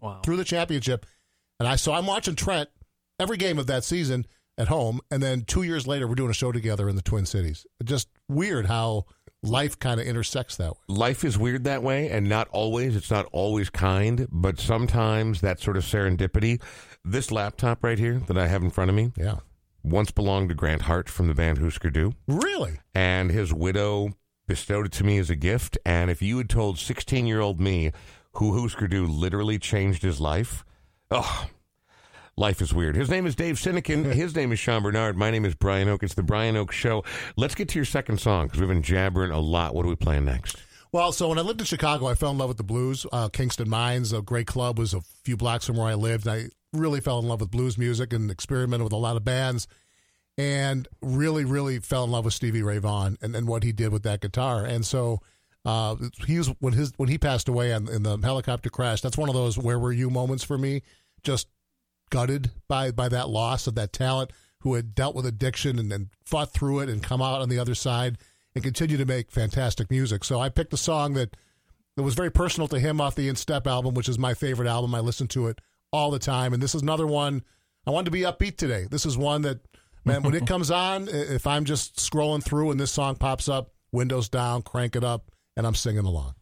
wow. 0.00 0.20
through 0.22 0.36
the 0.36 0.44
championship. 0.44 1.06
And 1.58 1.68
I 1.68 1.76
so 1.76 1.92
I'm 1.92 2.06
watching 2.06 2.36
Trent 2.36 2.68
every 3.18 3.36
game 3.36 3.58
of 3.58 3.66
that 3.66 3.84
season 3.84 4.26
at 4.56 4.68
home, 4.68 5.00
and 5.10 5.22
then 5.22 5.42
two 5.42 5.62
years 5.62 5.86
later 5.86 6.06
we're 6.06 6.14
doing 6.14 6.30
a 6.30 6.34
show 6.34 6.52
together 6.52 6.88
in 6.88 6.96
the 6.96 7.02
Twin 7.02 7.26
Cities. 7.26 7.66
Just 7.82 8.08
weird 8.28 8.66
how 8.66 9.06
life 9.42 9.78
kind 9.78 10.00
of 10.00 10.06
intersects 10.06 10.56
that 10.56 10.70
way. 10.72 10.78
Life 10.88 11.24
is 11.24 11.38
weird 11.38 11.64
that 11.64 11.82
way, 11.82 12.08
and 12.10 12.28
not 12.28 12.48
always. 12.48 12.96
It's 12.96 13.10
not 13.10 13.26
always 13.32 13.70
kind, 13.70 14.26
but 14.30 14.58
sometimes 14.58 15.40
that 15.40 15.60
sort 15.60 15.76
of 15.76 15.84
serendipity. 15.84 16.60
This 17.04 17.30
laptop 17.30 17.82
right 17.84 17.98
here 17.98 18.18
that 18.26 18.36
I 18.36 18.48
have 18.48 18.62
in 18.62 18.70
front 18.70 18.90
of 18.90 18.94
me 18.96 19.12
Yeah, 19.16 19.36
once 19.82 20.10
belonged 20.10 20.48
to 20.50 20.54
Grant 20.54 20.82
Hart 20.82 21.08
from 21.08 21.28
the 21.28 21.34
band 21.34 21.58
Husker 21.58 21.90
Du. 21.90 22.12
really. 22.26 22.80
and 22.94 23.30
his 23.30 23.52
widow 23.54 24.10
bestowed 24.46 24.86
it 24.86 24.92
to 24.92 25.04
me 25.04 25.18
as 25.18 25.30
a 25.30 25.36
gift. 25.36 25.78
And 25.86 26.10
if 26.10 26.20
you 26.22 26.38
had 26.38 26.48
told 26.50 26.78
16 26.78 27.26
year 27.26 27.40
old 27.40 27.60
me 27.60 27.92
who 28.34 28.60
Husker 28.60 28.88
Du 28.88 29.06
literally 29.06 29.58
changed 29.58 30.02
his 30.02 30.20
life, 30.20 30.64
oh, 31.10 31.46
life 32.38 32.62
is 32.62 32.72
weird. 32.72 32.94
His 32.96 33.10
name 33.10 33.26
is 33.26 33.34
Dave 33.34 33.56
Sinykin. 33.56 34.04
His 34.14 34.34
name 34.34 34.52
is 34.52 34.58
Sean 34.58 34.82
Bernard. 34.82 35.16
My 35.16 35.30
name 35.30 35.44
is 35.44 35.54
Brian 35.54 35.88
Oake. 35.88 36.04
It's 36.04 36.14
the 36.14 36.22
Brian 36.22 36.54
Oake 36.54 36.70
Show. 36.70 37.04
Let's 37.36 37.54
get 37.54 37.68
to 37.70 37.78
your 37.78 37.84
second 37.84 38.20
song 38.20 38.46
because 38.46 38.60
we've 38.60 38.68
been 38.68 38.82
jabbering 38.82 39.32
a 39.32 39.40
lot. 39.40 39.74
What 39.74 39.84
are 39.84 39.88
we 39.88 39.96
playing 39.96 40.24
next? 40.24 40.56
Well, 40.92 41.12
so 41.12 41.28
when 41.28 41.38
I 41.38 41.42
lived 41.42 41.60
in 41.60 41.66
Chicago, 41.66 42.06
I 42.06 42.14
fell 42.14 42.30
in 42.30 42.38
love 42.38 42.48
with 42.48 42.56
the 42.56 42.62
blues. 42.62 43.04
Uh, 43.12 43.28
Kingston 43.28 43.68
Mines, 43.68 44.12
a 44.12 44.22
great 44.22 44.46
club, 44.46 44.78
was 44.78 44.94
a 44.94 45.02
few 45.24 45.36
blocks 45.36 45.66
from 45.66 45.76
where 45.76 45.88
I 45.88 45.94
lived. 45.94 46.26
I 46.26 46.46
really 46.72 47.00
fell 47.00 47.18
in 47.18 47.26
love 47.28 47.40
with 47.40 47.50
blues 47.50 47.76
music 47.76 48.12
and 48.12 48.30
experimented 48.30 48.84
with 48.84 48.92
a 48.92 48.96
lot 48.96 49.16
of 49.16 49.24
bands, 49.24 49.66
and 50.38 50.88
really, 51.02 51.44
really 51.44 51.80
fell 51.80 52.04
in 52.04 52.10
love 52.10 52.24
with 52.24 52.34
Stevie 52.34 52.62
Ray 52.62 52.78
Vaughan 52.78 53.18
and, 53.20 53.36
and 53.36 53.46
what 53.46 53.64
he 53.64 53.72
did 53.72 53.92
with 53.92 54.04
that 54.04 54.20
guitar. 54.20 54.64
And 54.64 54.86
so 54.86 55.20
uh, 55.66 55.96
he 56.26 56.38
was 56.38 56.48
when 56.60 56.72
his 56.72 56.92
when 56.96 57.10
he 57.10 57.18
passed 57.18 57.48
away 57.48 57.72
in, 57.72 57.88
in 57.88 58.04
the 58.04 58.16
helicopter 58.16 58.70
crash. 58.70 59.02
That's 59.02 59.18
one 59.18 59.28
of 59.28 59.34
those 59.34 59.58
"Where 59.58 59.78
were 59.78 59.92
you?" 59.92 60.08
moments 60.08 60.44
for 60.44 60.56
me. 60.56 60.82
Just 61.22 61.48
gutted 62.10 62.50
by 62.68 62.90
by 62.90 63.08
that 63.08 63.28
loss 63.28 63.66
of 63.66 63.74
that 63.76 63.92
talent 63.92 64.32
who 64.60 64.74
had 64.74 64.94
dealt 64.94 65.14
with 65.14 65.26
addiction 65.26 65.78
and, 65.78 65.90
then 65.90 66.10
fought 66.24 66.52
through 66.52 66.80
it 66.80 66.88
and 66.88 67.02
come 67.02 67.22
out 67.22 67.40
on 67.40 67.48
the 67.48 67.58
other 67.58 67.74
side 67.74 68.18
and 68.54 68.64
continue 68.64 68.96
to 68.96 69.04
make 69.04 69.30
fantastic 69.30 69.90
music. 69.90 70.24
So 70.24 70.40
I 70.40 70.48
picked 70.48 70.72
a 70.72 70.76
song 70.76 71.14
that 71.14 71.36
that 71.96 72.02
was 72.02 72.14
very 72.14 72.30
personal 72.30 72.68
to 72.68 72.78
him 72.78 73.00
off 73.00 73.14
the 73.14 73.28
In 73.28 73.36
Step 73.36 73.66
album, 73.66 73.94
which 73.94 74.08
is 74.08 74.18
my 74.18 74.34
favorite 74.34 74.68
album. 74.68 74.94
I 74.94 75.00
listen 75.00 75.26
to 75.28 75.48
it 75.48 75.60
all 75.92 76.10
the 76.10 76.18
time, 76.18 76.52
and 76.52 76.62
this 76.62 76.74
is 76.74 76.82
another 76.82 77.06
one. 77.06 77.42
I 77.86 77.90
wanted 77.90 78.06
to 78.06 78.10
be 78.10 78.20
upbeat 78.20 78.56
today. 78.56 78.86
This 78.88 79.04
is 79.06 79.16
one 79.18 79.42
that, 79.42 79.60
man, 80.04 80.22
when 80.22 80.34
it 80.34 80.46
comes 80.46 80.70
on, 80.70 81.08
if 81.08 81.46
I'm 81.46 81.64
just 81.64 81.96
scrolling 81.96 82.44
through 82.44 82.70
and 82.70 82.78
this 82.78 82.92
song 82.92 83.16
pops 83.16 83.48
up, 83.48 83.72
windows 83.90 84.28
down, 84.28 84.62
crank 84.62 84.94
it 84.94 85.02
up, 85.02 85.30
and 85.56 85.66
I'm 85.66 85.74
singing 85.74 86.04
along. 86.04 86.34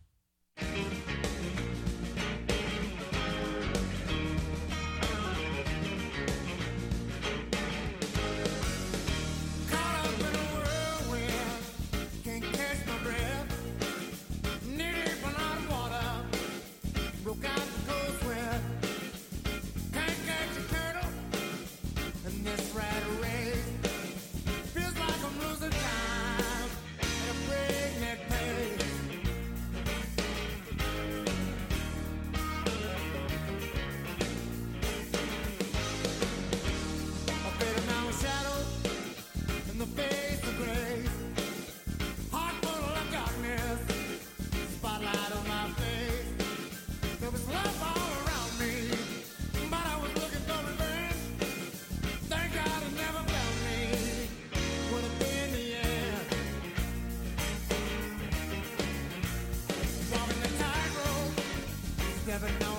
never 62.39 62.53
know. 62.61 62.76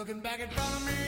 Looking 0.00 0.20
back 0.20 0.40
in 0.40 0.48
front 0.48 0.74
of 0.76 0.86
me, 0.86 0.99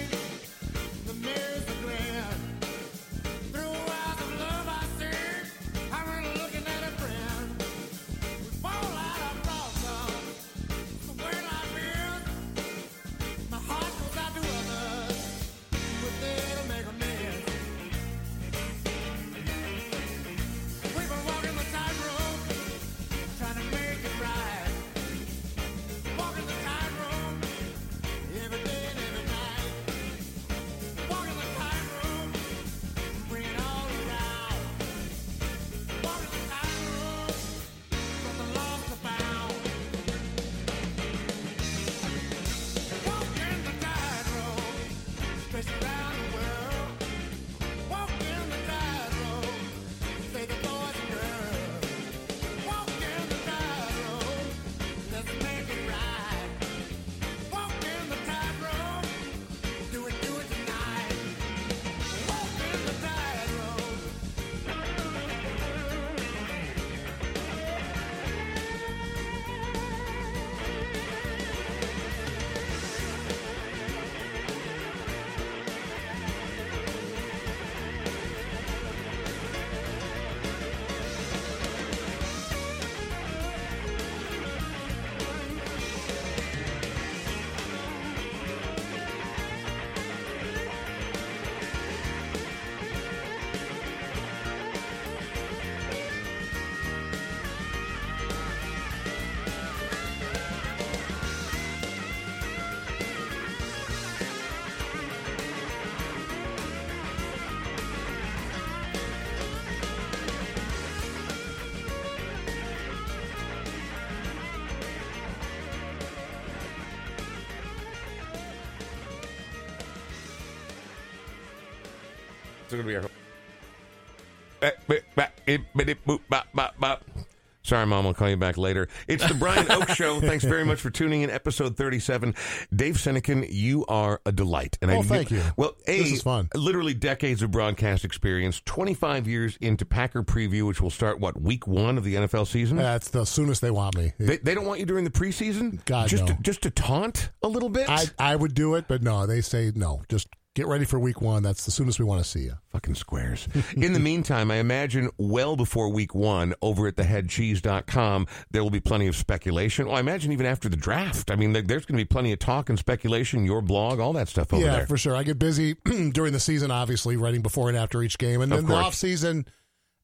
Sorry, 127.65 127.87
Mom. 127.87 128.07
I'll 128.07 128.15
call 128.15 128.29
you 128.29 128.37
back 128.37 128.59
later. 128.59 128.89
It's 129.07 129.27
the 129.27 129.35
Brian 129.35 129.67
Oake 129.67 129.89
Show. 129.95 130.21
Thanks 130.21 130.43
very 130.43 130.65
much 130.65 130.81
for 130.81 130.91
tuning 130.91 131.23
in. 131.23 131.31
Episode 131.31 131.77
thirty-seven. 131.77 132.35
Dave 132.75 132.97
Sinykin, 132.97 133.47
you 133.51 133.85
are 133.87 134.21
a 134.27 134.33
delight. 134.33 134.79
And 134.83 134.91
Oh, 134.91 135.03
thank 135.03 135.31
you. 135.31 135.41
Well, 135.57 135.77
a, 135.87 135.99
This 136.03 136.13
is 136.15 136.23
fun. 136.23 136.49
Literally 136.57 136.93
decades 136.93 137.41
of 137.41 137.53
broadcast 137.53 138.05
experience. 138.05 138.61
Twenty-five 138.65 139.29
years 139.29 139.57
into 139.61 139.85
Packer 139.87 140.25
preview, 140.25 140.67
which 140.67 140.81
will 140.81 140.91
start 140.91 141.21
what 141.21 141.41
week 141.41 141.69
one 141.69 141.99
of 141.99 142.05
the 142.05 142.17
NFL 142.17 142.49
season. 142.49 142.79
That's 142.79 143.11
the 143.11 143.25
soonest 143.25 143.61
they 143.61 143.71
want 143.71 143.97
me. 143.97 144.13
They, 144.19 144.39
they 144.39 144.55
don't 144.55 144.67
want 144.67 144.81
you 144.81 144.87
during 144.87 145.05
the 145.05 145.11
preseason. 145.11 145.85
God, 145.85 146.09
just 146.09 146.25
no. 146.25 146.35
to, 146.35 146.43
just 146.43 146.63
to 146.63 146.71
taunt 146.71 147.31
a 147.45 147.49
little 147.49 147.69
bit. 147.69 147.89
I 147.89 148.07
I 148.19 148.35
would 148.35 148.55
do 148.55 148.75
it, 148.75 148.87
but 148.89 149.03
no, 149.05 149.25
they 149.27 149.41
say 149.41 149.71
no. 149.73 150.03
Just 150.09 150.27
get 150.55 150.67
ready 150.67 150.85
for 150.85 150.99
week 150.99 151.21
one. 151.21 151.43
That's 151.43 151.65
the 151.65 151.71
soonest 151.71 151.99
we 151.99 152.05
want 152.05 152.23
to 152.23 152.29
see 152.29 152.41
you. 152.41 152.55
Fucking 152.71 152.95
squares. 152.95 153.49
In 153.77 153.93
the 153.93 154.01
meantime, 154.01 154.51
I 154.51 154.57
imagine 154.57 155.11
well 155.19 155.57
before 155.57 155.89
week 155.89 156.15
one, 156.15 156.55
over 156.61 156.87
at 156.87 156.97
theheadcheese.com, 156.97 158.27
there 158.51 158.63
will 158.63 158.71
be 158.71 158.81
plenty 158.81 159.07
of 159.07 159.17
speculation. 159.17 159.87
Well, 159.87 159.97
I 159.97 160.01
imagine 160.01 160.33
even 160.33 160.47
after 160.47 160.69
the 160.69 160.77
draft. 160.77 161.31
I 161.31 161.37
mean, 161.37 161.53
there's 161.53 161.87
going 161.87 161.99
to 161.99 162.05
be 162.05 162.05
plenty 162.05 162.33
of 162.33 162.39
talk 162.39 162.69
and 162.69 162.79
speculation, 162.79 163.45
your 163.45 163.63
blog, 163.63 164.01
all 164.01 164.13
that 164.15 164.29
stuff 164.29 164.53
over 164.53 164.63
yeah, 164.63 164.71
there. 164.73 164.81
Yeah, 164.81 164.87
for 164.87 164.99
sure. 164.99 165.17
I 165.17 165.23
get 165.23 165.39
busy 165.39 165.75
during 166.13 166.33
the 166.33 166.41
season, 166.41 166.71
obviously, 166.71 167.17
writing 167.17 167.43
before 167.43 167.69
and 167.69 167.79
after 167.79 168.03
each 168.03 168.19
game, 168.19 168.41
and 168.41 168.53
Of 168.53 168.59
then 168.59 168.67
the 168.67 168.75
off 168.75 168.95
season, 168.95 169.47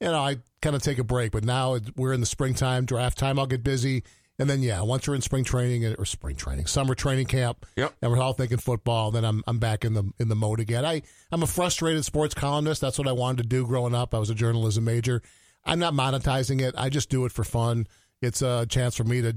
you 0.01 0.09
know, 0.09 0.21
I 0.21 0.37
kind 0.63 0.77
of 0.77 0.83
take 0.83 0.99
a 0.99 1.05
break. 1.05 1.33
But 1.33 1.45
now 1.45 1.79
we're 1.97 2.13
in 2.13 2.21
the 2.21 2.27
springtime, 2.27 2.85
draft 2.85 3.19
time. 3.19 3.39
I'll 3.39 3.47
get 3.47 3.63
busy, 3.63 4.05
and 4.39 4.49
then 4.49 4.63
yeah, 4.63 4.81
once 4.83 5.07
you're 5.07 5.17
in 5.17 5.23
spring 5.23 5.45
training 5.45 5.85
or 5.99 6.05
spring 6.05 6.37
training, 6.37 6.67
summer 6.67 6.95
training 6.95 7.27
camp, 7.27 7.67
Yep. 7.77 7.95
and 8.03 8.11
we're 8.13 8.21
all 8.21 8.33
thinking 8.35 8.59
football, 8.59 9.11
then 9.11 9.25
I'm 9.25 9.43
I'm 9.47 9.59
back 9.59 9.85
in 9.85 9.95
the 9.95 10.05
in 10.19 10.29
the 10.29 10.37
mode 10.37 10.61
again. 10.61 10.85
I 10.85 11.03
I'm 11.33 11.43
a 11.43 11.47
frustrated 11.47 12.05
sports 12.05 12.35
columnist. 12.35 12.81
That's 12.81 12.99
what 12.99 13.09
I 13.09 13.13
wanted 13.13 13.43
to 13.43 13.49
do 13.49 13.67
growing 13.67 13.95
up. 13.95 14.15
I 14.15 14.19
was 14.19 14.31
a 14.31 14.35
journalism 14.35 14.85
major. 14.85 15.23
I'm 15.65 15.79
not 15.79 15.93
monetizing 15.95 16.61
it. 16.61 16.75
I 16.79 16.89
just 16.89 17.11
do 17.11 17.25
it 17.25 17.33
for 17.33 17.45
fun. 17.45 17.87
It's 18.23 18.43
a 18.43 18.65
chance 18.67 18.95
for 18.97 19.05
me 19.05 19.21
to 19.23 19.35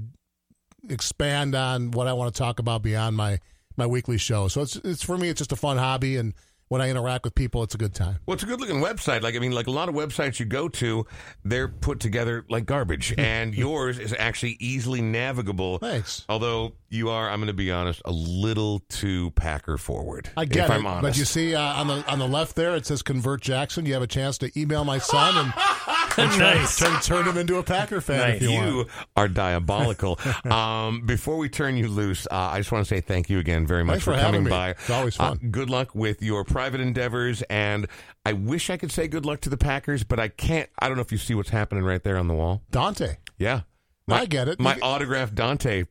expand 0.88 1.54
on 1.54 1.90
what 1.92 2.06
I 2.06 2.12
want 2.12 2.34
to 2.34 2.38
talk 2.38 2.58
about 2.58 2.82
beyond 2.82 3.16
my 3.16 3.38
my 3.76 3.86
weekly 3.86 4.18
show. 4.18 4.48
So 4.48 4.62
it's 4.62 4.76
it's 4.76 5.02
for 5.02 5.16
me 5.18 5.28
it's 5.28 5.38
just 5.38 5.52
a 5.52 5.56
fun 5.56 5.78
hobby 5.78 6.16
and 6.16 6.34
when 6.72 6.80
I 6.80 6.88
interact 6.88 7.26
with 7.26 7.34
people 7.34 7.62
it's 7.62 7.74
a 7.74 7.78
good 7.78 7.94
time. 7.94 8.18
Well, 8.24 8.32
it's 8.32 8.44
a 8.44 8.46
good 8.46 8.58
looking 8.58 8.80
website. 8.80 9.20
Like, 9.20 9.36
I 9.36 9.40
mean, 9.40 9.52
like 9.52 9.66
a 9.66 9.70
lot 9.70 9.90
of 9.90 9.94
websites 9.94 10.40
you 10.40 10.46
go 10.46 10.70
to, 10.70 11.06
they're 11.44 11.68
put 11.68 12.00
together 12.00 12.46
like 12.48 12.64
garbage. 12.64 13.14
and 13.18 13.54
yours 13.54 13.98
is 13.98 14.14
actually 14.18 14.56
easily 14.58 15.02
navigable. 15.02 15.76
Thanks. 15.76 16.24
Although 16.30 16.72
you 16.92 17.08
are, 17.08 17.28
I'm 17.28 17.38
going 17.40 17.46
to 17.48 17.52
be 17.52 17.70
honest, 17.72 18.02
a 18.04 18.12
little 18.12 18.80
too 18.88 19.30
Packer 19.32 19.78
forward. 19.78 20.30
I 20.36 20.44
get 20.44 20.64
if 20.66 20.70
it, 20.70 20.74
I'm 20.74 20.86
honest. 20.86 21.02
but 21.02 21.16
you 21.18 21.24
see 21.24 21.54
uh, 21.54 21.60
on 21.60 21.86
the 21.88 22.04
on 22.10 22.18
the 22.18 22.28
left 22.28 22.54
there 22.54 22.76
it 22.76 22.86
says 22.86 23.02
convert 23.02 23.40
Jackson. 23.40 23.86
You 23.86 23.94
have 23.94 24.02
a 24.02 24.06
chance 24.06 24.38
to 24.38 24.50
email 24.60 24.84
my 24.84 24.98
son 24.98 25.36
and, 25.36 25.52
and 26.18 26.30
turn, 26.32 26.38
Nice. 26.38 26.78
turn 26.78 27.00
turn 27.00 27.26
him 27.26 27.38
into 27.38 27.56
a 27.56 27.62
Packer 27.62 28.00
fan 28.00 28.36
if 28.36 28.42
Nice. 28.42 28.50
you, 28.50 28.76
want. 28.76 28.88
Are 29.16 29.28
diabolical. 29.28 30.18
um, 30.50 31.06
before 31.06 31.36
we 31.38 31.48
turn 31.48 31.76
you 31.76 31.88
loose, 31.88 32.26
uh, 32.30 32.34
I 32.34 32.58
just 32.58 32.70
want 32.70 32.86
to 32.86 32.94
say 32.94 33.00
thank 33.00 33.30
you 33.30 33.38
again 33.38 33.66
very 33.66 33.84
much 33.84 34.02
Thanks 34.02 34.04
for 34.04 34.14
coming 34.22 34.44
me. 34.44 34.50
by. 34.50 34.70
It's 34.70 34.90
always 34.90 35.18
Uh, 35.18 35.30
fun. 35.30 35.38
good 35.50 35.70
luck 35.70 35.94
with 35.94 36.22
your 36.22 36.44
private 36.44 36.80
endeavors, 36.80 37.42
and 37.50 37.86
I 38.26 38.34
wish 38.34 38.70
I 38.70 38.76
could 38.76 38.92
say 38.92 39.08
good 39.08 39.24
luck 39.26 39.40
to 39.42 39.48
the 39.50 39.56
Packers, 39.56 40.04
but 40.04 40.20
I 40.20 40.28
can't. 40.28 40.68
I 40.78 40.88
don't 40.88 40.96
know 40.96 41.02
if 41.02 41.10
you 41.12 41.18
see 41.18 41.34
what's 41.34 41.50
happening 41.50 41.84
right 41.84 42.02
there 42.02 42.18
on 42.18 42.28
the 42.28 42.34
wall. 42.34 42.62
Dante, 42.70 43.16
Yeah, 43.38 43.62
I 44.08 44.26
get 44.26 44.46
it. 44.48 44.60
My 44.60 44.74
You- 44.76 44.82
autographed 44.82 45.34
Dante 45.34 45.84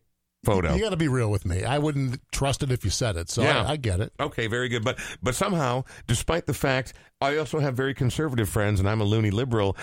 photo. 0.44 0.74
you 0.76 0.82
got 0.82 0.90
to 0.90 0.98
be 0.98 1.08
real 1.08 1.30
with 1.30 1.46
me. 1.46 1.64
I 1.64 1.78
wouldn't 1.78 2.20
trust 2.32 2.64
it 2.64 2.72
if 2.72 2.84
you 2.84 2.90
said 2.92 3.16
it. 3.18 3.30
So 3.30 3.44
Yeah. 3.44 3.64
I, 3.64 3.72
I 3.72 3.76
get 3.78 4.00
it. 4.00 4.14
Okay, 4.20 4.48
very 4.48 4.70
good. 4.70 4.84
But 4.84 5.00
but 5.22 5.36
somehow, 5.36 5.84
despite 6.08 6.46
the 6.46 6.54
fact 6.54 6.94
I 7.22 7.38
also 7.38 7.60
have 7.60 7.76
very 7.76 7.94
conservative 7.94 8.50
friends 8.50 8.80
and 8.80 8.90
I'm 8.90 9.02
a 9.02 9.06
loony 9.06 9.32
liberal, 9.32 9.78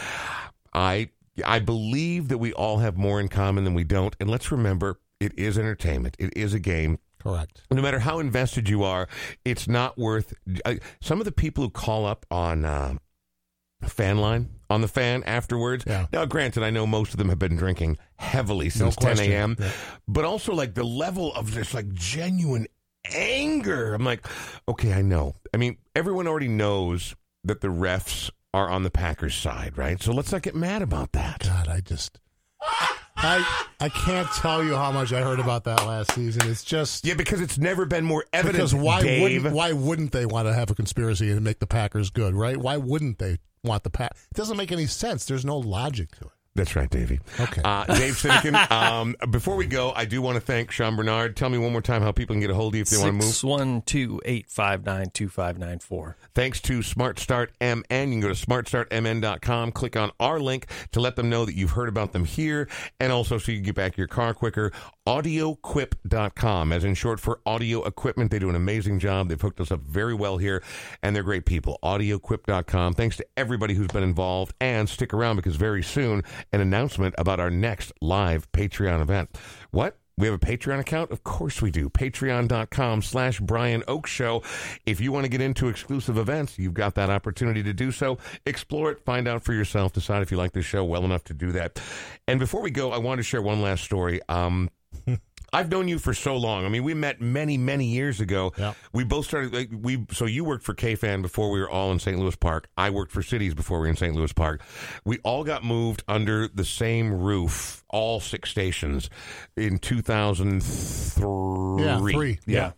I 0.72 1.10
I 1.44 1.60
believe 1.60 2.28
that 2.28 2.38
we 2.38 2.52
all 2.52 2.78
have 2.78 2.96
more 2.96 3.20
in 3.20 3.28
common 3.28 3.64
than 3.64 3.74
we 3.74 3.84
don't. 3.84 4.14
And 4.20 4.28
let's 4.28 4.50
remember, 4.50 5.00
it 5.20 5.38
is 5.38 5.58
entertainment. 5.58 6.16
It 6.18 6.32
is 6.36 6.54
a 6.54 6.58
game. 6.58 6.98
Correct. 7.20 7.62
No 7.70 7.82
matter 7.82 7.98
how 7.98 8.20
invested 8.20 8.68
you 8.68 8.84
are, 8.84 9.08
it's 9.44 9.66
not 9.66 9.98
worth. 9.98 10.34
Uh, 10.64 10.76
some 11.00 11.18
of 11.20 11.24
the 11.24 11.32
people 11.32 11.64
who 11.64 11.70
call 11.70 12.06
up 12.06 12.24
on 12.30 12.64
uh, 12.64 12.94
fan 13.86 14.18
line 14.18 14.48
on 14.70 14.80
the 14.80 14.88
fan 14.88 15.22
afterwards. 15.24 15.84
Yeah. 15.86 16.06
Now, 16.12 16.24
granted, 16.24 16.62
I 16.62 16.70
know 16.70 16.86
most 16.86 17.12
of 17.12 17.18
them 17.18 17.28
have 17.28 17.38
been 17.38 17.56
drinking 17.56 17.98
heavily 18.16 18.70
since 18.70 18.96
10 18.96 19.18
a.m., 19.20 19.56
Yeah. 19.58 19.70
but 20.08 20.24
also 20.24 20.52
like 20.54 20.74
the 20.74 20.84
level 20.84 21.32
of 21.34 21.54
this 21.54 21.72
like 21.74 21.92
genuine 21.92 22.66
anger. 23.14 23.94
I'm 23.94 24.04
like, 24.04 24.26
okay, 24.68 24.92
I 24.92 25.02
know. 25.02 25.36
I 25.54 25.56
mean, 25.56 25.78
everyone 25.94 26.26
already 26.26 26.48
knows 26.48 27.14
that 27.44 27.60
the 27.60 27.68
refs 27.68 28.30
are 28.52 28.68
on 28.68 28.82
the 28.82 28.90
Packers 28.90 29.34
side, 29.34 29.78
right? 29.78 30.02
So 30.02 30.12
let's 30.12 30.32
not 30.32 30.42
get 30.42 30.54
mad 30.54 30.82
about 30.82 31.12
that. 31.12 31.42
God, 31.44 31.68
I 31.68 31.80
just 31.80 32.18
I 33.20 33.64
I 33.80 33.88
can't 33.88 34.28
tell 34.32 34.62
you 34.62 34.74
how 34.76 34.92
much 34.92 35.12
I 35.12 35.20
heard 35.22 35.40
about 35.40 35.64
that 35.64 35.84
last 35.86 36.12
season. 36.12 36.42
It's 36.48 36.62
just 36.64 37.04
Yeah, 37.04 37.14
because 37.14 37.40
it's 37.40 37.58
never 37.58 37.84
been 37.84 38.04
more 38.04 38.24
evident. 38.32 38.56
because 38.56 38.74
why 38.74 39.02
Dave. 39.02 39.22
wouldn't 39.42 39.54
why 39.54 39.72
wouldn't 39.72 40.12
they 40.12 40.26
want 40.26 40.46
to 40.46 40.54
have 40.54 40.70
a 40.70 40.74
conspiracy 40.74 41.30
and 41.30 41.42
make 41.42 41.58
the 41.58 41.66
Packers 41.66 42.10
good, 42.10 42.34
right? 42.34 42.56
Why 42.56 42.76
wouldn't 42.76 43.18
they 43.18 43.38
want 43.64 43.82
the 43.84 43.90
Pack? 43.90 44.12
It 44.30 44.36
doesn't 44.36 44.56
make 44.56 44.70
any 44.72 44.86
sense. 44.86 45.24
There's 45.24 45.44
no 45.44 45.58
logic 45.58 46.12
to 46.16 46.26
it. 46.26 46.30
That's 46.58 46.74
right, 46.74 46.90
Davey. 46.90 47.20
Okay. 47.38 47.62
Uh, 47.64 47.84
Dave 47.84 48.14
Sinykin, 48.14 48.70
um, 48.72 49.14
before 49.30 49.54
we 49.54 49.66
go, 49.66 49.92
I 49.94 50.04
do 50.04 50.20
want 50.20 50.34
to 50.34 50.40
thank 50.40 50.72
Sean 50.72 50.96
Bernard. 50.96 51.36
Tell 51.36 51.48
me 51.48 51.56
one 51.56 51.70
more 51.72 51.80
time 51.80 52.02
how 52.02 52.10
people 52.10 52.34
can 52.34 52.40
get 52.40 52.50
a 52.50 52.54
hold 52.54 52.74
of 52.74 52.76
you 52.76 52.82
if 52.82 52.90
they 52.90 52.96
want 52.96 53.08
to 53.08 53.12
move. 53.12 53.24
Six 53.24 53.44
one 53.44 53.82
two 53.82 54.20
eight 54.24 54.50
five 54.50 54.84
nine 54.84 55.10
two 55.10 55.28
five 55.28 55.56
nine 55.56 55.78
four. 55.78 56.16
Thanks 56.34 56.60
to 56.62 56.82
Smart 56.82 57.18
Start 57.18 57.52
MN. 57.60 57.84
You 57.88 57.88
can 57.88 58.20
go 58.20 58.28
to 58.28 58.34
smartstartmn.com, 58.34 59.72
click 59.72 59.96
on 59.96 60.10
our 60.18 60.40
link 60.40 60.66
to 60.92 61.00
let 61.00 61.16
them 61.16 61.30
know 61.30 61.44
that 61.44 61.54
you've 61.54 61.70
heard 61.70 61.88
about 61.88 62.12
them 62.12 62.24
here, 62.24 62.68
and 62.98 63.12
also 63.12 63.38
so 63.38 63.52
you 63.52 63.58
can 63.58 63.64
get 63.64 63.74
back 63.76 63.96
your 63.96 64.08
car 64.08 64.34
quicker. 64.34 64.72
AudioQuip.com, 65.08 66.70
as 66.70 66.84
in 66.84 66.94
short 66.94 67.18
for 67.18 67.40
audio 67.46 67.82
equipment. 67.84 68.30
They 68.30 68.38
do 68.38 68.50
an 68.50 68.54
amazing 68.54 68.98
job. 68.98 69.30
They've 69.30 69.40
hooked 69.40 69.58
us 69.58 69.70
up 69.72 69.80
very 69.80 70.12
well 70.12 70.36
here, 70.36 70.62
and 71.02 71.16
they're 71.16 71.22
great 71.22 71.46
people. 71.46 71.78
AudioQuip.com. 71.82 72.92
Thanks 72.92 73.16
to 73.16 73.26
everybody 73.34 73.72
who's 73.72 73.88
been 73.88 74.02
involved, 74.02 74.52
and 74.60 74.86
stick 74.86 75.14
around 75.14 75.36
because 75.36 75.56
very 75.56 75.82
soon 75.82 76.24
an 76.52 76.60
announcement 76.60 77.14
about 77.18 77.40
our 77.40 77.50
next 77.50 77.92
live 78.00 78.50
Patreon 78.52 79.00
event. 79.00 79.36
What? 79.70 79.98
We 80.18 80.26
have 80.26 80.34
a 80.34 80.38
Patreon 80.44 80.80
account? 80.80 81.12
Of 81.12 81.22
course 81.22 81.62
we 81.62 81.70
do. 81.70 81.88
Patreon.com 81.88 83.02
slash 83.02 83.38
Brian 83.38 83.82
Oake 83.82 84.06
Show. 84.06 84.42
If 84.84 85.00
you 85.00 85.12
want 85.12 85.24
to 85.24 85.28
get 85.28 85.40
into 85.40 85.68
exclusive 85.68 86.18
events, 86.18 86.58
you've 86.58 86.74
got 86.74 86.96
that 86.96 87.08
opportunity 87.08 87.62
to 87.62 87.72
do 87.72 87.92
so. 87.92 88.18
Explore 88.44 88.90
it, 88.90 89.04
find 89.04 89.28
out 89.28 89.44
for 89.44 89.52
yourself, 89.52 89.92
decide 89.92 90.22
if 90.22 90.32
you 90.32 90.36
like 90.36 90.52
this 90.52 90.64
show 90.64 90.82
well 90.82 91.04
enough 91.04 91.22
to 91.24 91.34
do 91.34 91.52
that. 91.52 91.80
And 92.26 92.40
before 92.40 92.62
we 92.62 92.72
go, 92.72 92.90
I 92.90 92.98
want 92.98 93.20
to 93.20 93.22
share 93.22 93.40
one 93.40 93.62
last 93.62 93.84
story. 93.84 94.20
Um, 94.28 94.70
I've 95.52 95.70
known 95.70 95.88
you 95.88 95.98
for 95.98 96.14
so 96.14 96.36
long. 96.36 96.64
I 96.64 96.68
mean, 96.68 96.84
we 96.84 96.94
met 96.94 97.20
many, 97.20 97.56
many 97.56 97.86
years 97.86 98.20
ago. 98.20 98.52
Yeah. 98.58 98.74
We 98.92 99.04
both 99.04 99.26
started. 99.26 99.54
Like, 99.54 99.70
we 99.72 100.04
so 100.10 100.26
you 100.26 100.44
worked 100.44 100.64
for 100.64 100.74
KFan 100.74 101.22
before 101.22 101.50
we 101.50 101.60
were 101.60 101.70
all 101.70 101.90
in 101.92 101.98
St. 101.98 102.18
Louis 102.18 102.36
Park. 102.36 102.68
I 102.76 102.90
worked 102.90 103.12
for 103.12 103.22
Cities 103.22 103.54
before 103.54 103.78
we 103.78 103.86
were 103.86 103.90
in 103.90 103.96
St. 103.96 104.14
Louis 104.14 104.32
Park. 104.32 104.62
We 105.04 105.18
all 105.18 105.44
got 105.44 105.64
moved 105.64 106.02
under 106.06 106.48
the 106.48 106.64
same 106.64 107.12
roof, 107.12 107.82
all 107.88 108.20
six 108.20 108.50
stations, 108.50 109.08
in 109.56 109.78
two 109.78 110.02
thousand 110.02 110.62
three. 110.62 111.84
Yeah, 111.84 111.98
three. 111.98 112.38
Yeah. 112.46 112.72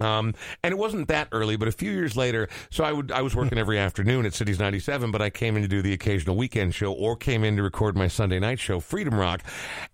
Um, 0.00 0.34
and 0.62 0.72
it 0.72 0.78
wasn't 0.78 1.08
that 1.08 1.28
early, 1.32 1.56
but 1.56 1.68
a 1.68 1.72
few 1.72 1.90
years 1.90 2.16
later. 2.16 2.48
So 2.70 2.84
I 2.84 2.92
would 2.92 3.10
I 3.10 3.22
was 3.22 3.34
working 3.34 3.58
every 3.58 3.78
afternoon 3.78 4.24
at 4.24 4.34
Cities 4.34 4.58
ninety 4.58 4.78
seven, 4.78 5.10
but 5.10 5.20
I 5.20 5.30
came 5.30 5.56
in 5.56 5.62
to 5.62 5.68
do 5.68 5.82
the 5.82 5.92
occasional 5.92 6.36
weekend 6.36 6.74
show, 6.74 6.92
or 6.92 7.16
came 7.16 7.44
in 7.44 7.56
to 7.56 7.62
record 7.62 7.96
my 7.96 8.08
Sunday 8.08 8.38
night 8.38 8.60
show, 8.60 8.80
Freedom 8.80 9.14
Rock. 9.14 9.42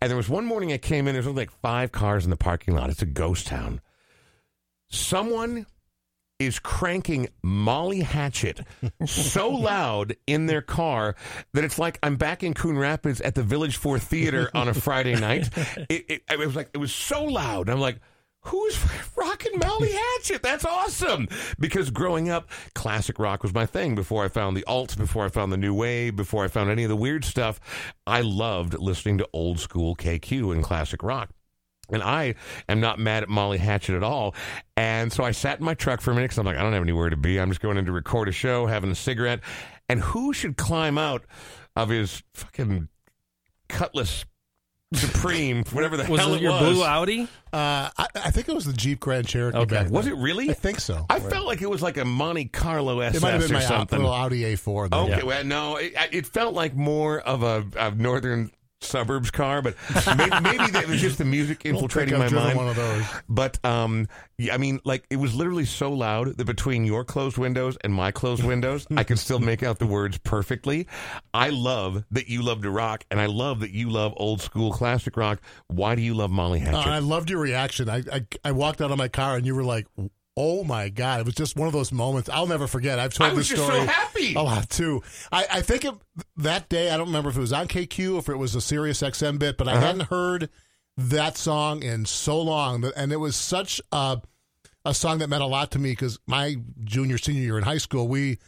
And 0.00 0.10
there 0.10 0.16
was 0.16 0.28
one 0.28 0.44
morning 0.44 0.72
I 0.72 0.78
came 0.78 1.08
in. 1.08 1.14
There's 1.14 1.26
only 1.26 1.42
like 1.42 1.50
five 1.62 1.92
cars 1.92 2.24
in 2.24 2.30
the 2.30 2.36
parking 2.36 2.74
lot. 2.74 2.90
It's 2.90 3.02
a 3.02 3.06
ghost 3.06 3.46
town. 3.46 3.80
Someone 4.88 5.66
is 6.38 6.58
cranking 6.58 7.28
Molly 7.42 8.00
Hatchet 8.00 8.60
so 9.06 9.48
loud 9.50 10.14
in 10.26 10.46
their 10.46 10.60
car 10.60 11.16
that 11.54 11.64
it's 11.64 11.78
like 11.78 11.98
I'm 12.02 12.16
back 12.16 12.42
in 12.42 12.52
Coon 12.52 12.76
Rapids 12.78 13.22
at 13.22 13.34
the 13.34 13.42
Village 13.42 13.78
Four 13.78 13.98
Theater 13.98 14.50
on 14.54 14.68
a 14.68 14.74
Friday 14.74 15.18
night. 15.18 15.48
It, 15.88 16.04
it, 16.08 16.22
it 16.30 16.38
was 16.38 16.54
like 16.56 16.70
it 16.74 16.78
was 16.78 16.92
so 16.92 17.24
loud. 17.24 17.68
I'm 17.68 17.80
like. 17.80 17.98
Who's 18.46 18.78
rocking 19.16 19.58
Molly 19.58 19.92
Hatchet? 19.92 20.42
That's 20.42 20.64
awesome. 20.64 21.28
Because 21.58 21.90
growing 21.90 22.30
up, 22.30 22.48
classic 22.74 23.18
rock 23.18 23.42
was 23.42 23.52
my 23.52 23.66
thing. 23.66 23.94
Before 23.94 24.24
I 24.24 24.28
found 24.28 24.56
the 24.56 24.64
alt, 24.66 24.96
before 24.96 25.24
I 25.24 25.28
found 25.28 25.52
the 25.52 25.56
new 25.56 25.74
wave, 25.74 26.14
before 26.14 26.44
I 26.44 26.48
found 26.48 26.70
any 26.70 26.84
of 26.84 26.88
the 26.88 26.96
weird 26.96 27.24
stuff, 27.24 27.60
I 28.06 28.20
loved 28.20 28.78
listening 28.78 29.18
to 29.18 29.28
old 29.32 29.58
school 29.58 29.96
KQ 29.96 30.52
and 30.52 30.62
classic 30.62 31.02
rock. 31.02 31.30
And 31.90 32.02
I 32.02 32.34
am 32.68 32.80
not 32.80 32.98
mad 32.98 33.22
at 33.24 33.28
Molly 33.28 33.58
Hatchet 33.58 33.96
at 33.96 34.02
all. 34.02 34.34
And 34.76 35.12
so 35.12 35.24
I 35.24 35.30
sat 35.32 35.58
in 35.58 35.64
my 35.64 35.74
truck 35.74 36.00
for 36.00 36.10
a 36.10 36.14
minute 36.14 36.26
because 36.26 36.38
I'm 36.38 36.46
like, 36.46 36.56
I 36.56 36.62
don't 36.62 36.72
have 36.72 36.82
anywhere 36.82 37.10
to 37.10 37.16
be. 37.16 37.40
I'm 37.40 37.48
just 37.48 37.60
going 37.60 37.76
in 37.76 37.84
to 37.86 37.92
record 37.92 38.28
a 38.28 38.32
show, 38.32 38.66
having 38.66 38.90
a 38.90 38.96
cigarette. 38.96 39.40
And 39.88 40.00
who 40.00 40.32
should 40.32 40.56
climb 40.56 40.98
out 40.98 41.24
of 41.76 41.88
his 41.88 42.22
fucking 42.34 42.88
Cutlass 43.68 44.24
Supreme, 44.94 45.64
whatever 45.72 45.96
the 45.96 46.08
Was 46.08 46.20
hell 46.20 46.34
it 46.34 46.40
your 46.40 46.52
was? 46.52 46.60
blue 46.60 46.84
Audi? 46.84 47.22
Uh, 47.52 47.90
I, 47.98 48.06
I 48.14 48.30
think 48.30 48.48
it 48.48 48.54
was 48.54 48.64
the 48.64 48.72
Jeep 48.72 49.00
Grand 49.00 49.26
Cherokee. 49.26 49.58
Okay. 49.58 49.74
back 49.74 49.84
then. 49.86 49.92
Was 49.92 50.06
it 50.06 50.14
really? 50.16 50.48
I 50.50 50.52
think 50.54 50.78
so. 50.78 51.04
I 51.10 51.18
felt 51.18 51.44
like 51.46 51.60
it 51.60 51.68
was 51.68 51.82
like 51.82 51.96
a 51.96 52.04
Monte 52.04 52.46
Carlo 52.46 53.00
SS 53.00 53.16
it 53.16 53.22
might 53.22 53.30
have 53.32 53.40
been 53.42 53.50
or 53.50 53.54
my 53.54 53.60
something. 53.64 53.98
little 53.98 54.12
Audi 54.14 54.42
A4. 54.42 54.90
though. 54.90 55.04
Okay, 55.12 55.22
well, 55.24 55.44
no, 55.44 55.76
it, 55.76 55.92
it 56.12 56.26
felt 56.26 56.54
like 56.54 56.74
more 56.76 57.18
of 57.20 57.42
a, 57.42 57.64
a 57.76 57.90
northern 57.90 58.50
suburbs 58.80 59.30
car, 59.30 59.62
but 59.62 59.74
maybe, 60.16 60.40
maybe 60.42 60.70
that 60.72 60.86
was 60.86 61.00
just 61.00 61.18
the 61.18 61.24
music 61.24 61.64
infiltrating 61.64 62.18
my 62.18 62.28
mind. 62.28 62.56
One 62.56 62.68
of 62.68 62.76
those. 62.76 63.04
But 63.28 63.64
um, 63.64 64.06
yeah, 64.38 64.54
I 64.54 64.58
mean, 64.58 64.80
like 64.84 65.06
it 65.10 65.16
was 65.16 65.34
literally 65.34 65.64
so 65.64 65.92
loud 65.92 66.36
that 66.36 66.44
between 66.44 66.84
your 66.84 67.04
closed 67.04 67.38
windows 67.38 67.76
and 67.82 67.92
my 67.92 68.12
closed 68.12 68.44
windows, 68.44 68.86
I 68.96 69.04
could 69.04 69.18
still 69.18 69.38
make 69.38 69.62
out 69.62 69.78
the 69.78 69.86
words 69.86 70.18
perfectly. 70.18 70.86
I 71.32 71.48
love 71.50 72.04
that 72.10 72.28
you 72.28 72.42
love 72.42 72.62
to 72.62 72.70
rock, 72.70 73.04
and 73.10 73.20
I 73.20 73.26
love 73.26 73.60
that 73.60 73.70
you 73.70 73.88
love 73.90 74.12
old 74.16 74.40
school 74.40 74.72
classic 74.72 75.16
rock. 75.16 75.40
Why 75.68 75.94
do 75.94 76.02
you 76.02 76.14
love 76.14 76.30
Molly 76.30 76.60
Uh, 76.60 76.64
Hatchet? 76.76 76.90
I 76.90 76.98
loved 76.98 77.30
your 77.30 77.40
reaction. 77.40 77.88
I, 77.88 78.02
I 78.12 78.26
I 78.44 78.52
walked 78.52 78.80
out 78.80 78.90
of 78.90 78.98
my 78.98 79.08
car 79.08 79.36
and 79.36 79.46
you 79.46 79.54
were 79.54 79.64
like, 79.64 79.86
"Oh 80.36 80.64
my 80.64 80.88
god!" 80.88 81.20
It 81.20 81.26
was 81.26 81.34
just 81.34 81.56
one 81.56 81.66
of 81.66 81.72
those 81.72 81.92
moments 81.92 82.28
I'll 82.28 82.46
never 82.46 82.66
forget. 82.66 82.98
I've 82.98 83.14
told 83.14 83.30
I 83.30 83.34
was 83.34 83.48
this 83.48 83.56
just 83.58 83.62
story 83.68 83.80
so 83.80 83.86
happy. 83.86 84.34
a 84.34 84.42
lot 84.42 84.68
too. 84.70 85.02
I, 85.32 85.46
I 85.50 85.62
think 85.62 85.84
it, 85.84 85.94
that 86.36 86.68
day 86.68 86.90
I 86.90 86.96
don't 86.96 87.06
remember 87.06 87.30
if 87.30 87.36
it 87.36 87.40
was 87.40 87.52
on 87.52 87.68
KQ 87.68 88.14
or 88.14 88.18
if 88.18 88.28
it 88.28 88.36
was 88.36 88.54
a 88.54 88.60
Sirius 88.60 89.00
XM 89.02 89.38
bit, 89.38 89.56
but 89.56 89.68
I 89.68 89.72
Uh-huh. 89.72 89.80
hadn't 89.86 90.08
heard 90.08 90.48
that 90.98 91.36
song 91.36 91.82
in 91.82 92.04
so 92.06 92.40
long, 92.40 92.90
and 92.96 93.12
it 93.12 93.16
was 93.16 93.36
such 93.36 93.80
a 93.92 94.20
a 94.84 94.94
song 94.94 95.18
that 95.18 95.28
meant 95.28 95.42
a 95.42 95.46
lot 95.46 95.72
to 95.72 95.78
me 95.80 95.90
because 95.92 96.18
my 96.26 96.56
junior 96.84 97.18
senior 97.18 97.42
year 97.42 97.58
in 97.58 97.64
high 97.64 97.78
school 97.78 98.06
we 98.06 98.38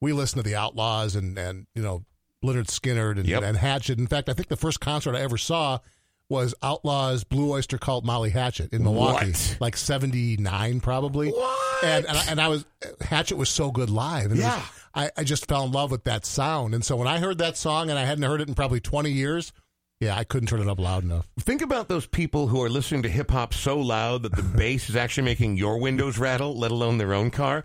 we 0.00 0.12
listened 0.12 0.44
to 0.44 0.48
the 0.48 0.54
Outlaws 0.56 1.16
and 1.16 1.38
and 1.38 1.66
you 1.74 1.82
know 1.82 2.04
Lynyrd 2.44 2.66
Skynyrd 2.66 3.18
and, 3.18 3.26
Yep. 3.26 3.42
and 3.42 3.56
Hatchet. 3.56 3.98
In 3.98 4.06
fact, 4.06 4.28
I 4.28 4.34
think 4.34 4.48
the 4.48 4.56
first 4.56 4.78
concert 4.78 5.14
I 5.16 5.20
ever 5.22 5.38
saw 5.38 5.78
was 6.28 6.54
Outlaws 6.62 7.24
Blue 7.24 7.52
Oyster 7.52 7.78
Cult 7.78 8.04
Molly 8.04 8.30
Hatchet 8.30 8.72
in 8.72 8.82
Milwaukee, 8.82 9.30
What? 9.30 9.56
like 9.60 9.76
seventy 9.76 10.36
nine 10.36 10.80
probably. 10.80 11.30
What? 11.30 11.84
And 11.84 12.06
and 12.06 12.16
I, 12.16 12.24
and 12.30 12.40
I 12.40 12.48
was 12.48 12.64
Hatchet 13.00 13.36
was 13.36 13.48
so 13.48 13.70
good 13.70 13.90
live. 13.90 14.30
And 14.30 14.40
it 14.40 14.44
was- 14.44 14.44
Yeah. 14.44 14.62
I, 14.94 15.10
I 15.16 15.24
just 15.24 15.46
fell 15.46 15.64
in 15.66 15.72
love 15.72 15.90
with 15.90 16.04
that 16.04 16.24
sound. 16.24 16.74
And 16.74 16.82
so 16.82 16.96
when 16.96 17.06
I 17.06 17.18
heard 17.18 17.36
that 17.38 17.58
song 17.58 17.90
and 17.90 17.98
I 17.98 18.04
hadn't 18.06 18.24
heard 18.24 18.40
it 18.40 18.48
in 18.48 18.54
probably 18.54 18.80
twenty 18.80 19.12
years, 19.12 19.52
yeah, 20.00 20.16
I 20.16 20.24
couldn't 20.24 20.48
turn 20.48 20.60
it 20.60 20.68
up 20.68 20.78
loud 20.78 21.04
enough. 21.04 21.26
Think 21.40 21.62
about 21.62 21.88
those 21.88 22.06
people 22.06 22.48
who 22.48 22.62
are 22.62 22.68
listening 22.68 23.02
to 23.04 23.08
hip 23.08 23.30
hop 23.30 23.54
so 23.54 23.78
loud 23.78 24.22
that 24.24 24.36
the 24.36 24.42
bass 24.56 24.90
is 24.90 24.96
actually 24.96 25.24
making 25.24 25.56
your 25.56 25.78
windows 25.78 26.18
rattle, 26.18 26.56
let 26.56 26.70
alone 26.70 26.98
their 26.98 27.14
own 27.14 27.30
car. 27.30 27.64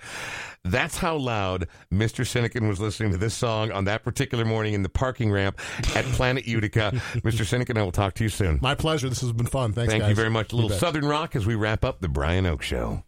That's 0.64 0.98
how 0.98 1.18
loud 1.18 1.68
Mr. 1.92 2.24
Sinykin 2.24 2.68
was 2.68 2.80
listening 2.80 3.12
to 3.12 3.18
this 3.18 3.34
song 3.34 3.72
on 3.72 3.86
that 3.86 4.04
particular 4.04 4.46
morning 4.46 4.76
in 4.76 4.84
the 4.84 4.90
parking 4.90 5.32
ramp 5.32 5.60
at 5.96 6.06
Planet 6.14 6.46
Utica. 6.48 6.92
Mr. 7.16 7.44
Sinykin, 7.44 7.78
I 7.78 7.84
will 7.84 7.92
talk 7.92 8.14
to 8.16 8.24
you 8.24 8.30
soon. 8.30 8.60
My 8.62 8.76
pleasure. 8.76 9.10
This 9.10 9.22
has 9.22 9.34
been 9.34 9.48
fun. 9.48 9.74
Thanks, 9.74 9.92
Thank 9.92 10.04
guys. 10.04 10.10
you 10.10 10.16
very 10.16 10.30
much. 10.30 10.54
A 10.54 10.56
little. 10.56 10.70
Southern 10.70 11.06
rock 11.06 11.36
as 11.36 11.46
we 11.46 11.56
wrap 11.56 11.84
up 11.84 12.00
the 12.00 12.08
Brian 12.08 12.46
Oake 12.46 12.62
Show. 12.62 13.04